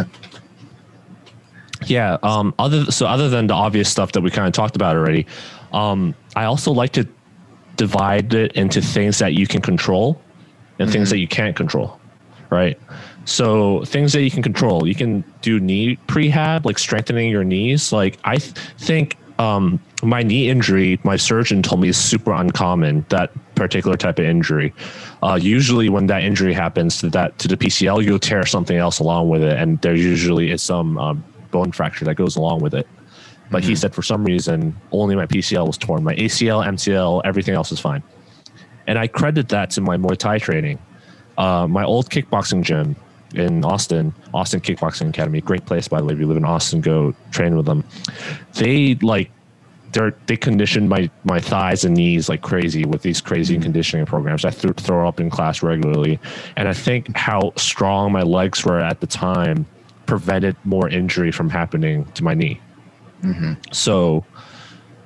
[1.86, 2.18] Yeah.
[2.24, 5.26] Um, other so other than the obvious stuff that we kind of talked about already,
[5.72, 7.08] um, I also like to
[7.78, 10.22] divide it into things that you can control
[10.78, 10.94] and mm-hmm.
[10.94, 11.99] things that you can't control.
[12.50, 12.80] Right.
[13.26, 17.94] So things that you can control, you can do knee prehab, like strengthening your knees.
[17.94, 23.06] Like I th- think um, my knee injury, my surgeon told me is super uncommon.
[23.10, 24.74] That particular type of injury.
[25.22, 29.00] Uh, usually, when that injury happens to that to the PCL, you'll tear something else
[29.00, 32.74] along with it, and there usually is some um, bone fracture that goes along with
[32.74, 32.88] it.
[33.52, 33.70] But mm-hmm.
[33.70, 36.04] he said for some reason only my PCL was torn.
[36.04, 38.04] My ACL, MCL, everything else is fine.
[38.88, 40.80] And I credit that to my Muay Thai training.
[41.40, 42.95] Uh, my old kickboxing gym
[43.34, 46.14] in Austin, Austin Kickboxing Academy, great place by the way.
[46.14, 47.84] If you live in Austin, go train with them.
[48.56, 49.32] They like
[49.94, 53.64] they they conditioned my my thighs and knees like crazy with these crazy mm-hmm.
[53.64, 54.44] conditioning programs.
[54.44, 56.20] I th- throw up in class regularly,
[56.57, 59.66] and I think how strong my legs were at the time
[60.06, 62.60] prevented more injury from happening to my knee.
[63.24, 63.53] Mm-hmm.
[63.72, 64.26] So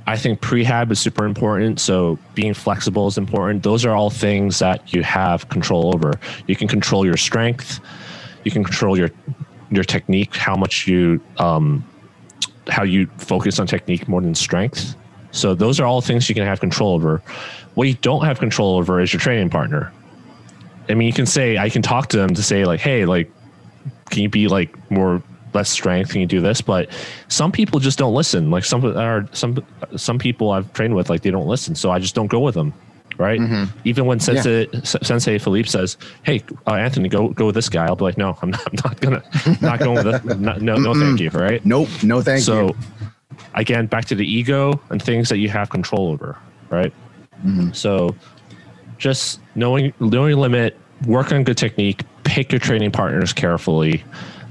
[0.05, 1.79] I think prehab is super important.
[1.79, 3.63] So being flexible is important.
[3.63, 6.19] Those are all things that you have control over.
[6.47, 7.79] You can control your strength.
[8.43, 9.09] You can control your
[9.71, 11.83] your technique, how much you um,
[12.67, 14.95] how you focus on technique more than strength.
[15.31, 17.21] So those are all things you can have control over.
[17.73, 19.91] What you don't have control over is your training partner.
[20.89, 23.31] I mean, you can say I can talk to them to say like, hey, like
[24.09, 25.23] can you be like more
[25.53, 26.11] less strength?
[26.11, 26.61] Can you do this?
[26.61, 26.89] But
[27.27, 28.51] some people just don't listen.
[28.51, 29.63] Like some are some
[29.95, 31.75] some people I've trained with, like they don't listen.
[31.75, 32.73] So I just don't go with them.
[33.17, 33.39] Right.
[33.39, 33.77] Mm-hmm.
[33.83, 34.81] Even when Sensei yeah.
[34.83, 38.37] Sensei Philippe says, "Hey, uh, Anthony, go go with this guy," I'll be like, "No,
[38.41, 39.23] I'm not, I'm not gonna
[39.61, 40.39] not going with it.
[40.39, 41.63] Not, no, no, thank you." Right.
[41.63, 41.89] Nope.
[42.01, 42.73] No, thank so, you.
[42.73, 43.07] So
[43.53, 46.37] again, back to the ego and things that you have control over.
[46.69, 46.93] Right.
[47.45, 47.71] Mm-hmm.
[47.73, 48.15] So
[48.97, 54.03] just knowing knowing limit, work on good technique, pick your training partners carefully,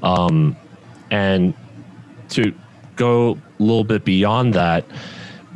[0.03, 0.57] um,
[1.13, 1.55] and
[2.31, 2.53] to
[2.97, 4.85] go a little bit beyond that.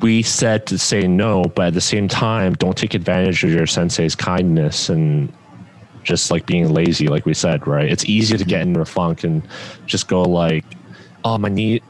[0.02, 3.66] We said to say no, but at the same time, don't take advantage of your
[3.66, 5.32] sensei's kindness and
[6.02, 7.90] just like being lazy, like we said, right?
[7.90, 9.42] It's easy to get in a funk and
[9.86, 10.66] just go like,
[11.24, 11.80] oh, my knee,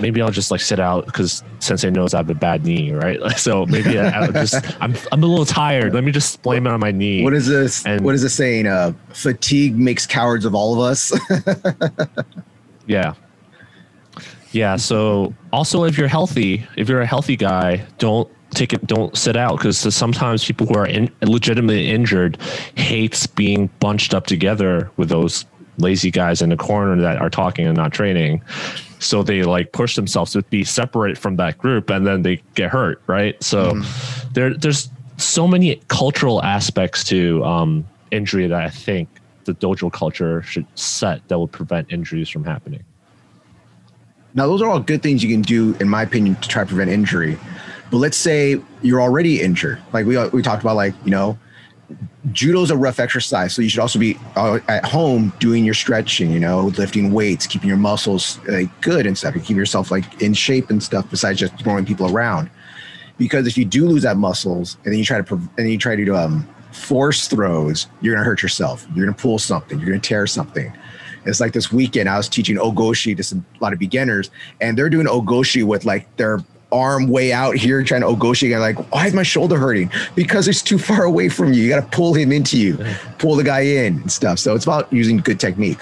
[0.00, 3.20] maybe I'll just like sit out because Sensei knows I have a bad knee, right?
[3.44, 5.92] So maybe I, just I'm I'm a little tired.
[5.92, 7.22] Let me just blame it on my knee.
[7.22, 7.84] What is this?
[7.84, 8.66] And, what is this saying?
[8.66, 11.12] Uh, fatigue makes cowards of all of us.
[12.86, 13.14] yeah,
[14.52, 14.76] yeah.
[14.76, 18.86] So also, if you're healthy, if you're a healthy guy, don't take it.
[18.86, 22.40] Don't sit out because sometimes people who are in, legitimately injured
[22.76, 25.44] hates being bunched up together with those
[25.78, 28.42] lazy guys in the corner that are talking and not training
[29.04, 32.70] so they like push themselves to be separate from that group and then they get
[32.70, 33.42] hurt right?
[33.42, 34.32] So mm.
[34.32, 39.08] there there's so many cultural aspects to um, injury that i think
[39.44, 42.84] the dojo culture should set that will prevent injuries from happening.
[44.34, 46.68] Now those are all good things you can do in my opinion to try to
[46.68, 47.38] prevent injury.
[47.90, 49.80] But let's say you're already injured.
[49.92, 51.38] Like we, we talked about like you know
[52.32, 56.30] judo's a rough exercise, so you should also be uh, at home doing your stretching.
[56.30, 60.22] You know, lifting weights, keeping your muscles like good and stuff, and keep yourself like
[60.22, 61.08] in shape and stuff.
[61.10, 62.50] Besides just throwing people around,
[63.18, 65.78] because if you do lose that muscles and then you try to and then you
[65.78, 68.86] try to um, force throws, you're gonna hurt yourself.
[68.94, 69.78] You're gonna pull something.
[69.78, 70.72] You're gonna tear something.
[71.26, 74.30] It's like this weekend I was teaching ogoshi to some, a lot of beginners,
[74.60, 76.40] and they're doing ogoshi with like their
[76.74, 78.52] arm way out here trying to ogoshi.
[78.52, 79.90] And like, why is my shoulder hurting?
[80.14, 81.62] Because it's too far away from you.
[81.62, 82.78] You got to pull him into you,
[83.18, 84.38] pull the guy in and stuff.
[84.38, 85.78] So it's about using good technique.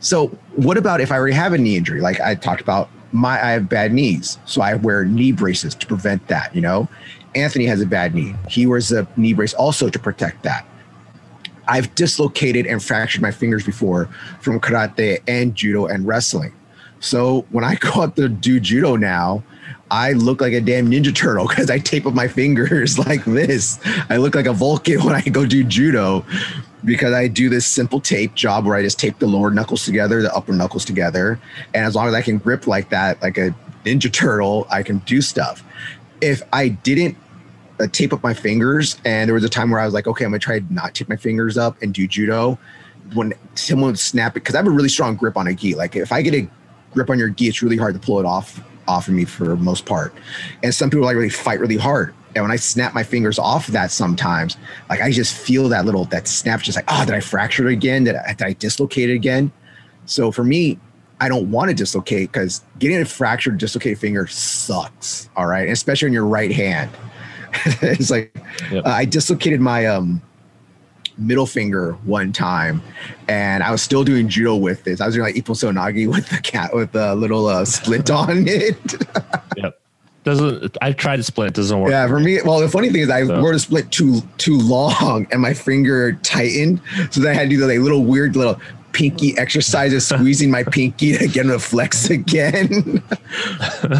[0.00, 2.00] So what about if I already have a knee injury?
[2.00, 5.86] Like I talked about, my I have bad knees, so I wear knee braces to
[5.86, 6.54] prevent that.
[6.54, 6.88] You know,
[7.34, 8.34] Anthony has a bad knee.
[8.48, 10.66] He wears a knee brace also to protect that.
[11.68, 14.06] I've dislocated and fractured my fingers before
[14.40, 16.52] from karate and judo and wrestling.
[17.00, 19.42] So when I go out to do judo now,
[19.90, 23.78] I look like a damn ninja turtle because I tape up my fingers like this.
[24.10, 26.24] I look like a Vulcan when I go do judo
[26.84, 30.22] because I do this simple tape job where I just tape the lower knuckles together,
[30.22, 31.40] the upper knuckles together.
[31.74, 33.54] And as long as I can grip like that, like a
[33.84, 35.64] ninja turtle, I can do stuff.
[36.20, 37.16] If I didn't
[37.80, 40.24] uh, tape up my fingers, and there was a time where I was like, okay,
[40.24, 42.58] I'm gonna try not tape my fingers up and do judo.
[43.14, 45.74] When someone would snap it, because I have a really strong grip on a gi.
[45.74, 46.48] Like if I get a
[46.92, 49.56] grip on your gi, it's really hard to pull it off off of me for
[49.56, 50.14] most part.
[50.62, 52.14] And some people like really fight really hard.
[52.34, 54.58] And when I snap my fingers off that sometimes,
[54.90, 57.72] like I just feel that little that snap, just like, oh, did I fracture it
[57.72, 58.04] again?
[58.04, 59.50] Did I, did I dislocate it again?
[60.04, 60.78] So for me,
[61.20, 65.30] I don't want to dislocate because getting a fractured, dislocated finger sucks.
[65.34, 66.90] All right, especially in your right hand.
[67.80, 68.36] it's like
[68.70, 68.84] yep.
[68.84, 70.20] uh, I dislocated my um
[71.18, 72.82] middle finger one time,
[73.28, 75.00] and I was still doing judo with this.
[75.00, 78.78] I was doing like Seoi with the cat with the little uh, splint on it.
[79.56, 79.80] yep.
[80.24, 81.90] Doesn't I've tried to split, it doesn't work.
[81.90, 83.40] Yeah, for me, well, the funny thing is I so.
[83.40, 86.80] wore the split too too long and my finger tightened.
[87.12, 88.60] So then I had to do the like, little weird little
[88.90, 93.04] pinky exercises, squeezing my pinky to get him to flex again.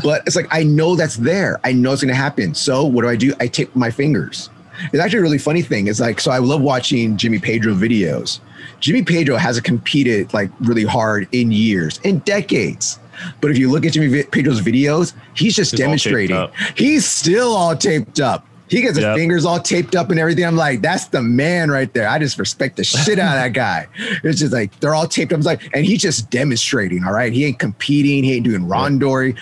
[0.03, 1.61] but it's like I know that's there.
[1.63, 2.55] I know it's gonna happen.
[2.55, 3.33] So what do I do?
[3.39, 4.51] I tape my fingers.
[4.93, 5.89] It's actually a really funny thing.
[5.89, 8.41] It's like so I love watching Jimmy Pedro videos.
[8.81, 12.99] Jimmy Pedro hasn't competed like really hard in years, in decades.
[13.41, 16.49] But if you look at Jimmy Pedro's videos, he's just he's demonstrating.
[16.77, 18.47] He's still all taped up.
[18.69, 19.17] He gets his yep.
[19.17, 20.45] fingers all taped up and everything.
[20.45, 22.09] I'm like, that's the man right there.
[22.09, 23.87] I just respect the shit out of that guy.
[24.25, 25.39] It's just like they're all taped up.
[25.39, 27.05] It's like, and he's just demonstrating.
[27.05, 28.25] All right, he ain't competing.
[28.25, 29.39] He ain't doing randori.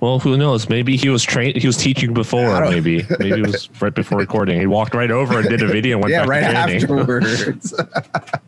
[0.00, 0.68] Well, who knows?
[0.68, 1.56] Maybe he was trained.
[1.56, 2.60] He was teaching before.
[2.60, 4.60] Maybe, maybe it was right before recording.
[4.60, 5.96] He walked right over and did a video.
[5.96, 7.72] And went yeah, right afterwards.
[7.72, 8.42] but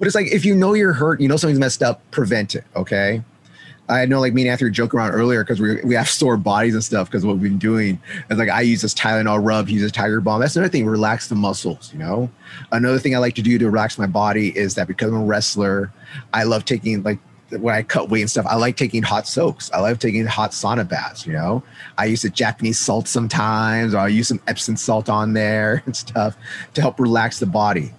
[0.00, 2.64] it's like if you know you're hurt, you know something's messed up, prevent it.
[2.76, 3.22] Okay.
[3.90, 6.74] I know, like me and Anthony joke around earlier because we we have sore bodies
[6.74, 7.98] and stuff because what we've been doing.
[8.30, 10.40] is like I use this Tylenol rub, he uses Tiger Balm.
[10.40, 11.90] That's another thing, relax the muscles.
[11.92, 12.30] You know,
[12.70, 15.24] another thing I like to do to relax my body is that because I'm a
[15.24, 15.90] wrestler,
[16.34, 17.18] I love taking like
[17.50, 19.70] when I cut weight and stuff, I like taking hot soaks.
[19.72, 21.26] I love taking hot sauna baths.
[21.26, 21.62] You know,
[21.96, 25.96] I use the Japanese salt sometimes, or I use some Epsom salt on there and
[25.96, 26.36] stuff
[26.74, 27.92] to help relax the body.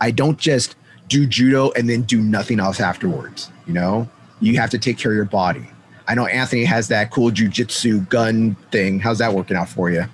[0.00, 0.74] I don't just
[1.08, 3.50] do judo and then do nothing else afterwards.
[3.66, 4.08] You know,
[4.40, 5.66] you have to take care of your body.
[6.08, 9.00] I know Anthony has that cool jujitsu gun thing.
[9.00, 10.04] How's that working out for you?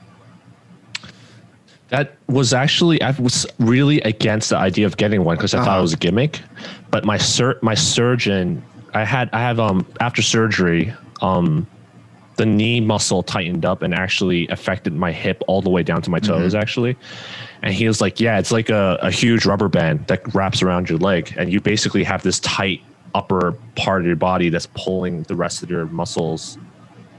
[1.89, 5.65] That was actually I was really against the idea of getting one because I uh-huh.
[5.67, 5.83] thought it uh-huh.
[5.83, 6.41] was a gimmick.
[6.91, 8.65] But my sur- my surgeon,
[8.95, 11.67] I had I have um after surgery um
[12.37, 16.11] the knee muscle tightened up and actually affected my hip all the way down to
[16.11, 16.63] my toes mm-hmm.
[16.63, 16.97] actually.
[17.63, 20.89] And he was like, "Yeah, it's like a, a huge rubber band that wraps around
[20.89, 22.83] your leg, and you basically have this tight
[23.15, 26.59] upper part of your body that's pulling the rest of your muscles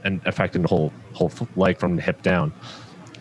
[0.02, 2.52] and affecting the whole whole leg from the hip down.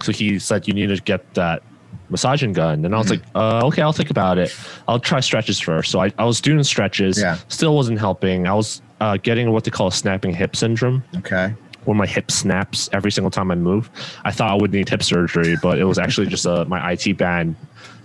[0.02, 1.64] So he said you need to get that
[2.10, 3.36] massaging gun, and I was mm-hmm.
[3.38, 4.56] like, uh, okay, I'll think about it.
[4.88, 5.92] I'll try stretches first.
[5.92, 7.38] So I, I was doing stretches, yeah.
[7.48, 8.48] still wasn't helping.
[8.48, 11.04] I was uh, getting what they call a snapping hip syndrome.
[11.18, 11.54] Okay.
[11.86, 13.90] Where my hip snaps every single time I move.
[14.24, 17.18] I thought I would need hip surgery, but it was actually just a, my IT
[17.18, 17.58] band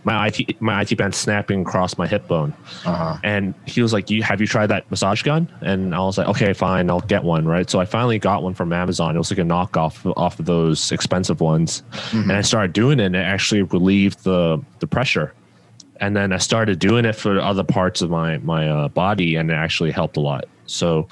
[0.04, 2.54] my IT my IT band snapping across my hip bone.
[2.84, 3.16] Uh-huh.
[3.22, 6.28] And he was like, "You have you tried that massage gun?" And I was like,
[6.28, 7.68] "Okay, fine, I'll get one." Right.
[7.68, 9.14] So I finally got one from Amazon.
[9.14, 12.30] It was like a knockoff off of those expensive ones, mm-hmm.
[12.30, 13.06] and I started doing it.
[13.06, 15.34] and It actually relieved the the pressure.
[16.00, 19.50] And then I started doing it for other parts of my my uh, body, and
[19.50, 20.44] it actually helped a lot.
[20.66, 21.08] So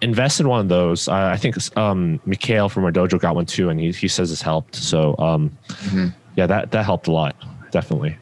[0.00, 1.08] invest in one of those.
[1.08, 4.30] Uh, I think um, Mikhail from our dojo got one too, and he he says
[4.30, 4.76] it's helped.
[4.76, 6.08] So um, mm-hmm.
[6.36, 7.34] yeah, that that helped a lot
[7.74, 8.16] definitely.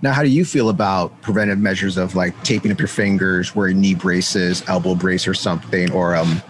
[0.00, 3.80] Now, how do you feel about preventive measures of like taping up your fingers, wearing
[3.80, 6.42] knee braces, elbow brace, or something, or um,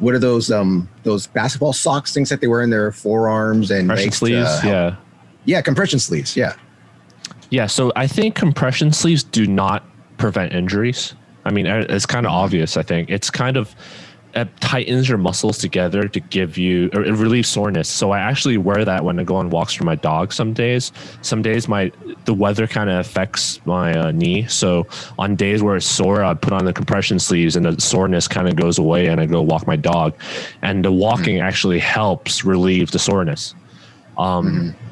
[0.00, 3.88] what are those um those basketball socks things that they wear in their forearms and
[3.88, 4.64] legs sleeves?
[4.64, 4.96] yeah.
[5.44, 6.36] Yeah, compression sleeves.
[6.36, 6.54] Yeah.
[7.48, 9.84] Yeah, so I think compression sleeves do not
[10.18, 11.14] prevent injuries.
[11.44, 12.76] I mean, uh, it's kind of obvious.
[12.76, 13.74] I think it's kind of
[14.60, 17.88] tightens your muscles together to give you or it relieves soreness.
[17.88, 20.32] So I actually wear that when I go on walks for my dog.
[20.32, 20.92] Some days,
[21.22, 21.92] some days my
[22.24, 24.46] the weather kind of affects my uh, knee.
[24.46, 24.86] So
[25.18, 28.48] on days where it's sore, I put on the compression sleeves and the soreness kind
[28.48, 30.14] of goes away, and I go walk my dog.
[30.62, 31.46] And the walking mm-hmm.
[31.46, 33.54] actually helps relieve the soreness.
[34.18, 34.86] Um, mm-hmm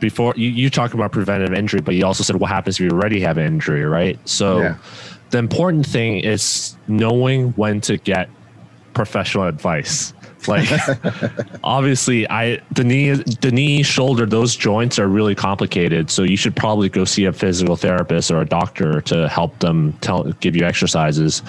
[0.00, 2.90] before you, you talk about preventive injury, but you also said what happens if you
[2.90, 4.16] already have an injury, right?
[4.28, 4.76] So yeah.
[5.30, 8.30] the important thing is knowing when to get
[8.94, 10.12] professional advice.
[10.46, 10.68] Like
[11.64, 16.10] obviously I the knee the knee shoulder those joints are really complicated.
[16.10, 19.92] So you should probably go see a physical therapist or a doctor to help them
[19.94, 21.42] tell give you exercises.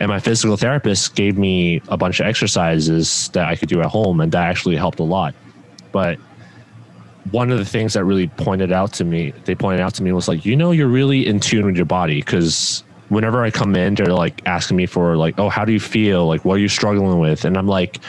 [0.00, 3.86] And my physical therapist gave me a bunch of exercises that I could do at
[3.86, 5.34] home and that actually helped a lot.
[5.92, 6.18] But
[7.30, 10.12] one of the things that really pointed out to me, they pointed out to me
[10.12, 12.84] was like, you know, you're really in tune with your body because
[13.14, 16.26] whenever I come in, they're like asking me for like, oh, how do you feel?
[16.26, 17.44] Like, what are you struggling with?
[17.44, 18.00] And I'm like,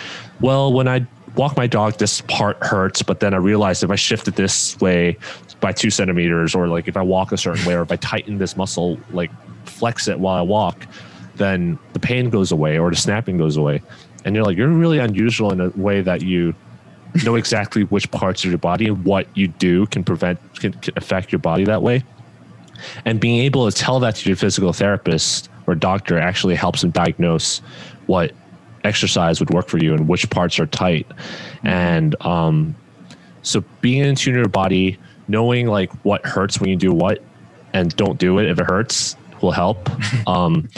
[0.41, 1.05] well, when I
[1.35, 4.79] walk my dog, this part hurts, but then I realized if I shift it this
[4.79, 5.17] way
[5.59, 8.37] by two centimeters, or like if I walk a certain way, or if I tighten
[8.37, 9.31] this muscle, like
[9.65, 10.87] flex it while I walk,
[11.35, 13.81] then the pain goes away or the snapping goes away.
[14.23, 16.55] And you're like, you're really unusual in a way that you
[17.23, 20.93] know exactly which parts of your body and what you do can prevent can, can
[20.97, 22.03] affect your body that way
[23.05, 26.91] and being able to tell that to your physical therapist or doctor actually helps them
[26.91, 27.59] diagnose
[28.07, 28.31] what
[28.83, 31.07] exercise would work for you and which parts are tight
[31.63, 32.75] and um,
[33.41, 34.97] so being in tune to your body
[35.27, 37.21] knowing like what hurts when you do what
[37.73, 39.89] and don't do it if it hurts will help
[40.27, 40.69] um,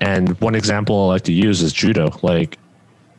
[0.00, 2.58] and one example i like to use is judo like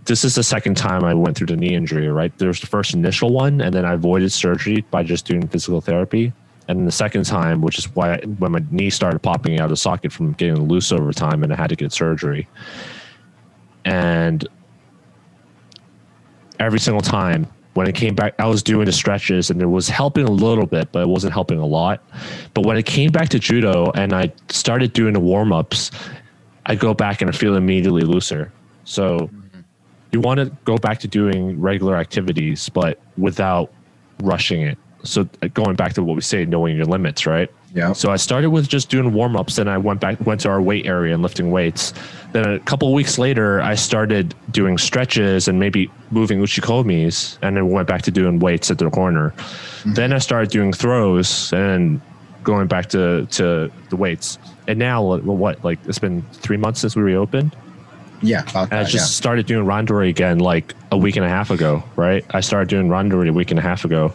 [0.05, 2.35] this is the second time I went through the knee injury, right?
[2.37, 5.81] There was the first initial one, and then I avoided surgery by just doing physical
[5.81, 6.33] therapy.
[6.71, 9.77] And the second time, which is why when my knee started popping out of the
[9.77, 12.47] socket from getting loose over time, and I had to get surgery.
[13.83, 14.47] And
[16.59, 19.89] every single time when it came back, I was doing the stretches and it was
[19.89, 22.03] helping a little bit, but it wasn't helping a lot.
[22.53, 25.91] But when it came back to judo and I started doing the warm ups,
[26.65, 28.51] I go back and I feel immediately looser.
[28.83, 29.29] So
[30.11, 33.71] you want to go back to doing regular activities, but without
[34.21, 34.77] rushing it.
[35.03, 37.49] So uh, going back to what we say, knowing your limits, right?
[37.73, 37.93] Yeah.
[37.93, 40.61] So I started with just doing warm ups, and I went back, went to our
[40.61, 41.93] weight area and lifting weights.
[42.33, 47.69] Then a couple weeks later, I started doing stretches and maybe moving uchikomis, and then
[47.69, 49.29] went back to doing weights at the corner.
[49.31, 49.93] Mm-hmm.
[49.93, 52.01] Then I started doing throws and
[52.43, 54.37] going back to to the weights.
[54.67, 55.63] And now, what?
[55.63, 57.55] Like it's been three months since we reopened.
[58.21, 59.01] Yeah, that, I just yeah.
[59.01, 62.23] started doing randori again like a week and a half ago, right?
[62.31, 64.13] I started doing randori a week and a half ago,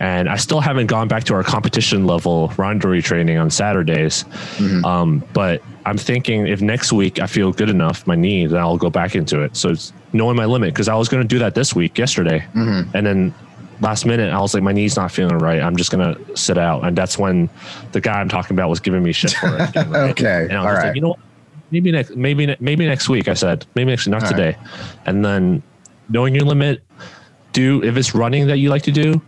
[0.00, 4.24] and I still haven't gone back to our competition level randori training on Saturdays.
[4.56, 4.84] Mm-hmm.
[4.84, 8.78] Um, but I'm thinking if next week I feel good enough, my knee, then I'll
[8.78, 9.56] go back into it.
[9.56, 12.46] So it's knowing my limit because I was going to do that this week, yesterday,
[12.54, 12.96] mm-hmm.
[12.96, 13.34] and then
[13.82, 15.60] last minute I was like, my knee's not feeling right.
[15.60, 17.50] I'm just gonna sit out, and that's when
[17.90, 19.68] the guy I'm talking about was giving me shit for it.
[19.70, 20.10] Again, right?
[20.10, 20.86] okay, and I was all right.
[20.86, 21.18] like, you know what?
[21.72, 23.66] Maybe next maybe maybe next week i said.
[23.74, 24.56] Maybe next not All today.
[24.56, 24.96] right.
[25.06, 25.62] and then
[26.08, 26.82] knowing your limit
[27.52, 29.20] do if it's running that you like to do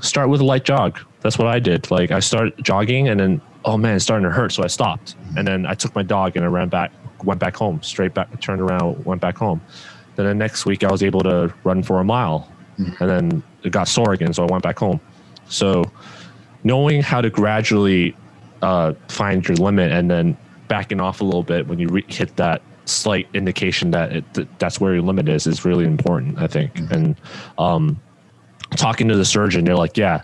[0.00, 0.98] start with a light jog.
[1.20, 1.90] That's what i did.
[1.90, 5.16] Like i started jogging and then oh man it's starting to hurt so i stopped.
[5.36, 6.92] And then i took my dog and i ran back
[7.24, 9.60] went back home straight back turned around went back home.
[10.16, 12.50] Then the next week i was able to run for a mile.
[12.78, 13.02] Mm-hmm.
[13.02, 15.00] and then it got sore again so i went back home.
[15.48, 15.84] So
[16.62, 18.16] knowing how to gradually
[18.62, 20.36] uh, find your limit and then
[20.70, 24.48] backing off a little bit when you re- hit that slight indication that it, th-
[24.58, 26.72] that's where your limit is is really important i think.
[26.74, 26.94] Mm-hmm.
[26.94, 27.16] and
[27.58, 28.00] um,
[28.76, 30.22] talking to the surgeon they're like yeah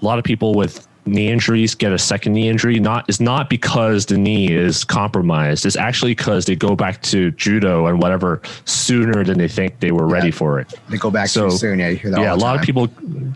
[0.00, 2.78] a lot of people with knee injuries get a second knee injury.
[2.78, 5.66] Not is not because the knee is compromised.
[5.66, 9.92] It's actually because they go back to judo and whatever sooner than they think they
[9.92, 10.14] were yeah.
[10.14, 10.72] ready for it.
[10.88, 11.78] They go back so, too soon.
[11.78, 12.60] Yeah you hear that yeah a lot time.
[12.60, 12.88] of people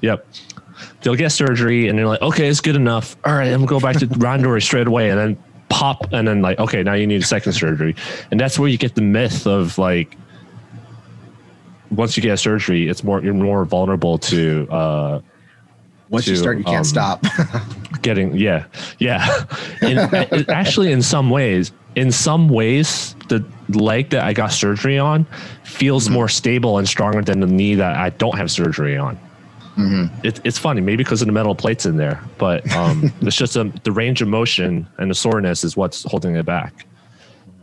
[0.02, 0.26] yep
[1.02, 3.16] they'll get surgery and they're like okay it's good enough.
[3.24, 5.10] All right i'm gonna go back to randori straight away.
[5.10, 7.94] And then pop and then like okay now you need a second surgery.
[8.30, 10.16] And that's where you get the myth of like
[11.90, 15.20] once you get a surgery it's more you're more vulnerable to uh
[16.08, 17.24] once to, you start you can't um, stop.
[18.02, 18.66] getting yeah
[18.98, 19.44] yeah.
[19.80, 25.24] And actually in some ways in some ways the leg that i got surgery on
[25.62, 26.14] feels mm-hmm.
[26.14, 29.18] more stable and stronger than the knee that i don't have surgery on
[29.76, 30.26] Mm-hmm.
[30.26, 33.56] It, it's funny, maybe because of the metal plates in there, but um, it's just
[33.56, 36.86] a, um, the range of motion and the soreness is what's holding it back.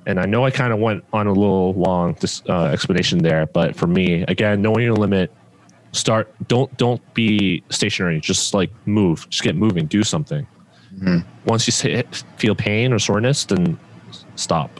[0.06, 2.18] And I know I kind of went on a little long
[2.50, 5.32] uh, explanation there, but for me, again, knowing your limit,
[5.94, 10.48] start don't don't be stationary just like move just get moving do something
[10.98, 11.26] Mhm.
[11.44, 12.02] once you say,
[12.38, 13.78] feel pain or soreness then
[14.38, 14.80] stop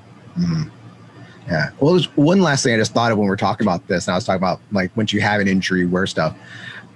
[1.50, 1.72] Yeah.
[1.82, 4.08] Well, there's one last thing I just thought of when we are talking about this,
[4.08, 6.34] and I was talking about like once you have an injury, wear stuff.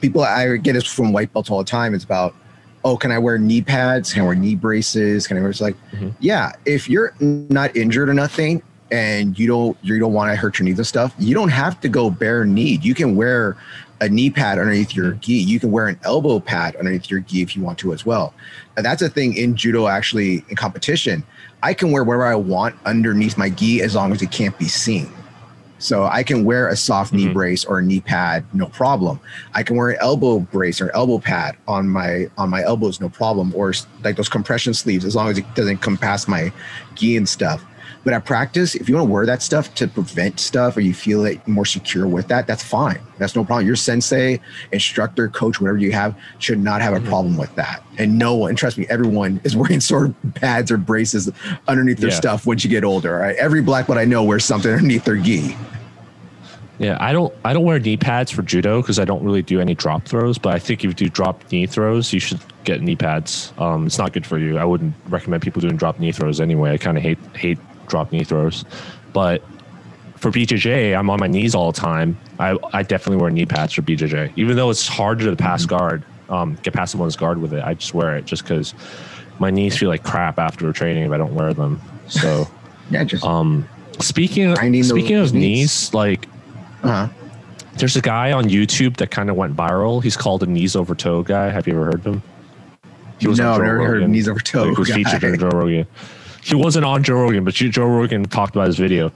[0.01, 1.93] People, I get this from white belts all the time.
[1.93, 2.35] It's about,
[2.83, 4.13] oh, can I wear knee pads?
[4.13, 5.27] Can I wear knee braces?
[5.27, 5.49] Can I wear?
[5.49, 6.13] It's like, Mhm.
[6.19, 8.61] yeah, if you're not injured or nothing,
[8.91, 11.79] and you don't you don't want to hurt your knees and stuff, you don't have
[11.81, 12.85] to go bare kneed.
[12.85, 13.57] You can wear
[13.99, 15.33] a knee pad underneath your gi.
[15.33, 18.33] You can wear an elbow pad underneath your gi if you want to as well.
[18.77, 21.23] And that's a thing in judo actually in competition.
[21.63, 24.67] I can wear whatever I want underneath my gi as long as it can't be
[24.67, 25.09] seen.
[25.77, 27.33] So I can wear a soft knee Mhm.
[27.33, 29.19] brace or a knee pad, no problem.
[29.53, 33.09] I can wear an elbow brace or elbow pad on my on my elbows, no
[33.09, 33.51] problem.
[33.55, 33.73] Or
[34.03, 36.51] like those compression sleeves, as long as it doesn't come past my
[36.95, 37.63] gi and stuff.
[38.05, 40.93] But at practice, if you want to wear that stuff to prevent stuff or you
[40.93, 42.99] feel it more secure with that, that's fine.
[43.17, 43.65] That's no problem.
[43.65, 44.39] Your sensei,
[44.71, 47.83] instructor, coach, whatever you have, should not have a problem with that.
[47.97, 51.31] And no one, and trust me, everyone is wearing sort of pads or braces
[51.67, 52.15] underneath their Yeah.
[52.15, 53.17] stuff once you get older.
[53.17, 53.35] Right?
[53.37, 55.57] Every black belt I know wears something underneath their gi.
[56.77, 59.61] yeah i don't i don't wear knee pads for judo because i don't really do
[59.61, 62.81] any drop throws but i think if you do drop knee throws you should get
[62.81, 66.11] knee pads um, it's not good for you i wouldn't recommend people doing drop knee
[66.11, 67.57] throws anyway i kind of hate hate
[67.87, 68.65] drop knee throws
[69.13, 69.41] but
[70.17, 72.17] for BJJ, I'm on my knees all the time.
[72.39, 76.03] I, I definitely wear knee pads for BJJ, even though it's harder to pass guard,
[76.29, 77.63] um, get past someone's guard with it.
[77.63, 78.73] I just wear it just because
[79.39, 81.81] my knees feel like crap after training if I don't wear them.
[82.07, 82.47] So,
[82.89, 83.67] Yeah, just um,
[83.99, 85.33] speaking of, speaking of knees.
[85.33, 86.27] knees, like
[86.83, 87.07] uh-huh.
[87.77, 90.03] there's a guy on YouTube that kind of went viral.
[90.03, 91.49] He's called a knees over toe guy.
[91.49, 92.23] Have you ever heard of him?
[93.19, 94.65] He was no, I've never heard of knees over toe.
[94.65, 95.87] He was featured in Joe Rogan.
[96.45, 99.11] He wasn't on Joe Rogan, but Joe Rogan talked about his video.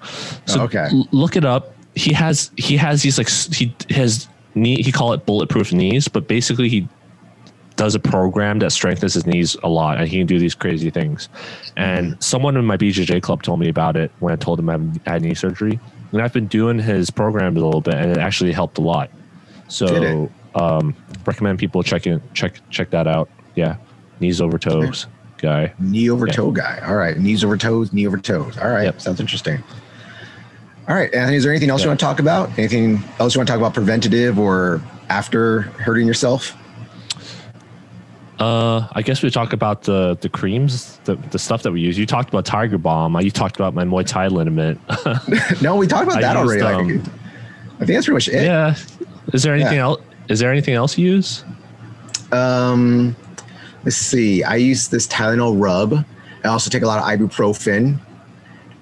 [0.47, 0.89] So Oh, okay.
[1.11, 1.75] look it up.
[1.95, 4.81] He has he has these like he has knee.
[4.81, 6.87] He call it bulletproof knees, but basically he
[7.75, 10.89] does a program that strengthens his knees a lot, and he can do these crazy
[10.89, 11.29] things.
[11.77, 12.19] And Mm-hmm.
[12.21, 15.21] someone in my BJJ club told me about it when I told him I had
[15.21, 15.79] knee surgery,
[16.11, 19.11] and I've been doing his programs a little bit, and it actually helped a lot.
[19.67, 20.95] So um,
[21.27, 23.29] recommend people check in check check that out.
[23.55, 23.77] Yeah,
[24.19, 25.05] knees over toes
[25.41, 25.73] guy.
[25.79, 26.33] Knee over Yeah.
[26.33, 26.81] toe guy.
[26.85, 27.17] All right.
[27.17, 28.57] Knees over toes, knee over toes.
[28.57, 28.83] All right.
[28.85, 29.01] Yep.
[29.01, 29.63] Sounds interesting.
[30.87, 31.13] All right.
[31.13, 32.49] Anthony, is there anything else you want to talk about?
[32.57, 36.55] Anything else you want to talk about preventative or after hurting yourself?
[38.39, 41.97] Uh, I guess we talk about the the creams, the, the stuff that we use.
[41.97, 43.19] You talked about Tiger Balm.
[43.19, 44.79] You talked about my Muay Thai liniment.
[45.61, 46.61] no, we talked about I that used, already.
[46.63, 47.13] Like, um,
[47.81, 48.43] I think that's pretty much it.
[48.45, 48.75] yeah.
[49.33, 49.83] Is there anything Yeah.
[49.83, 50.01] else?
[50.29, 51.43] Is there anything else you use?
[52.31, 53.13] Um,
[53.83, 54.43] let's see.
[54.43, 56.05] I use this Tylenol rub.
[56.43, 57.99] I also take a lot of ibuprofen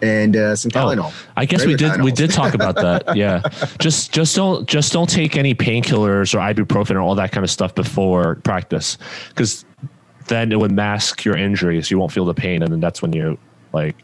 [0.01, 1.11] and uh, some Tylenol.
[1.35, 2.01] I guess we did.
[2.01, 3.03] We did talk about that.
[3.17, 3.41] Yeah.
[3.79, 7.49] Just just don't just don't take any painkillers or ibuprofen or all that kind of
[7.49, 8.97] stuff before practice,
[9.29, 9.65] because
[10.27, 11.89] then it would mask your injuries.
[11.89, 13.37] you won't feel the pain, and then that's when you
[13.73, 13.95] like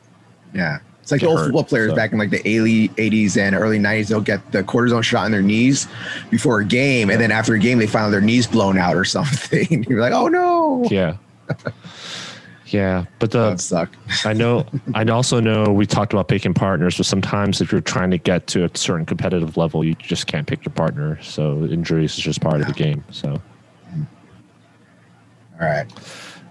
[0.54, 0.80] Yeah.
[1.04, 1.96] It's like the old hurt, football players so.
[1.98, 4.08] back in like the early 80s and early 90s.
[4.08, 5.86] They'll get the cortisone shot in their knees
[6.32, 7.10] before a game.
[7.10, 9.84] And then after a game, they find their knees blown out or something.
[9.84, 10.86] You're like, oh no.
[10.90, 11.18] yeah.
[12.68, 13.96] Yeah, but the would suck.
[14.24, 14.66] I know.
[14.96, 18.48] I also know we talked about picking partners, but sometimes if you're trying to get
[18.48, 21.22] to a certain competitive level, you just can't pick your partner.
[21.22, 23.04] So injuries is just part of the game.
[23.12, 23.42] So
[25.60, 25.86] All right.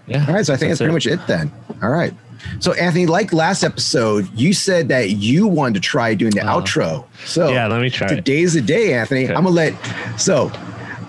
[0.07, 0.27] yeah.
[0.29, 0.45] All right.
[0.45, 1.51] So I think that's, pretty much it then.
[1.83, 2.13] All right.
[2.61, 6.61] So Anthony, like last episode, you said that you wanted to try doing the Uh,
[6.61, 7.05] outro.
[7.25, 8.15] So Yeah, let me try it.
[8.17, 9.25] today's the day, Anthony.
[9.25, 9.35] Okay.
[9.35, 9.75] I'm gonna let.
[10.19, 10.51] So,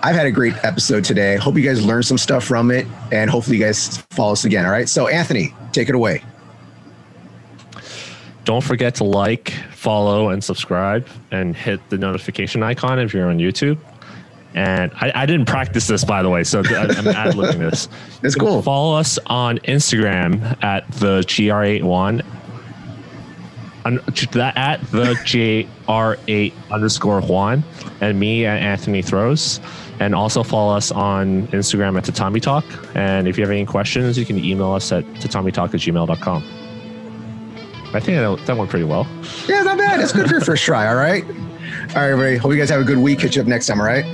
[0.02, 1.36] I've had a great episode today.
[1.36, 4.64] Hope you guys learned some stuff from it, and hopefully you guys follow us again.
[4.66, 4.88] All right.
[4.88, 6.22] So Anthony, take it away.
[8.44, 13.38] Don't forget to like, follow, and subscribe, and hit the notification icon if you're on
[13.38, 13.78] YouTube.
[14.54, 17.88] And I, I didn't practice this, by the way, so I- I'm ad libbing this.
[18.22, 18.62] That's cool.
[18.62, 22.24] Follow us on Instagram at the GR81.
[23.86, 24.00] Un-
[24.32, 27.62] that at the JR8 underscore Juan
[28.00, 29.60] and me at Anthony Throws.
[30.00, 32.64] And also follow us on Instagram at Tatami Talk.
[32.96, 36.42] And if you have any questions, you can email us at tatamitalk at gmail.com.
[37.94, 39.06] I think that, that went pretty well.
[39.46, 40.00] Yeah, not bad.
[40.00, 40.88] It's good for your first try.
[40.88, 41.24] All right.
[41.24, 42.36] All right, everybody.
[42.36, 43.20] Hope you guys have a good week.
[43.20, 43.78] Catch you up next time.
[43.80, 44.04] All right.